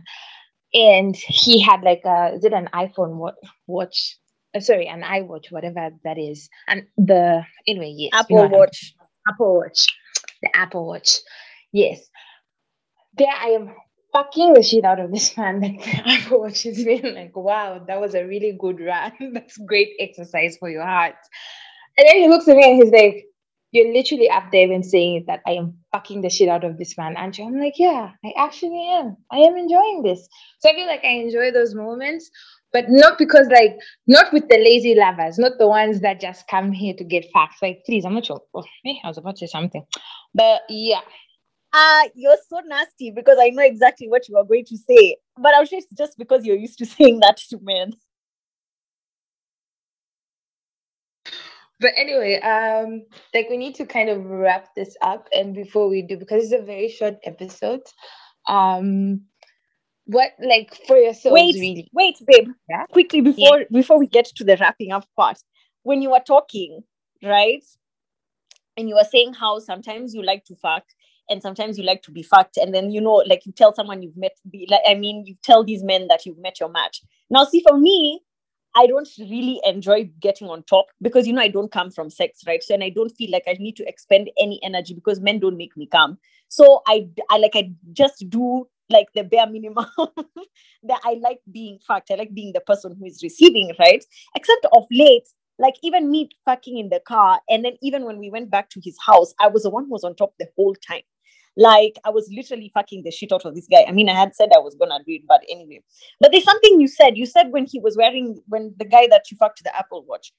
And 0.72 1.16
he 1.16 1.60
had 1.60 1.82
like 1.82 2.02
a 2.04 2.34
is 2.34 2.44
it 2.44 2.52
an 2.52 2.68
iPhone 2.72 3.32
watch? 3.66 4.16
Uh, 4.54 4.60
sorry, 4.60 4.86
an 4.86 5.02
iWatch, 5.02 5.50
whatever 5.50 5.90
that 6.04 6.18
is. 6.18 6.48
And 6.68 6.84
the 6.96 7.42
anyway, 7.66 7.94
yes, 7.96 8.10
Apple 8.14 8.44
you 8.44 8.48
know 8.48 8.58
Watch. 8.58 8.94
Apple 9.28 9.56
Watch. 9.56 9.86
The 10.42 10.56
Apple 10.56 10.86
Watch. 10.86 11.18
Yes. 11.72 12.00
There 13.18 13.26
I 13.28 13.48
am 13.48 13.74
fucking 14.16 14.54
the 14.54 14.62
shit 14.62 14.84
out 14.84 15.00
of 15.00 15.12
this 15.12 15.36
man. 15.38 15.60
Like 15.60 15.86
I've 16.04 16.30
watched 16.30 16.64
his 16.64 16.84
been 16.84 17.14
like, 17.14 17.36
wow, 17.36 17.84
that 17.86 18.00
was 18.00 18.14
a 18.14 18.24
really 18.24 18.56
good 18.58 18.80
run. 18.80 19.12
That's 19.32 19.58
great 19.58 19.90
exercise 20.00 20.56
for 20.58 20.70
your 20.70 20.84
heart. 20.84 21.16
And 21.98 22.06
then 22.08 22.16
he 22.16 22.28
looks 22.28 22.48
at 22.48 22.56
me 22.56 22.70
and 22.70 22.82
he's 22.82 22.92
like, 22.92 23.24
You're 23.72 23.92
literally 23.92 24.30
up 24.30 24.50
there 24.52 24.70
and 24.70 24.84
saying 24.84 25.24
that 25.28 25.40
I 25.46 25.52
am 25.52 25.78
fucking 25.92 26.22
the 26.22 26.30
shit 26.30 26.48
out 26.48 26.64
of 26.64 26.78
this 26.78 26.96
man. 26.96 27.14
And 27.16 27.36
I'm 27.38 27.58
like, 27.58 27.74
Yeah, 27.78 28.10
I 28.24 28.32
actually 28.38 28.86
am. 28.90 29.16
I 29.30 29.38
am 29.38 29.56
enjoying 29.56 30.02
this. 30.02 30.28
So 30.60 30.70
I 30.70 30.74
feel 30.74 30.86
like 30.86 31.04
I 31.04 31.08
enjoy 31.08 31.52
those 31.52 31.74
moments, 31.74 32.30
but 32.72 32.86
not 32.88 33.16
because 33.18 33.48
like 33.48 33.76
not 34.06 34.32
with 34.32 34.48
the 34.48 34.58
lazy 34.58 34.94
lovers, 34.94 35.38
not 35.38 35.52
the 35.58 35.68
ones 35.68 36.00
that 36.00 36.20
just 36.20 36.46
come 36.48 36.72
here 36.72 36.94
to 36.98 37.04
get 37.04 37.24
facts. 37.32 37.56
Like, 37.62 37.82
please, 37.86 38.04
I'm 38.04 38.14
not 38.14 38.26
sure. 38.26 38.42
Oh, 38.54 38.64
I 38.84 39.08
was 39.08 39.18
about 39.18 39.36
to 39.36 39.46
say 39.46 39.50
something. 39.50 39.84
But 40.34 40.62
yeah, 40.68 41.00
uh, 41.76 42.08
you're 42.14 42.38
so 42.48 42.60
nasty 42.66 43.10
because 43.10 43.36
I 43.38 43.50
know 43.50 43.62
exactly 43.62 44.08
what 44.08 44.28
you 44.28 44.36
are 44.36 44.44
going 44.44 44.64
to 44.66 44.76
say. 44.78 45.16
But 45.36 45.52
I'm 45.54 45.66
sure 45.66 45.78
it's 45.78 45.92
just 45.96 46.16
because 46.16 46.44
you're 46.44 46.56
used 46.56 46.78
to 46.78 46.86
saying 46.96 47.20
that 47.20 47.36
to 47.50 47.58
men. 47.60 47.92
But 51.78 51.92
anyway, 51.94 52.40
um, 52.40 53.02
like 53.34 53.50
we 53.50 53.58
need 53.58 53.74
to 53.74 53.84
kind 53.84 54.08
of 54.08 54.24
wrap 54.24 54.74
this 54.74 54.96
up, 55.02 55.28
and 55.34 55.54
before 55.54 55.90
we 55.90 56.00
do, 56.00 56.16
because 56.16 56.44
it's 56.44 56.62
a 56.62 56.64
very 56.64 56.88
short 56.88 57.16
episode, 57.22 57.82
um, 58.48 59.20
what 60.06 60.30
like 60.42 60.74
for 60.86 60.96
yourself? 60.96 61.34
Wait, 61.34 61.54
really? 61.54 61.90
wait, 61.92 62.16
babe. 62.26 62.48
Yeah? 62.70 62.86
Quickly 62.86 63.20
before 63.20 63.58
yeah. 63.58 63.64
before 63.70 63.98
we 63.98 64.06
get 64.06 64.24
to 64.36 64.42
the 64.44 64.56
wrapping 64.58 64.90
up 64.90 65.04
part, 65.16 65.36
when 65.82 66.00
you 66.00 66.12
were 66.12 66.22
talking, 66.26 66.80
right, 67.22 67.62
and 68.78 68.88
you 68.88 68.94
were 68.94 69.04
saying 69.04 69.34
how 69.34 69.58
sometimes 69.58 70.14
you 70.14 70.22
like 70.22 70.46
to 70.46 70.56
fuck 70.56 70.84
and 71.28 71.42
sometimes 71.42 71.78
you 71.78 71.84
like 71.84 72.02
to 72.02 72.10
be 72.10 72.22
fucked 72.22 72.56
and 72.56 72.74
then 72.74 72.90
you 72.90 73.00
know 73.00 73.22
like 73.26 73.44
you 73.46 73.52
tell 73.52 73.74
someone 73.74 74.02
you've 74.02 74.16
met 74.16 74.32
like 74.68 74.80
i 74.88 74.94
mean 74.94 75.24
you 75.26 75.34
tell 75.42 75.64
these 75.64 75.82
men 75.82 76.06
that 76.08 76.24
you've 76.26 76.38
met 76.38 76.60
your 76.60 76.68
match. 76.68 77.02
Now 77.30 77.44
see 77.44 77.62
for 77.66 77.78
me 77.78 78.20
i 78.74 78.86
don't 78.86 79.08
really 79.18 79.60
enjoy 79.64 80.10
getting 80.20 80.48
on 80.48 80.62
top 80.64 80.86
because 81.00 81.26
you 81.26 81.32
know 81.32 81.42
i 81.42 81.48
don't 81.48 81.72
come 81.72 81.90
from 81.90 82.10
sex 82.10 82.40
right? 82.46 82.62
So 82.62 82.74
and 82.74 82.84
i 82.84 82.90
don't 82.90 83.10
feel 83.10 83.30
like 83.30 83.44
i 83.48 83.54
need 83.54 83.76
to 83.76 83.88
expend 83.88 84.30
any 84.40 84.60
energy 84.62 84.94
because 84.94 85.20
men 85.20 85.40
don't 85.40 85.56
make 85.56 85.76
me 85.76 85.86
come. 85.86 86.18
So 86.48 86.82
i 86.86 87.08
i 87.30 87.38
like 87.38 87.54
i 87.54 87.70
just 87.92 88.28
do 88.28 88.68
like 88.88 89.08
the 89.14 89.24
bare 89.24 89.48
minimum 89.48 89.86
that 90.84 91.00
i 91.04 91.18
like 91.20 91.40
being 91.50 91.78
fucked. 91.86 92.10
I 92.10 92.14
like 92.14 92.34
being 92.34 92.52
the 92.52 92.60
person 92.60 92.96
who 92.98 93.06
is 93.06 93.22
receiving 93.22 93.72
right? 93.78 94.04
Except 94.34 94.66
of 94.72 94.84
late 94.90 95.28
like 95.58 95.74
even 95.82 96.10
me 96.10 96.28
fucking 96.44 96.78
in 96.78 96.88
the 96.88 97.00
car 97.00 97.40
and 97.48 97.64
then 97.64 97.72
even 97.82 98.04
when 98.04 98.18
we 98.18 98.30
went 98.30 98.50
back 98.50 98.68
to 98.70 98.80
his 98.82 98.96
house 99.04 99.34
i 99.40 99.48
was 99.48 99.62
the 99.62 99.70
one 99.70 99.84
who 99.84 99.90
was 99.90 100.04
on 100.04 100.14
top 100.14 100.34
the 100.38 100.48
whole 100.56 100.74
time 100.86 101.02
like 101.56 101.98
I 102.04 102.10
was 102.10 102.30
literally 102.30 102.70
fucking 102.74 103.02
the 103.02 103.10
shit 103.10 103.32
out 103.32 103.44
of 103.44 103.54
this 103.54 103.66
guy. 103.70 103.84
I 103.88 103.92
mean, 103.92 104.08
I 104.08 104.14
had 104.14 104.34
said 104.34 104.50
I 104.54 104.58
was 104.58 104.74
gonna 104.74 104.98
do 104.98 105.12
it, 105.12 105.22
but 105.26 105.42
anyway. 105.50 105.82
But 106.20 106.32
there's 106.32 106.44
something 106.44 106.80
you 106.80 106.88
said. 106.88 107.16
You 107.16 107.26
said 107.26 107.50
when 107.50 107.66
he 107.66 107.80
was 107.80 107.96
wearing 107.96 108.42
when 108.46 108.74
the 108.78 108.84
guy 108.84 109.06
that 109.08 109.30
you 109.30 109.36
fucked 109.36 109.64
the 109.64 109.76
Apple 109.76 110.04
Watch, 110.06 110.32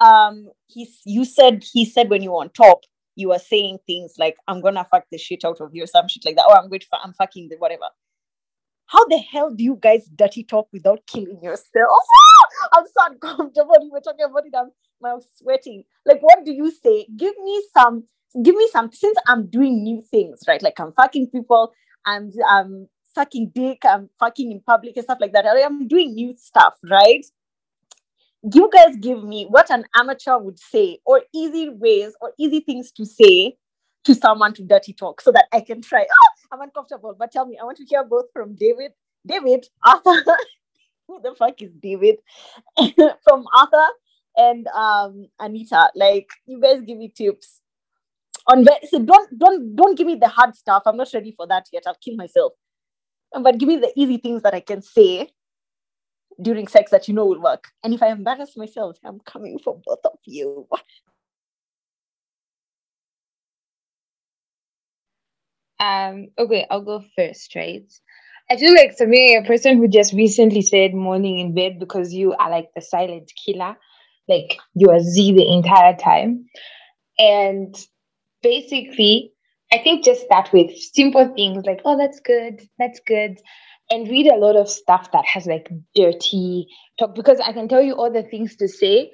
um, 0.00 0.48
he's 0.66 1.00
you 1.04 1.24
said 1.24 1.64
he 1.72 1.84
said 1.84 2.10
when 2.10 2.22
you 2.22 2.32
were 2.32 2.40
on 2.40 2.50
top, 2.50 2.80
you 3.16 3.28
were 3.28 3.38
saying 3.38 3.78
things 3.86 4.14
like 4.18 4.36
I'm 4.46 4.60
gonna 4.60 4.86
fuck 4.90 5.04
the 5.10 5.18
shit 5.18 5.44
out 5.44 5.60
of 5.60 5.74
you 5.74 5.84
or 5.84 5.86
some 5.86 6.08
shit 6.08 6.24
like 6.24 6.36
that. 6.36 6.46
Or 6.46 6.56
I'm 6.56 6.68
going 6.68 6.80
to 6.80 6.86
I'm 7.02 7.14
fucking 7.14 7.48
the 7.48 7.56
whatever. 7.56 7.88
How 8.86 9.04
the 9.06 9.18
hell 9.18 9.50
do 9.54 9.62
you 9.62 9.78
guys 9.80 10.08
dirty 10.14 10.44
talk 10.44 10.68
without 10.72 11.00
killing 11.06 11.40
yourselves? 11.42 12.08
I'm 12.72 12.84
so 12.86 13.12
uncomfortable. 13.12 13.74
You 13.82 13.90
were 13.92 14.00
talking 14.00 14.24
about 14.24 14.46
it. 14.46 14.54
I'm, 14.56 14.70
I'm 15.04 15.20
sweating. 15.36 15.84
Like, 16.06 16.20
what 16.20 16.44
do 16.44 16.52
you 16.52 16.70
say? 16.70 17.06
Give 17.14 17.34
me 17.44 17.62
some 17.76 18.04
give 18.42 18.54
me 18.54 18.68
some 18.72 18.92
since 18.92 19.18
I'm 19.26 19.46
doing 19.46 19.82
new 19.82 20.02
things, 20.02 20.40
right? 20.48 20.62
Like 20.62 20.78
I'm 20.80 20.92
fucking 20.92 21.28
people, 21.28 21.72
I'm 22.06 22.32
I'm 22.48 22.88
fucking 23.14 23.52
dick, 23.54 23.82
I'm 23.84 24.10
fucking 24.18 24.52
in 24.52 24.60
public 24.60 24.96
and 24.96 25.04
stuff 25.04 25.18
like 25.20 25.32
that. 25.32 25.46
I'm 25.46 25.88
doing 25.88 26.14
new 26.14 26.34
stuff, 26.36 26.74
right? 26.88 27.24
you 28.42 28.70
guys 28.72 28.96
give 29.00 29.24
me 29.24 29.46
what 29.48 29.70
an 29.70 29.84
amateur 29.96 30.38
would 30.38 30.58
say, 30.58 30.98
or 31.04 31.22
easy 31.34 31.68
ways 31.70 32.14
or 32.20 32.32
easy 32.38 32.60
things 32.60 32.92
to 32.92 33.04
say 33.04 33.56
to 34.04 34.14
someone 34.14 34.54
to 34.54 34.62
dirty 34.62 34.92
talk 34.92 35.20
so 35.20 35.32
that 35.32 35.46
I 35.52 35.60
can 35.60 35.82
try. 35.82 36.06
Oh, 36.10 36.28
I'm 36.52 36.60
uncomfortable, 36.60 37.14
but 37.18 37.32
tell 37.32 37.46
me, 37.46 37.58
I 37.60 37.64
want 37.64 37.78
to 37.78 37.84
hear 37.84 38.04
both 38.04 38.26
from 38.32 38.54
David, 38.54 38.92
David, 39.26 39.66
Arthur. 39.84 40.24
Who 41.08 41.20
the 41.22 41.34
fuck 41.34 41.60
is 41.62 41.70
David? 41.80 42.16
from 43.24 43.46
Arthur 43.54 43.86
and 44.36 44.66
um 44.68 45.26
Anita. 45.40 45.90
Like, 45.94 46.28
you 46.46 46.60
guys 46.60 46.82
give 46.82 46.98
me 46.98 47.08
tips 47.08 47.60
on 48.48 48.64
so 48.88 48.98
don't 48.98 49.38
don't 49.38 49.76
don't 49.76 49.96
give 49.96 50.06
me 50.06 50.16
the 50.16 50.28
hard 50.28 50.56
stuff. 50.56 50.82
I'm 50.86 50.96
not 50.96 51.08
ready 51.14 51.32
for 51.36 51.46
that 51.46 51.66
yet. 51.72 51.84
I'll 51.86 51.98
kill 52.02 52.16
myself. 52.16 52.52
But 53.32 53.58
give 53.58 53.68
me 53.68 53.76
the 53.76 53.92
easy 53.96 54.16
things 54.18 54.42
that 54.42 54.54
I 54.54 54.60
can 54.60 54.82
say 54.82 55.30
during 56.40 56.66
sex 56.66 56.90
that 56.90 57.08
you 57.08 57.14
know 57.14 57.26
will 57.26 57.40
work. 57.42 57.64
And 57.84 57.92
if 57.92 58.02
I 58.02 58.08
embarrass 58.08 58.56
myself, 58.56 58.96
I'm 59.04 59.20
coming 59.20 59.58
for 59.58 59.80
both 59.84 60.00
of 60.04 60.18
you. 60.24 60.66
Um, 65.80 66.28
okay, 66.38 66.66
I'll 66.70 66.82
go 66.82 67.04
first, 67.16 67.54
right? 67.54 67.84
I 68.50 68.56
feel 68.56 68.74
like 68.74 68.96
to 68.96 69.06
me, 69.06 69.36
a 69.36 69.42
person 69.46 69.76
who 69.76 69.88
just 69.88 70.12
recently 70.12 70.62
said 70.62 70.94
morning 70.94 71.38
in 71.38 71.54
bed 71.54 71.78
because 71.78 72.12
you 72.12 72.32
are 72.34 72.50
like 72.50 72.68
the 72.74 72.80
silent 72.80 73.30
killer, 73.44 73.76
like 74.28 74.58
you 74.74 74.90
are 74.90 75.00
Z 75.00 75.32
the 75.32 75.52
entire 75.52 75.94
time. 75.96 76.46
And 77.18 77.74
basically, 78.42 79.32
I 79.72 79.78
think 79.78 80.04
just 80.04 80.22
start 80.22 80.52
with 80.52 80.76
simple 80.76 81.32
things 81.34 81.64
like, 81.66 81.80
oh, 81.84 81.96
that's 81.98 82.20
good, 82.20 82.62
that's 82.78 83.00
good. 83.06 83.38
And 83.90 84.08
read 84.08 84.26
a 84.26 84.36
lot 84.36 84.56
of 84.56 84.68
stuff 84.68 85.12
that 85.12 85.24
has 85.26 85.46
like 85.46 85.68
dirty 85.94 86.66
talk 86.98 87.14
because 87.14 87.40
I 87.40 87.52
can 87.52 87.68
tell 87.68 87.82
you 87.82 87.94
all 87.94 88.12
the 88.12 88.22
things 88.22 88.56
to 88.56 88.68
say, 88.68 89.10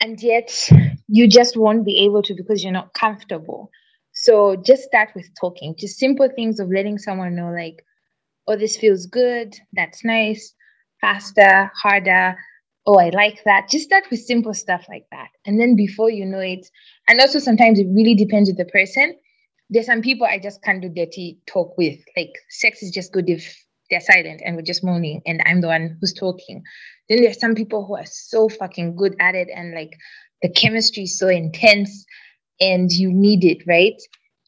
and 0.00 0.20
yet 0.22 0.68
you 1.08 1.28
just 1.28 1.56
won't 1.56 1.86
be 1.86 2.04
able 2.04 2.22
to 2.22 2.34
because 2.34 2.62
you're 2.62 2.72
not 2.72 2.92
comfortable. 2.94 3.70
So 4.12 4.56
just 4.56 4.84
start 4.84 5.10
with 5.14 5.28
talking, 5.40 5.74
just 5.78 5.98
simple 5.98 6.28
things 6.34 6.60
of 6.60 6.70
letting 6.70 6.98
someone 6.98 7.34
know, 7.34 7.50
like, 7.50 7.84
oh, 8.46 8.56
this 8.56 8.76
feels 8.76 9.06
good, 9.06 9.54
that's 9.72 10.04
nice, 10.04 10.54
faster, 11.00 11.70
harder, 11.82 12.36
oh, 12.86 12.98
I 12.98 13.10
like 13.10 13.42
that. 13.44 13.68
Just 13.70 13.86
start 13.86 14.04
with 14.10 14.20
simple 14.20 14.54
stuff 14.54 14.84
like 14.88 15.06
that. 15.10 15.28
And 15.46 15.60
then 15.60 15.76
before 15.76 16.10
you 16.10 16.24
know 16.24 16.40
it, 16.40 16.66
and 17.08 17.20
also 17.20 17.38
sometimes 17.38 17.78
it 17.78 17.86
really 17.90 18.14
depends 18.14 18.48
with 18.48 18.58
the 18.58 18.66
person. 18.66 19.16
There's 19.70 19.86
some 19.86 20.02
people 20.02 20.26
I 20.26 20.38
just 20.38 20.62
can't 20.62 20.82
do 20.82 20.88
dirty 20.88 21.38
talk 21.46 21.76
with. 21.78 21.98
Like 22.16 22.32
sex 22.50 22.82
is 22.82 22.90
just 22.90 23.12
good 23.12 23.30
if 23.30 23.56
they're 23.90 24.00
silent 24.00 24.42
and 24.44 24.56
we're 24.56 24.62
just 24.62 24.84
moaning 24.84 25.22
and 25.26 25.42
I'm 25.46 25.60
the 25.60 25.68
one 25.68 25.96
who's 26.00 26.12
talking. 26.12 26.62
Then 27.08 27.22
there's 27.22 27.40
some 27.40 27.54
people 27.54 27.86
who 27.86 27.96
are 27.96 28.06
so 28.06 28.48
fucking 28.48 28.96
good 28.96 29.14
at 29.20 29.34
it 29.34 29.48
and 29.54 29.74
like 29.74 29.92
the 30.42 30.50
chemistry 30.50 31.04
is 31.04 31.18
so 31.18 31.28
intense 31.28 32.04
and 32.60 32.90
you 32.90 33.12
need 33.12 33.44
it, 33.44 33.64
right? 33.66 34.00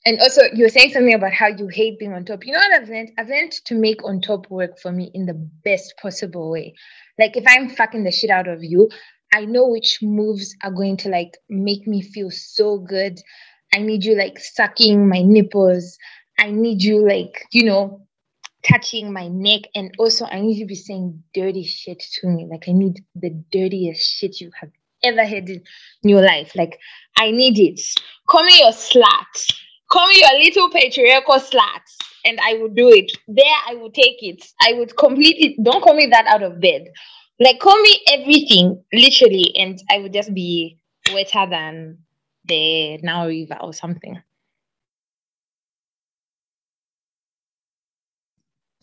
And 0.07 0.21
also, 0.21 0.42
you 0.55 0.62
were 0.62 0.69
saying 0.69 0.92
something 0.92 1.14
about 1.14 1.33
how 1.33 1.49
you 1.49 1.66
hate 1.66 1.99
being 1.99 2.12
on 2.12 2.25
top. 2.25 2.47
You 2.47 2.53
know 2.53 2.61
what 2.61 2.81
I've 2.81 2.88
learned? 2.88 3.11
I've 3.19 3.29
learned 3.29 3.51
to 3.64 3.75
make 3.75 4.05
on 4.05 4.21
top 4.21 4.49
work 4.51 4.79
for 4.79 4.92
me 4.92 5.11
in 5.12 5.27
the 5.27 5.35
best 5.35 5.95
possible 6.01 6.49
way. 6.49 6.75
Like 7.19 7.37
if 7.37 7.42
I'm 7.49 7.69
fucking 7.69 8.05
the 8.05 8.12
shit 8.12 8.31
out 8.31 8.47
of 8.47 8.62
you, 8.62 8.88
I 9.35 9.47
know 9.47 9.66
which 9.66 9.99
moves 10.03 10.55
are 10.62 10.71
going 10.71 10.97
to 10.99 11.09
like 11.09 11.37
make 11.49 11.88
me 11.88 12.03
feel 12.03 12.31
so 12.31 12.79
good. 12.79 13.19
I 13.75 13.79
need 13.79 14.05
you 14.05 14.16
like 14.16 14.38
sucking 14.38 15.09
my 15.09 15.23
nipples. 15.23 15.99
I 16.38 16.53
need 16.53 16.85
you 16.85 17.05
like, 17.05 17.45
you 17.51 17.64
know, 17.64 18.07
touching 18.62 19.12
my 19.12 19.27
neck. 19.27 19.62
And 19.75 19.92
also 19.99 20.27
I 20.27 20.40
need 20.40 20.59
you 20.59 20.66
to 20.66 20.69
be 20.69 20.77
saying 20.77 21.21
dirty 21.35 21.64
shit 21.64 22.01
to 22.21 22.29
me. 22.29 22.47
Like 22.49 22.69
I 22.69 22.73
need 22.73 23.05
the 23.16 23.31
dirtiest 23.51 24.09
shit 24.09 24.40
you 24.40 24.53
have 24.61 24.71
ever 25.03 25.25
had 25.25 25.49
in 25.49 25.62
your 26.05 26.23
life. 26.23 26.53
Like 26.55 26.79
I 27.19 27.33
need 27.33 27.59
it. 27.59 27.81
Call 28.29 28.45
me 28.45 28.61
your 28.61 28.71
slut. 28.71 29.65
Me 30.05 30.21
your 30.21 30.39
little 30.39 30.71
patriarchal 30.71 31.41
slacks 31.41 31.97
and 32.27 32.39
I 32.41 32.55
would 32.55 32.75
do 32.75 32.91
it. 32.91 33.11
There, 33.29 33.57
I 33.69 33.75
would 33.77 33.95
take 33.95 34.23
it. 34.23 34.45
I 34.61 34.75
would 34.75 34.97
complete 34.97 35.37
it. 35.39 35.63
Don't 35.65 35.83
call 35.83 35.95
me 35.95 36.07
that 36.11 36.27
out 36.27 36.43
of 36.43 36.61
bed. 36.61 36.89
Like, 37.41 37.61
call 37.61 37.81
me 37.83 38.01
everything, 38.09 38.83
literally, 38.93 39.55
and 39.57 39.79
I 39.91 39.99
would 39.99 40.13
just 40.13 40.35
be 40.35 40.79
wetter 41.13 41.47
than 41.49 41.99
the 42.45 42.99
Nile 42.99 43.29
River 43.29 43.59
or 43.61 43.73
something. 43.73 44.21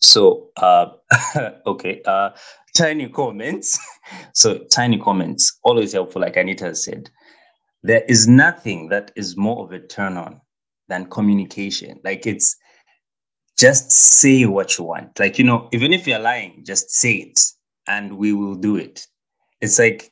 So, 0.00 0.50
uh, 0.56 0.86
okay, 1.66 2.02
uh, 2.06 2.30
tiny 2.76 3.08
comments. 3.08 3.78
so, 4.34 4.58
tiny 4.70 4.98
comments, 4.98 5.58
always 5.64 5.92
helpful, 5.92 6.22
like 6.22 6.36
Anita 6.36 6.74
said. 6.74 7.10
There 7.82 8.04
is 8.08 8.28
nothing 8.28 8.88
that 8.90 9.10
is 9.16 9.36
more 9.36 9.64
of 9.64 9.72
a 9.72 9.80
turn 9.80 10.16
on 10.16 10.40
than 10.88 11.06
communication. 11.06 12.00
Like, 12.04 12.26
it's 12.26 12.56
just 13.58 13.90
say 13.90 14.44
what 14.46 14.78
you 14.78 14.84
want. 14.84 15.18
Like, 15.18 15.38
you 15.38 15.44
know, 15.44 15.68
even 15.72 15.92
if 15.92 16.06
you're 16.06 16.18
lying, 16.18 16.64
just 16.66 16.90
say 16.90 17.14
it 17.14 17.40
and 17.86 18.16
we 18.16 18.32
will 18.32 18.54
do 18.54 18.76
it. 18.76 19.06
It's 19.60 19.78
like, 19.78 20.10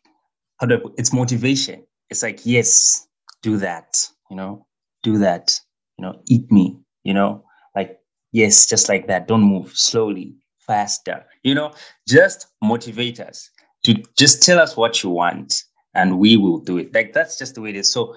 how 0.58 0.66
do 0.66 0.76
I 0.76 0.80
it's 0.96 1.12
motivation. 1.12 1.84
It's 2.10 2.22
like, 2.22 2.40
yes, 2.44 3.06
do 3.42 3.56
that, 3.58 4.06
you 4.30 4.36
know, 4.36 4.66
do 5.02 5.18
that, 5.18 5.58
you 5.98 6.04
know, 6.04 6.20
eat 6.28 6.50
me, 6.52 6.78
you 7.02 7.14
know, 7.14 7.44
like, 7.74 7.98
yes, 8.32 8.66
just 8.68 8.88
like 8.88 9.08
that. 9.08 9.26
Don't 9.26 9.42
move 9.42 9.72
slowly, 9.76 10.36
faster, 10.58 11.24
you 11.42 11.54
know, 11.54 11.72
just 12.06 12.46
motivate 12.62 13.18
us 13.18 13.50
to 13.84 13.94
just 14.16 14.42
tell 14.42 14.60
us 14.60 14.76
what 14.76 15.02
you 15.02 15.10
want 15.10 15.64
and 15.94 16.18
we 16.18 16.36
will 16.36 16.58
do 16.58 16.78
it. 16.78 16.94
Like, 16.94 17.12
that's 17.12 17.38
just 17.38 17.54
the 17.56 17.60
way 17.60 17.70
it 17.70 17.76
is. 17.76 17.92
So, 17.92 18.14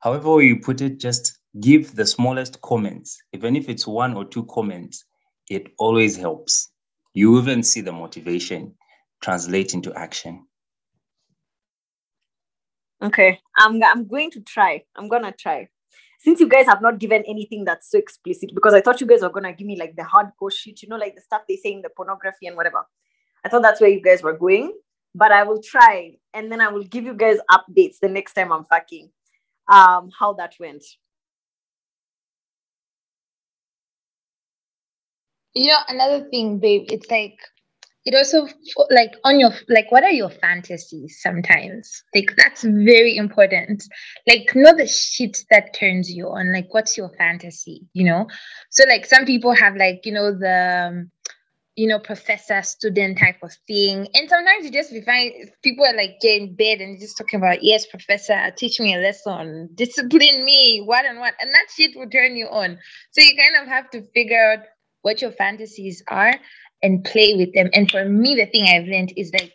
however 0.00 0.40
you 0.42 0.60
put 0.60 0.80
it, 0.80 0.98
just 0.98 1.35
give 1.60 1.94
the 1.94 2.06
smallest 2.06 2.60
comments, 2.62 3.18
even 3.32 3.56
if 3.56 3.68
it's 3.68 3.86
one 3.86 4.14
or 4.14 4.24
two 4.24 4.44
comments, 4.46 5.04
it 5.48 5.68
always 5.78 6.16
helps. 6.16 6.70
You 7.14 7.38
even 7.40 7.62
see 7.62 7.80
the 7.80 7.92
motivation 7.92 8.74
translate 9.22 9.74
into 9.74 9.92
action. 9.94 10.46
Okay, 13.02 13.40
I'm, 13.56 13.82
I'm 13.82 14.06
going 14.06 14.30
to 14.32 14.40
try. 14.40 14.82
I'm 14.96 15.08
going 15.08 15.22
to 15.22 15.32
try. 15.32 15.68
Since 16.18 16.40
you 16.40 16.48
guys 16.48 16.66
have 16.66 16.82
not 16.82 16.98
given 16.98 17.22
anything 17.26 17.64
that's 17.64 17.90
so 17.90 17.98
explicit, 17.98 18.50
because 18.54 18.74
I 18.74 18.80
thought 18.80 19.00
you 19.00 19.06
guys 19.06 19.22
were 19.22 19.30
going 19.30 19.44
to 19.44 19.52
give 19.52 19.66
me 19.66 19.78
like 19.78 19.96
the 19.96 20.02
hardcore 20.02 20.52
shit, 20.52 20.82
you 20.82 20.88
know, 20.88 20.96
like 20.96 21.14
the 21.14 21.20
stuff 21.20 21.42
they 21.48 21.56
say 21.56 21.72
in 21.72 21.82
the 21.82 21.90
pornography 21.90 22.46
and 22.46 22.56
whatever. 22.56 22.86
I 23.44 23.48
thought 23.48 23.62
that's 23.62 23.80
where 23.80 23.90
you 23.90 24.02
guys 24.02 24.22
were 24.22 24.36
going, 24.36 24.72
but 25.14 25.30
I 25.30 25.44
will 25.44 25.62
try 25.62 26.16
and 26.34 26.50
then 26.50 26.60
I 26.60 26.68
will 26.68 26.84
give 26.84 27.04
you 27.04 27.14
guys 27.14 27.36
updates 27.50 27.98
the 28.00 28.08
next 28.08 28.32
time 28.32 28.50
I'm 28.50 28.64
fucking 28.64 29.10
um, 29.70 30.10
how 30.18 30.32
that 30.34 30.54
went. 30.58 30.84
You 35.56 35.70
know 35.70 35.78
another 35.88 36.28
thing 36.30 36.58
babe 36.58 36.84
it's 36.88 37.10
like 37.10 37.38
it 38.06 38.14
also 38.14 38.46
like 38.88 39.14
on 39.24 39.40
your 39.40 39.50
like 39.68 39.90
what 39.90 40.04
are 40.04 40.12
your 40.12 40.30
fantasies 40.30 41.18
sometimes? 41.20 42.04
Like 42.14 42.34
that's 42.36 42.62
very 42.62 43.16
important. 43.16 43.82
Like 44.28 44.54
know 44.54 44.74
the 44.76 44.86
shit 44.86 45.44
that 45.50 45.74
turns 45.74 46.08
you 46.08 46.28
on 46.28 46.52
like 46.52 46.72
what's 46.72 46.96
your 46.96 47.10
fantasy 47.18 47.82
you 47.94 48.06
know? 48.06 48.28
So 48.70 48.84
like 48.88 49.06
some 49.06 49.26
people 49.26 49.52
have 49.54 49.74
like 49.74 50.02
you 50.04 50.12
know 50.12 50.30
the 50.30 50.86
um, 50.88 51.10
you 51.74 51.88
know 51.88 51.98
professor 51.98 52.62
student 52.62 53.18
type 53.18 53.42
of 53.42 53.52
thing. 53.66 54.06
And 54.14 54.28
sometimes 54.28 54.64
you 54.64 54.70
just 54.70 54.94
find 55.04 55.32
people 55.64 55.84
are 55.84 55.96
like 55.96 56.20
getting 56.20 56.54
bed 56.54 56.80
and 56.80 57.00
just 57.00 57.18
talking 57.18 57.38
about 57.38 57.64
yes 57.64 57.86
professor 57.86 58.52
teach 58.56 58.78
me 58.78 58.94
a 58.94 58.98
lesson. 58.98 59.70
Discipline 59.74 60.44
me 60.44 60.78
what 60.78 61.04
and 61.06 61.18
what. 61.18 61.34
And 61.40 61.52
that 61.52 61.66
shit 61.76 61.96
will 61.96 62.08
turn 62.08 62.36
you 62.36 62.46
on. 62.46 62.78
So 63.10 63.20
you 63.20 63.36
kind 63.36 63.60
of 63.60 63.68
have 63.68 63.90
to 63.90 64.02
figure 64.14 64.52
out 64.52 64.60
what 65.06 65.22
your 65.22 65.30
fantasies 65.30 66.02
are 66.08 66.34
and 66.82 67.04
play 67.04 67.36
with 67.36 67.54
them. 67.54 67.70
And 67.72 67.88
for 67.88 68.04
me, 68.04 68.34
the 68.34 68.46
thing 68.46 68.64
I've 68.64 68.88
learned 68.88 69.12
is 69.16 69.30
like 69.32 69.52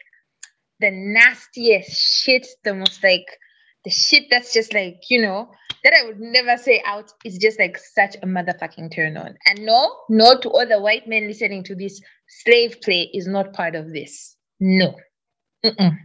the 0.79 0.91
nastiest 0.91 1.91
shit, 1.91 2.47
the 2.63 2.73
most 2.73 3.03
like 3.03 3.25
the 3.83 3.91
shit 3.91 4.23
that's 4.31 4.53
just 4.53 4.73
like, 4.73 4.95
you 5.09 5.21
know, 5.21 5.51
that 5.83 5.93
I 5.93 6.05
would 6.05 6.21
never 6.21 6.55
say 6.55 6.81
out 6.85 7.11
is 7.25 7.37
just 7.37 7.59
like 7.59 7.77
such 7.77 8.15
a 8.23 8.25
motherfucking 8.25 8.95
turn 8.95 9.17
on. 9.17 9.35
And 9.45 9.65
no, 9.65 9.93
no 10.07 10.39
to 10.39 10.49
all 10.49 10.65
the 10.65 10.79
white 10.79 11.05
men 11.05 11.27
listening 11.27 11.65
to 11.65 11.75
this, 11.75 11.99
slave 12.29 12.77
play 12.81 13.11
is 13.13 13.27
not 13.27 13.51
part 13.51 13.75
of 13.75 13.91
this. 13.91 14.37
No. 14.61 14.95
Mm-mm. 15.65 15.97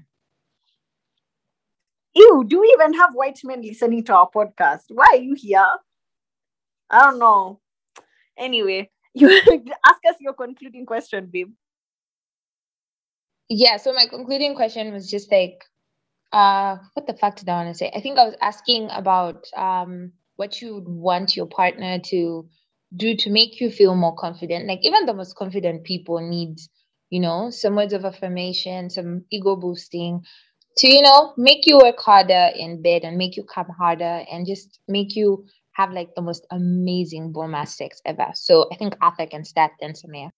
Ew, 2.16 2.44
do 2.48 2.60
we 2.62 2.76
even 2.76 2.94
have 2.94 3.10
white 3.14 3.38
men 3.44 3.62
listening 3.62 4.02
to 4.06 4.14
our 4.16 4.28
podcast? 4.28 4.86
Why 4.88 5.06
are 5.12 5.18
you 5.18 5.36
here? 5.38 5.68
I 6.90 7.04
don't 7.04 7.20
know. 7.20 7.60
Anyway, 8.36 8.90
you 9.16 9.28
ask 9.86 10.00
us 10.08 10.16
your 10.20 10.34
concluding 10.34 10.86
question, 10.86 11.28
babe. 11.32 11.52
Yeah, 13.48 13.76
so 13.76 13.92
my 13.92 14.06
concluding 14.08 14.54
question 14.56 14.92
was 14.92 15.10
just 15.10 15.30
like, 15.30 15.64
uh, 16.32 16.76
what 16.94 17.06
the 17.06 17.14
fuck 17.14 17.36
did 17.36 17.48
I 17.48 17.64
want 17.64 17.74
to 17.74 17.78
say? 17.78 17.90
I 17.94 18.00
think 18.00 18.18
I 18.18 18.24
was 18.24 18.36
asking 18.40 18.88
about 18.90 19.46
um 19.56 20.12
what 20.36 20.60
you 20.60 20.74
would 20.74 20.88
want 20.88 21.36
your 21.36 21.46
partner 21.46 21.98
to 21.98 22.48
do 22.94 23.16
to 23.16 23.30
make 23.30 23.60
you 23.60 23.70
feel 23.70 23.94
more 23.94 24.14
confident. 24.16 24.66
Like 24.66 24.80
even 24.82 25.06
the 25.06 25.14
most 25.14 25.36
confident 25.36 25.84
people 25.84 26.20
need, 26.20 26.58
you 27.10 27.20
know, 27.20 27.50
some 27.50 27.76
words 27.76 27.92
of 27.92 28.04
affirmation, 28.04 28.90
some 28.90 29.24
ego 29.30 29.56
boosting 29.56 30.22
to 30.78 30.88
you 30.88 31.02
know 31.02 31.32
make 31.36 31.66
you 31.66 31.78
work 31.78 31.98
harder 32.00 32.50
in 32.54 32.82
bed 32.82 33.02
and 33.04 33.16
make 33.16 33.36
you 33.36 33.44
come 33.44 33.68
harder 33.78 34.24
and 34.30 34.46
just 34.46 34.80
make 34.88 35.16
you 35.16 35.46
have 35.76 35.92
like 35.92 36.14
the 36.14 36.22
most 36.22 36.46
amazing 36.50 37.32
boma 37.32 37.66
sex 37.66 38.00
ever. 38.06 38.28
So 38.34 38.68
I 38.72 38.76
think 38.76 38.94
Arthur 39.02 39.26
can 39.26 39.44
start 39.44 39.72
then 39.80 39.92
Samia. 39.92 40.30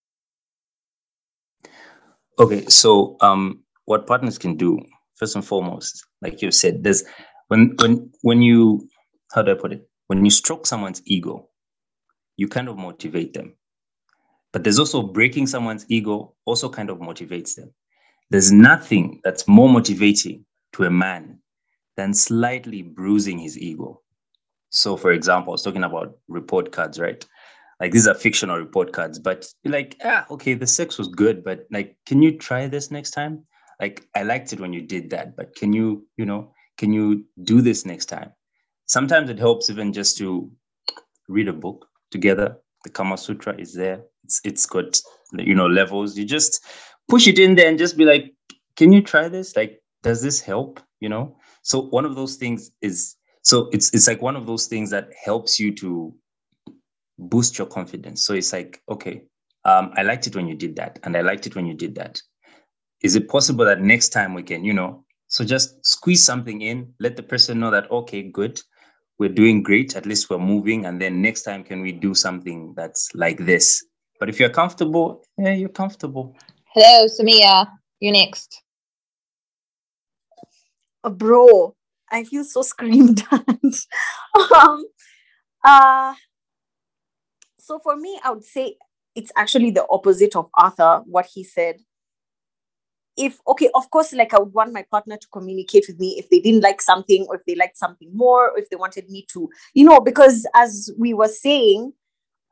Okay, 2.38 2.64
so 2.66 3.16
um, 3.20 3.62
what 3.84 4.06
partners 4.06 4.38
can 4.38 4.56
do 4.56 4.80
first 5.16 5.34
and 5.34 5.44
foremost, 5.44 6.04
like 6.22 6.42
you 6.42 6.50
said, 6.50 6.82
there's 6.82 7.04
when 7.48 7.74
when 7.80 8.10
when 8.22 8.42
you 8.42 8.88
how 9.32 9.42
do 9.42 9.52
I 9.52 9.54
put 9.54 9.72
it? 9.72 9.88
When 10.08 10.24
you 10.24 10.30
stroke 10.30 10.66
someone's 10.66 11.02
ego, 11.06 11.48
you 12.36 12.48
kind 12.48 12.68
of 12.68 12.76
motivate 12.76 13.34
them. 13.34 13.54
But 14.52 14.64
there's 14.64 14.78
also 14.78 15.02
breaking 15.02 15.46
someone's 15.46 15.84
ego 15.88 16.34
also 16.46 16.68
kind 16.68 16.90
of 16.90 16.98
motivates 16.98 17.54
them. 17.54 17.72
There's 18.30 18.50
nothing 18.52 19.20
that's 19.24 19.46
more 19.46 19.68
motivating 19.68 20.44
to 20.74 20.84
a 20.84 20.90
man 20.90 21.38
than 21.96 22.14
slightly 22.14 22.82
bruising 22.82 23.38
his 23.38 23.58
ego. 23.58 24.00
So, 24.70 24.96
for 24.96 25.12
example, 25.12 25.52
I 25.52 25.54
was 25.54 25.62
talking 25.62 25.84
about 25.84 26.16
report 26.28 26.72
cards, 26.72 26.98
right? 27.00 27.24
Like 27.80 27.92
these 27.92 28.08
are 28.08 28.14
fictional 28.14 28.58
report 28.58 28.92
cards, 28.92 29.18
but 29.18 29.46
like, 29.64 29.96
ah, 30.04 30.26
okay, 30.30 30.54
the 30.54 30.66
sex 30.66 30.98
was 30.98 31.08
good, 31.08 31.44
but 31.44 31.66
like, 31.70 31.96
can 32.06 32.22
you 32.22 32.36
try 32.36 32.66
this 32.66 32.90
next 32.90 33.12
time? 33.12 33.44
Like, 33.80 34.06
I 34.16 34.24
liked 34.24 34.52
it 34.52 34.60
when 34.60 34.72
you 34.72 34.82
did 34.82 35.10
that, 35.10 35.36
but 35.36 35.54
can 35.54 35.72
you, 35.72 36.06
you 36.16 36.26
know, 36.26 36.52
can 36.76 36.92
you 36.92 37.24
do 37.44 37.60
this 37.62 37.86
next 37.86 38.06
time? 38.06 38.32
Sometimes 38.86 39.30
it 39.30 39.38
helps 39.38 39.70
even 39.70 39.92
just 39.92 40.18
to 40.18 40.50
read 41.28 41.48
a 41.48 41.52
book 41.52 41.86
together. 42.10 42.56
The 42.84 42.90
Kama 42.90 43.18
Sutra 43.18 43.54
is 43.58 43.74
there. 43.74 44.02
It's 44.24 44.40
it's 44.44 44.66
got 44.66 44.98
you 45.34 45.54
know 45.54 45.66
levels. 45.66 46.16
You 46.16 46.24
just 46.24 46.64
push 47.08 47.26
it 47.26 47.38
in 47.38 47.54
there 47.54 47.68
and 47.68 47.78
just 47.78 47.96
be 47.96 48.04
like, 48.04 48.34
can 48.76 48.92
you 48.92 49.02
try 49.02 49.28
this? 49.28 49.56
Like, 49.56 49.80
does 50.02 50.22
this 50.22 50.40
help? 50.40 50.80
You 51.00 51.08
know. 51.08 51.36
So 51.62 51.82
one 51.82 52.04
of 52.04 52.16
those 52.16 52.36
things 52.36 52.70
is 52.80 53.16
so 53.48 53.70
it's 53.72 53.94
it's 53.94 54.06
like 54.06 54.20
one 54.20 54.36
of 54.36 54.46
those 54.46 54.66
things 54.66 54.90
that 54.90 55.08
helps 55.24 55.58
you 55.58 55.74
to 55.74 56.14
boost 57.18 57.56
your 57.56 57.66
confidence. 57.66 58.26
So 58.26 58.34
it's 58.34 58.52
like 58.52 58.82
okay 58.90 59.22
um, 59.64 59.90
i 59.96 60.02
liked 60.02 60.26
it 60.26 60.36
when 60.36 60.46
you 60.46 60.54
did 60.54 60.76
that 60.76 60.98
and 61.02 61.16
i 61.16 61.22
liked 61.22 61.46
it 61.46 61.56
when 61.56 61.66
you 61.66 61.74
did 61.74 61.94
that. 61.94 62.20
Is 63.02 63.14
it 63.16 63.28
possible 63.28 63.64
that 63.64 63.80
next 63.80 64.10
time 64.10 64.34
we 64.34 64.42
can 64.42 64.64
you 64.64 64.74
know 64.74 65.04
so 65.28 65.44
just 65.44 65.84
squeeze 65.84 66.24
something 66.24 66.60
in 66.60 66.92
let 67.00 67.16
the 67.16 67.22
person 67.22 67.58
know 67.58 67.70
that 67.70 67.90
okay 67.90 68.22
good 68.22 68.60
we're 69.18 69.36
doing 69.42 69.62
great 69.62 69.96
at 69.96 70.04
least 70.04 70.28
we're 70.28 70.38
moving 70.38 70.84
and 70.84 71.00
then 71.00 71.22
next 71.22 71.42
time 71.42 71.64
can 71.64 71.80
we 71.80 71.92
do 71.92 72.14
something 72.14 72.74
that's 72.76 73.14
like 73.14 73.38
this? 73.38 73.84
But 74.20 74.28
if 74.28 74.38
you're 74.38 74.50
comfortable 74.50 75.24
yeah 75.38 75.54
you're 75.54 75.76
comfortable. 75.82 76.36
Hello 76.74 77.06
samia 77.06 77.66
you're 78.00 78.12
next. 78.12 78.62
Uh, 81.02 81.10
bro 81.10 81.74
I 82.10 82.24
feel 82.24 82.44
so 82.44 82.62
screamed 82.62 83.22
at. 83.32 83.46
um, 84.54 84.84
uh, 85.64 86.14
so 87.58 87.78
for 87.78 87.96
me, 87.96 88.18
I 88.24 88.30
would 88.30 88.44
say 88.44 88.76
it's 89.14 89.32
actually 89.36 89.70
the 89.70 89.86
opposite 89.90 90.36
of 90.36 90.48
Arthur, 90.54 91.02
what 91.04 91.26
he 91.26 91.44
said. 91.44 91.76
If, 93.16 93.40
okay, 93.48 93.68
of 93.74 93.90
course, 93.90 94.12
like 94.12 94.32
I 94.32 94.38
would 94.38 94.54
want 94.54 94.72
my 94.72 94.84
partner 94.90 95.16
to 95.16 95.28
communicate 95.32 95.86
with 95.88 95.98
me 95.98 96.14
if 96.18 96.30
they 96.30 96.38
didn't 96.38 96.62
like 96.62 96.80
something 96.80 97.26
or 97.28 97.34
if 97.34 97.42
they 97.46 97.56
liked 97.56 97.76
something 97.76 98.10
more, 98.14 98.50
or 98.50 98.58
if 98.58 98.70
they 98.70 98.76
wanted 98.76 99.10
me 99.10 99.26
to, 99.32 99.48
you 99.74 99.84
know, 99.84 100.00
because 100.00 100.46
as 100.54 100.90
we 100.96 101.14
were 101.14 101.28
saying 101.28 101.92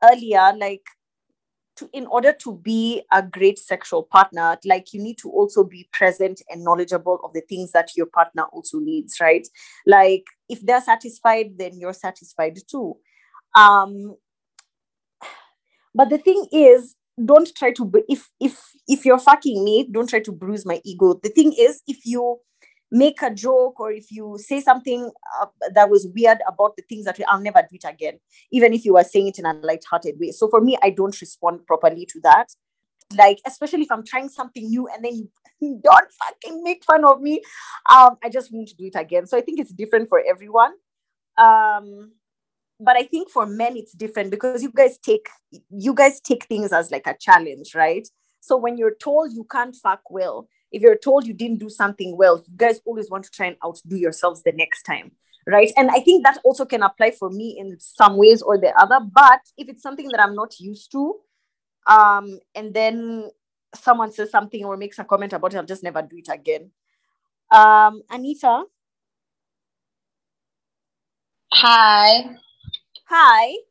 earlier, 0.03 0.53
like 0.57 0.83
to 1.77 1.89
in 1.93 2.05
order 2.07 2.33
to 2.33 2.57
be 2.63 3.01
a 3.11 3.21
great 3.21 3.59
sexual 3.59 4.03
partner 4.03 4.57
like 4.65 4.93
you 4.93 5.01
need 5.01 5.17
to 5.17 5.29
also 5.29 5.63
be 5.63 5.87
present 5.93 6.41
and 6.49 6.63
knowledgeable 6.63 7.19
of 7.23 7.33
the 7.33 7.41
things 7.41 7.71
that 7.71 7.89
your 7.95 8.07
partner 8.07 8.43
also 8.51 8.79
needs 8.79 9.19
right? 9.19 9.47
Like 9.85 10.25
if 10.49 10.61
they're 10.61 10.81
satisfied 10.81 11.57
then 11.57 11.79
you're 11.79 11.93
satisfied 11.93 12.57
too. 12.69 12.95
Um 13.55 14.15
but 15.95 16.09
the 16.09 16.17
thing 16.17 16.47
is 16.51 16.95
don't 17.23 17.49
try 17.55 17.71
to 17.71 17.91
if 18.07 18.29
if 18.39 18.59
if 18.87 19.05
you're 19.05 19.19
fucking 19.19 19.63
me 19.63 19.87
don't 19.91 20.09
try 20.09 20.19
to 20.19 20.31
bruise 20.31 20.65
my 20.65 20.81
ego. 20.85 21.19
The 21.21 21.29
thing 21.29 21.53
is 21.57 21.81
if 21.87 22.05
you 22.05 22.39
make 22.91 23.21
a 23.21 23.33
joke 23.33 23.79
or 23.79 23.91
if 23.91 24.11
you 24.11 24.37
say 24.39 24.61
something 24.61 25.11
uh, 25.41 25.45
that 25.73 25.89
was 25.89 26.07
weird 26.15 26.39
about 26.47 26.75
the 26.77 26.83
things 26.87 27.05
that 27.05 27.19
I'll 27.27 27.41
never 27.41 27.61
do 27.61 27.75
it 27.75 27.85
again, 27.85 28.19
even 28.51 28.73
if 28.73 28.85
you 28.85 28.93
were 28.93 29.03
saying 29.03 29.27
it 29.27 29.39
in 29.39 29.45
a 29.45 29.53
light-hearted 29.53 30.15
way. 30.19 30.31
So 30.31 30.47
for 30.47 30.61
me, 30.61 30.77
I 30.81 30.91
don't 30.91 31.19
respond 31.19 31.65
properly 31.65 32.05
to 32.05 32.19
that. 32.23 32.47
Like, 33.15 33.39
especially 33.45 33.83
if 33.83 33.91
I'm 33.91 34.05
trying 34.05 34.29
something 34.29 34.67
new 34.67 34.87
and 34.87 35.03
then 35.03 35.29
you 35.59 35.81
don't 35.83 36.11
fucking 36.11 36.63
make 36.63 36.83
fun 36.85 37.03
of 37.05 37.21
me, 37.21 37.41
um, 37.89 38.17
I 38.23 38.29
just 38.29 38.53
won't 38.53 38.71
do 38.77 38.85
it 38.85 38.95
again. 38.95 39.27
So 39.27 39.37
I 39.37 39.41
think 39.41 39.59
it's 39.59 39.71
different 39.71 40.09
for 40.09 40.21
everyone. 40.27 40.73
Um, 41.37 42.11
but 42.79 42.95
I 42.95 43.03
think 43.03 43.29
for 43.29 43.45
men 43.45 43.75
it's 43.75 43.93
different 43.93 44.31
because 44.31 44.61
you 44.61 44.71
guys 44.71 44.97
take 44.99 45.27
you 45.71 45.93
guys 45.93 46.19
take 46.19 46.45
things 46.45 46.71
as 46.71 46.91
like 46.91 47.07
a 47.07 47.15
challenge, 47.19 47.73
right? 47.73 48.07
So 48.39 48.55
when 48.55 48.77
you're 48.77 48.95
told 48.95 49.33
you 49.33 49.45
can't 49.51 49.75
fuck 49.75 50.01
well, 50.09 50.47
if 50.71 50.81
you're 50.81 50.97
told 50.97 51.25
you 51.25 51.33
didn't 51.33 51.59
do 51.59 51.69
something 51.69 52.17
well, 52.17 52.43
you 52.47 52.57
guys 52.57 52.81
always 52.85 53.09
want 53.09 53.23
to 53.25 53.31
try 53.31 53.47
and 53.47 53.57
outdo 53.65 53.95
yourselves 53.95 54.43
the 54.43 54.51
next 54.51 54.83
time. 54.83 55.11
Right. 55.45 55.71
And 55.77 55.89
I 55.89 56.01
think 56.01 56.25
that 56.25 56.39
also 56.43 56.65
can 56.65 56.83
apply 56.83 57.11
for 57.11 57.29
me 57.29 57.57
in 57.57 57.77
some 57.79 58.17
ways 58.17 58.41
or 58.41 58.57
the 58.57 58.73
other. 58.77 58.99
But 58.99 59.39
if 59.57 59.69
it's 59.69 59.81
something 59.81 60.09
that 60.09 60.19
I'm 60.21 60.35
not 60.35 60.59
used 60.59 60.91
to, 60.91 61.15
um, 61.87 62.39
and 62.53 62.73
then 62.73 63.29
someone 63.73 64.11
says 64.11 64.29
something 64.29 64.65
or 64.65 64.75
makes 64.75 64.99
a 64.99 65.05
comment 65.05 65.31
about 65.31 65.53
it, 65.53 65.57
I'll 65.57 65.63
just 65.63 65.83
never 65.83 66.01
do 66.01 66.17
it 66.17 66.27
again. 66.29 66.71
Um, 67.49 68.01
Anita. 68.09 68.63
Hi. 71.53 72.37
Hi. 73.05 73.55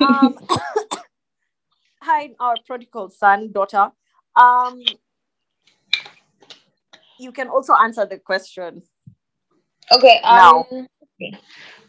Um, 0.00 0.36
hi, 2.02 2.30
our 2.38 2.54
prodigal 2.64 3.10
son, 3.10 3.50
daughter. 3.50 3.90
Um, 4.36 4.80
you 7.18 7.32
can 7.32 7.48
also 7.48 7.74
answer 7.74 8.06
the 8.06 8.18
question. 8.18 8.82
Okay. 9.92 10.20
Um, 10.22 10.64
okay. 10.70 11.38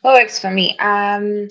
What 0.02 0.22
works 0.22 0.40
for 0.40 0.52
me? 0.52 0.78
Um, 0.80 1.48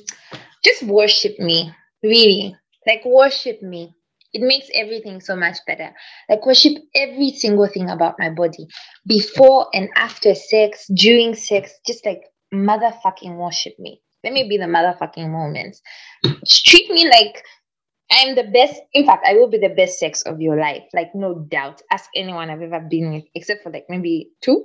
just 0.65 0.83
worship 0.85 1.39
me, 1.39 1.73
really. 2.03 2.57
Like 2.87 3.05
worship 3.05 3.63
me. 3.63 3.95
It 4.33 4.43
makes 4.43 4.69
everything 4.75 5.21
so 5.21 5.37
much 5.37 5.57
better. 5.67 5.91
Like 6.29 6.45
worship 6.45 6.75
every 6.95 7.31
single 7.31 7.67
thing 7.67 7.91
about 7.91 8.17
my 8.19 8.31
body, 8.31 8.67
before 9.07 9.69
and 9.73 9.89
after 9.97 10.35
sex, 10.35 10.87
during 10.95 11.35
sex. 11.35 11.73
Just 11.87 12.05
like 12.05 12.23
motherfucking 12.53 13.37
worship 13.37 13.75
me. 13.79 14.03
Let 14.25 14.33
me 14.33 14.49
be 14.49 14.59
the 14.59 14.65
motherfucking 14.65 15.31
moments. 15.31 15.81
Treat 16.47 16.91
me 16.91 17.09
like 17.09 17.45
I'm 18.11 18.35
the 18.35 18.45
best. 18.45 18.81
In 18.95 19.05
fact, 19.05 19.27
I 19.29 19.35
will 19.35 19.49
be 19.49 19.59
the 19.59 19.75
best 19.75 19.99
sex 19.99 20.23
of 20.23 20.41
your 20.41 20.57
life. 20.57 20.85
Like, 20.95 21.15
no 21.15 21.35
doubt. 21.35 21.83
Ask 21.91 22.09
anyone 22.17 22.51
I've 22.51 22.63
ever 22.63 22.81
been 22.81 23.13
with, 23.13 23.25
except 23.35 23.63
for 23.63 23.71
like 23.71 23.87
maybe 23.89 24.31
two. 24.41 24.65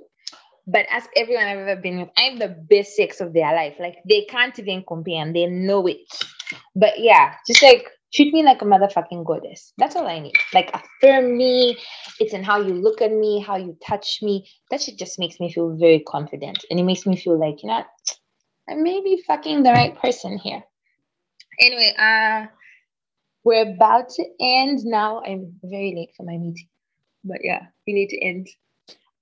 But 0.66 0.86
ask 0.90 1.10
everyone 1.18 1.46
I've 1.46 1.58
ever 1.58 1.82
been 1.82 2.00
with, 2.00 2.10
I'm 2.18 2.40
the 2.40 2.48
best 2.48 2.96
sex 2.96 3.20
of 3.20 3.34
their 3.34 3.54
life. 3.54 3.76
Like, 3.80 3.98
they 4.08 4.26
can't 4.30 4.58
even 4.60 4.84
compare 4.88 5.22
and 5.22 5.36
they 5.36 5.46
know 5.46 5.86
it. 5.88 5.98
But 6.74 7.00
yeah, 7.00 7.36
just 7.46 7.62
like 7.62 7.90
treat 8.14 8.34
me 8.34 8.44
like 8.44 8.62
a 8.62 8.66
motherfucking 8.66 9.26
goddess. 9.26 9.74
That's 9.78 9.96
all 9.98 10.08
I 10.08 10.20
need. 10.20 10.36
Like, 10.54 10.72
affirm 10.74 11.36
me. 11.36 11.78
It's 12.20 12.34
in 12.34 12.44
how 12.44 12.62
you 12.62 12.74
look 12.76 13.02
at 13.02 13.12
me, 13.12 13.40
how 13.40 13.58
you 13.58 13.78
touch 13.86 14.20
me. 14.22 14.48
That 14.72 14.82
shit 14.82 14.98
just 14.98 15.20
makes 15.20 15.40
me 15.42 15.52
feel 15.52 15.76
very 15.76 16.00
confident. 16.08 16.64
And 16.70 16.80
it 16.80 16.84
makes 16.84 17.06
me 17.06 17.18
feel 17.18 17.38
like, 17.38 17.62
you 17.62 17.68
know, 17.68 17.84
I 18.70 18.76
may 18.76 19.02
be 19.02 19.22
fucking 19.28 19.64
the 19.64 19.72
right 19.72 19.98
person 20.00 20.38
here. 20.38 20.64
Anyway, 21.60 21.94
uh, 21.98 22.46
we're 23.44 23.74
about 23.74 24.10
to 24.10 24.26
end 24.40 24.80
now. 24.86 25.22
I'm 25.26 25.54
very 25.64 25.94
late 25.96 26.12
for 26.16 26.24
my 26.24 26.38
meeting, 26.38 26.68
but 27.24 27.40
yeah, 27.44 27.68
we 27.86 27.94
need 27.94 28.10
to 28.10 28.26
end. 28.26 28.48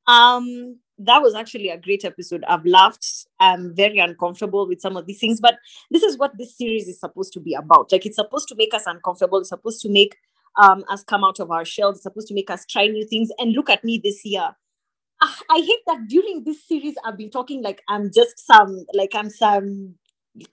Um, 0.07 0.77
that 0.99 1.21
was 1.21 1.33
actually 1.33 1.69
a 1.69 1.77
great 1.77 2.05
episode. 2.05 2.43
I've 2.47 2.65
laughed. 2.65 3.27
I'm 3.39 3.75
very 3.75 3.97
uncomfortable 3.97 4.67
with 4.67 4.81
some 4.81 4.97
of 4.97 5.07
these 5.07 5.19
things, 5.19 5.39
but 5.41 5.55
this 5.89 6.03
is 6.03 6.17
what 6.17 6.37
this 6.37 6.57
series 6.57 6.87
is 6.87 6.99
supposed 6.99 7.33
to 7.33 7.39
be 7.39 7.53
about. 7.53 7.91
Like, 7.91 8.05
it's 8.05 8.17
supposed 8.17 8.47
to 8.49 8.55
make 8.55 8.73
us 8.73 8.85
uncomfortable. 8.85 9.39
It's 9.39 9.49
supposed 9.49 9.81
to 9.81 9.89
make 9.89 10.15
um, 10.61 10.83
us 10.89 11.03
come 11.03 11.23
out 11.23 11.39
of 11.39 11.49
our 11.49 11.65
shells. 11.65 11.95
It's 11.95 12.03
supposed 12.03 12.27
to 12.27 12.35
make 12.35 12.49
us 12.49 12.65
try 12.65 12.87
new 12.87 13.05
things. 13.07 13.29
And 13.39 13.53
look 13.53 13.69
at 13.69 13.83
me 13.83 13.99
this 14.03 14.23
year. 14.23 14.49
Ah, 15.23 15.39
I 15.49 15.59
hate 15.59 15.81
that 15.87 16.07
during 16.07 16.43
this 16.43 16.67
series, 16.67 16.95
I've 17.03 17.17
been 17.17 17.31
talking 17.31 17.61
like 17.61 17.81
I'm 17.87 18.11
just 18.13 18.45
some, 18.45 18.85
like 18.93 19.11
I'm 19.15 19.29
some 19.29 19.95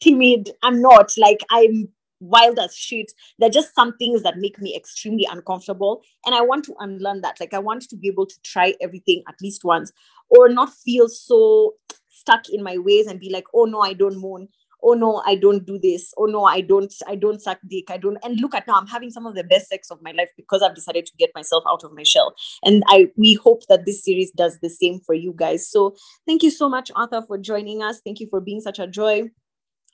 timid. 0.01 0.51
I'm 0.63 0.81
not. 0.81 1.13
Like, 1.19 1.41
I'm 1.51 1.89
wild 2.21 2.59
as 2.59 2.75
shit. 2.75 3.13
There 3.39 3.49
are 3.49 3.53
just 3.53 3.75
some 3.75 3.97
things 3.97 4.23
that 4.23 4.39
make 4.39 4.61
me 4.61 4.77
extremely 4.77 5.27
uncomfortable. 5.31 6.03
And 6.27 6.35
I 6.35 6.41
want 6.43 6.65
to 6.67 6.75
unlearn 6.79 7.21
that. 7.23 7.41
Like, 7.41 7.55
I 7.55 7.59
want 7.59 7.83
to 7.83 7.97
be 7.97 8.09
able 8.09 8.27
to 8.27 8.41
try 8.43 8.75
everything 8.81 9.23
at 9.29 9.37
least 9.43 9.65
once 9.65 9.93
or 10.29 10.49
not 10.49 10.73
feel 10.73 11.09
so 11.09 11.75
stuck 12.11 12.49
in 12.51 12.63
my 12.63 12.79
ways 12.79 13.07
and 13.07 13.21
be 13.21 13.31
like, 13.31 13.45
oh 13.55 13.65
no, 13.65 13.81
I 13.81 13.93
don't 13.93 14.21
moan. 14.21 14.49
oh 14.83 14.93
no 14.93 15.23
i 15.27 15.35
don't 15.35 15.67
do 15.67 15.79
this 15.79 16.15
oh 16.19 16.27
no 16.27 16.45
i 16.45 16.61
don't 16.61 16.95
i 17.07 17.15
don't 17.15 17.43
suck 17.43 17.59
dick 17.69 17.91
i 17.91 17.97
don't 17.97 18.19
and 18.23 18.41
look 18.41 18.55
at 18.55 18.67
now 18.67 18.75
i'm 18.75 18.87
having 18.87 19.11
some 19.11 19.27
of 19.27 19.35
the 19.35 19.45
best 19.45 19.69
sex 19.69 19.91
of 19.91 20.01
my 20.03 20.13
life 20.13 20.31
because 20.37 20.63
i've 20.63 20.75
decided 20.75 21.05
to 21.07 21.13
get 21.19 21.31
myself 21.35 21.65
out 21.69 21.83
of 21.85 21.93
my 21.93 22.03
shell 22.03 22.35
and 22.65 22.83
i 22.87 23.07
we 23.17 23.35
hope 23.35 23.63
that 23.69 23.85
this 23.87 24.05
series 24.05 24.31
does 24.33 24.59
the 24.61 24.71
same 24.71 25.01
for 25.01 25.15
you 25.15 25.35
guys 25.37 25.69
so 25.69 25.95
thank 26.27 26.43
you 26.43 26.51
so 26.51 26.69
much 26.69 26.91
arthur 26.95 27.23
for 27.27 27.39
joining 27.39 27.83
us 27.83 28.01
thank 28.05 28.21
you 28.21 28.29
for 28.31 28.41
being 28.41 28.61
such 28.61 28.79
a 28.79 28.87
joy 28.87 29.23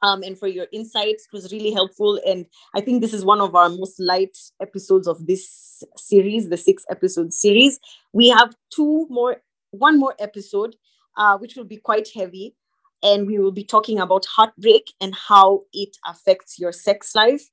um, 0.03 0.23
and 0.23 0.39
for 0.39 0.49
your 0.49 0.67
insights. 0.73 1.27
It 1.27 1.33
was 1.33 1.53
really 1.53 1.73
helpful. 1.73 2.21
And 2.27 2.47
I 2.75 2.81
think 2.81 3.01
this 3.01 3.15
is 3.15 3.25
one 3.25 3.41
of 3.41 3.55
our 3.55 3.69
most 3.69 3.99
light 3.99 4.37
episodes 4.61 5.07
of 5.07 5.27
this 5.27 5.83
series, 5.97 6.49
the 6.49 6.57
six 6.57 6.85
episode 6.91 7.33
series. 7.33 7.81
We 8.13 8.29
have 8.29 8.55
two 8.75 9.07
more, 9.09 9.37
one 9.71 9.99
more 9.99 10.15
episode, 10.19 10.77
uh, 11.17 11.39
which 11.39 11.57
will 11.57 11.65
be 11.65 11.79
quite 11.79 12.09
heavy. 12.15 12.55
And 13.03 13.27
we 13.27 13.39
will 13.39 13.53
be 13.53 13.65
talking 13.65 14.01
about 14.01 14.25
heartbreak 14.25 14.95
and 15.01 15.15
how 15.15 15.65
it 15.75 15.97
affects 16.07 16.59
your 16.59 16.73
sex 16.73 17.15
life. 17.15 17.51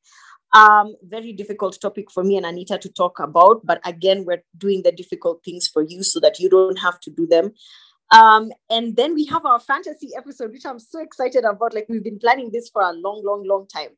Um, 0.53 0.95
very 1.03 1.31
difficult 1.31 1.79
topic 1.81 2.11
for 2.11 2.23
me 2.23 2.35
and 2.37 2.45
Anita 2.45 2.77
to 2.77 2.89
talk 2.89 3.19
about. 3.19 3.65
But 3.65 3.81
again, 3.85 4.25
we're 4.25 4.43
doing 4.57 4.83
the 4.83 4.91
difficult 4.91 5.43
things 5.43 5.67
for 5.67 5.81
you 5.81 6.03
so 6.03 6.19
that 6.21 6.39
you 6.39 6.49
don't 6.49 6.79
have 6.79 6.99
to 7.01 7.11
do 7.11 7.25
them. 7.25 7.51
Um, 8.11 8.51
and 8.69 8.95
then 8.95 9.13
we 9.13 9.25
have 9.25 9.45
our 9.45 9.59
fantasy 9.59 10.09
episode, 10.17 10.51
which 10.51 10.65
I'm 10.65 10.79
so 10.79 11.01
excited 11.01 11.45
about. 11.45 11.73
Like 11.73 11.87
we've 11.87 12.03
been 12.03 12.19
planning 12.19 12.51
this 12.51 12.69
for 12.69 12.81
a 12.81 12.91
long, 12.91 13.21
long, 13.23 13.43
long 13.47 13.67
time. 13.67 13.89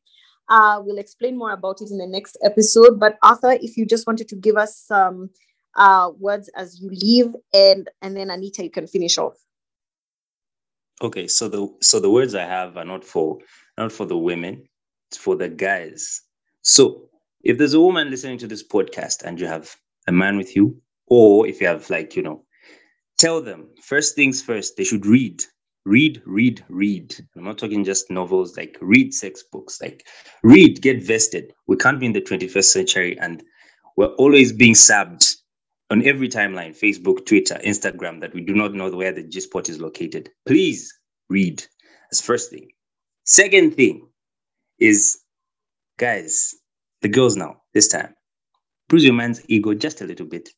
Uh, 0.48 0.80
we'll 0.84 0.98
explain 0.98 1.36
more 1.36 1.52
about 1.52 1.80
it 1.80 1.90
in 1.90 1.98
the 1.98 2.06
next 2.06 2.38
episode. 2.44 3.00
But 3.00 3.18
Arthur, 3.22 3.52
if 3.60 3.76
you 3.76 3.86
just 3.86 4.06
wanted 4.06 4.28
to 4.28 4.36
give 4.36 4.56
us 4.56 4.78
some 4.78 5.30
uh, 5.76 6.10
words 6.18 6.48
as 6.56 6.80
you 6.80 6.90
leave, 6.90 7.34
and 7.52 7.90
and 8.02 8.16
then 8.16 8.30
Anita, 8.30 8.62
you 8.62 8.70
can 8.70 8.86
finish 8.86 9.18
off. 9.18 9.34
Okay, 11.02 11.26
so 11.26 11.48
the 11.48 11.68
so 11.80 11.98
the 11.98 12.10
words 12.10 12.34
I 12.34 12.44
have 12.44 12.76
are 12.76 12.84
not 12.84 13.04
for 13.04 13.38
not 13.76 13.90
for 13.90 14.06
the 14.06 14.16
women, 14.16 14.68
it's 15.10 15.16
for 15.16 15.34
the 15.34 15.48
guys. 15.48 16.20
So 16.62 17.08
if 17.42 17.58
there's 17.58 17.74
a 17.74 17.80
woman 17.80 18.10
listening 18.10 18.38
to 18.38 18.46
this 18.46 18.66
podcast 18.66 19.22
and 19.24 19.40
you 19.40 19.46
have 19.46 19.74
a 20.06 20.12
man 20.12 20.36
with 20.36 20.54
you, 20.54 20.80
or 21.06 21.46
if 21.46 21.60
you 21.60 21.66
have 21.66 21.90
like 21.90 22.14
you 22.14 22.22
know 22.22 22.44
tell 23.18 23.40
them 23.42 23.68
first 23.82 24.14
things 24.14 24.42
first, 24.42 24.76
they 24.76 24.84
should 24.84 25.06
read. 25.06 25.42
Read, 25.86 26.22
read, 26.24 26.64
read. 26.70 27.14
I'm 27.36 27.44
not 27.44 27.58
talking 27.58 27.84
just 27.84 28.10
novels, 28.10 28.56
like 28.56 28.78
read 28.80 29.12
sex 29.12 29.44
books, 29.52 29.80
like 29.82 30.06
read, 30.42 30.80
get 30.80 31.02
vested. 31.02 31.52
We 31.66 31.76
can't 31.76 32.00
be 32.00 32.06
in 32.06 32.14
the 32.14 32.22
21st 32.22 32.64
century 32.64 33.18
and 33.18 33.42
we're 33.96 34.14
always 34.14 34.52
being 34.52 34.74
sabbed 34.74 35.26
on 35.90 36.06
every 36.06 36.28
timeline 36.28 36.76
Facebook, 36.76 37.26
Twitter, 37.26 37.60
Instagram 37.64 38.20
that 38.20 38.34
we 38.34 38.40
do 38.40 38.54
not 38.54 38.74
know 38.74 38.90
where 38.90 39.12
the 39.12 39.22
G 39.22 39.40
spot 39.40 39.68
is 39.68 39.80
located. 39.80 40.30
Please 40.46 40.92
read. 41.28 41.62
As 42.10 42.20
first 42.20 42.50
thing. 42.50 42.68
Second 43.24 43.74
thing 43.74 44.08
is, 44.78 45.20
guys, 45.98 46.54
the 47.02 47.08
girls 47.08 47.36
now, 47.36 47.56
this 47.74 47.88
time, 47.88 48.14
bruise 48.88 49.04
your 49.04 49.14
man's 49.14 49.42
ego 49.48 49.74
just 49.74 50.00
a 50.00 50.04
little 50.04 50.26
bit. 50.26 50.48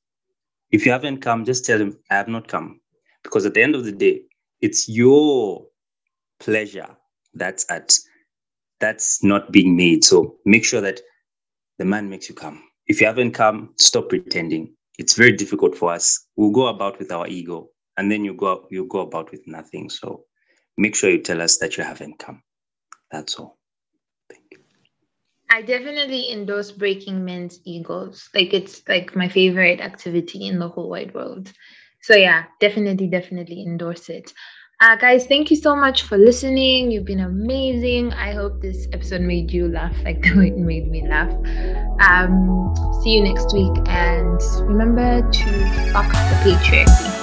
If 0.70 0.86
you 0.86 0.92
haven't 0.92 1.18
come, 1.22 1.44
just 1.44 1.64
tell 1.64 1.80
him, 1.80 1.98
I 2.10 2.16
have 2.16 2.28
not 2.28 2.48
come. 2.48 2.80
Because 3.22 3.46
at 3.46 3.54
the 3.54 3.62
end 3.62 3.74
of 3.74 3.84
the 3.84 3.92
day, 3.92 4.22
it's 4.60 4.88
your 4.88 5.66
pleasure 6.40 6.88
that's 7.34 7.70
at 7.70 7.94
that's 8.80 9.22
not 9.24 9.52
being 9.52 9.76
made. 9.76 10.04
So 10.04 10.36
make 10.44 10.64
sure 10.64 10.80
that 10.80 11.00
the 11.78 11.84
man 11.84 12.10
makes 12.10 12.28
you 12.28 12.34
come. 12.34 12.62
If 12.86 13.00
you 13.00 13.06
haven't 13.06 13.32
come, 13.32 13.74
stop 13.78 14.08
pretending. 14.08 14.74
It's 14.98 15.14
very 15.16 15.32
difficult 15.32 15.76
for 15.76 15.92
us. 15.92 16.26
We'll 16.36 16.50
go 16.52 16.68
about 16.68 16.98
with 16.98 17.12
our 17.12 17.26
ego, 17.26 17.68
and 17.96 18.10
then 18.10 18.24
you 18.24 18.34
go 18.34 18.66
you 18.70 18.86
go 18.86 19.00
about 19.00 19.30
with 19.30 19.42
nothing. 19.46 19.90
So 19.90 20.24
make 20.78 20.94
sure 20.94 21.10
you 21.10 21.22
tell 21.22 21.42
us 21.42 21.58
that 21.58 21.76
you 21.76 21.84
haven't 21.84 22.18
come. 22.18 22.42
That's 23.10 23.36
all. 23.36 23.58
I 25.50 25.62
definitely 25.62 26.30
endorse 26.32 26.72
breaking 26.72 27.24
men's 27.24 27.60
egos. 27.64 28.28
Like 28.34 28.52
it's 28.52 28.82
like 28.88 29.14
my 29.14 29.28
favorite 29.28 29.80
activity 29.80 30.46
in 30.46 30.58
the 30.58 30.68
whole 30.68 30.90
wide 30.90 31.14
world. 31.14 31.52
So 32.02 32.14
yeah, 32.14 32.44
definitely, 32.60 33.08
definitely 33.08 33.62
endorse 33.62 34.08
it. 34.08 34.32
Uh, 34.80 34.96
guys, 34.96 35.26
thank 35.26 35.50
you 35.50 35.56
so 35.56 35.74
much 35.74 36.02
for 36.02 36.18
listening. 36.18 36.90
You've 36.90 37.06
been 37.06 37.20
amazing. 37.20 38.12
I 38.12 38.32
hope 38.32 38.60
this 38.60 38.86
episode 38.92 39.22
made 39.22 39.50
you 39.50 39.68
laugh 39.68 39.96
like 40.04 40.22
the 40.22 40.36
way 40.36 40.48
it 40.48 40.58
made 40.58 40.90
me 40.90 41.08
laugh. 41.08 41.32
Um, 42.00 42.74
see 43.02 43.14
you 43.14 43.22
next 43.22 43.54
week, 43.54 43.72
and 43.88 44.40
remember 44.68 45.22
to 45.30 45.92
fuck 45.92 46.12
the 46.12 46.36
patriarchy. 46.44 47.15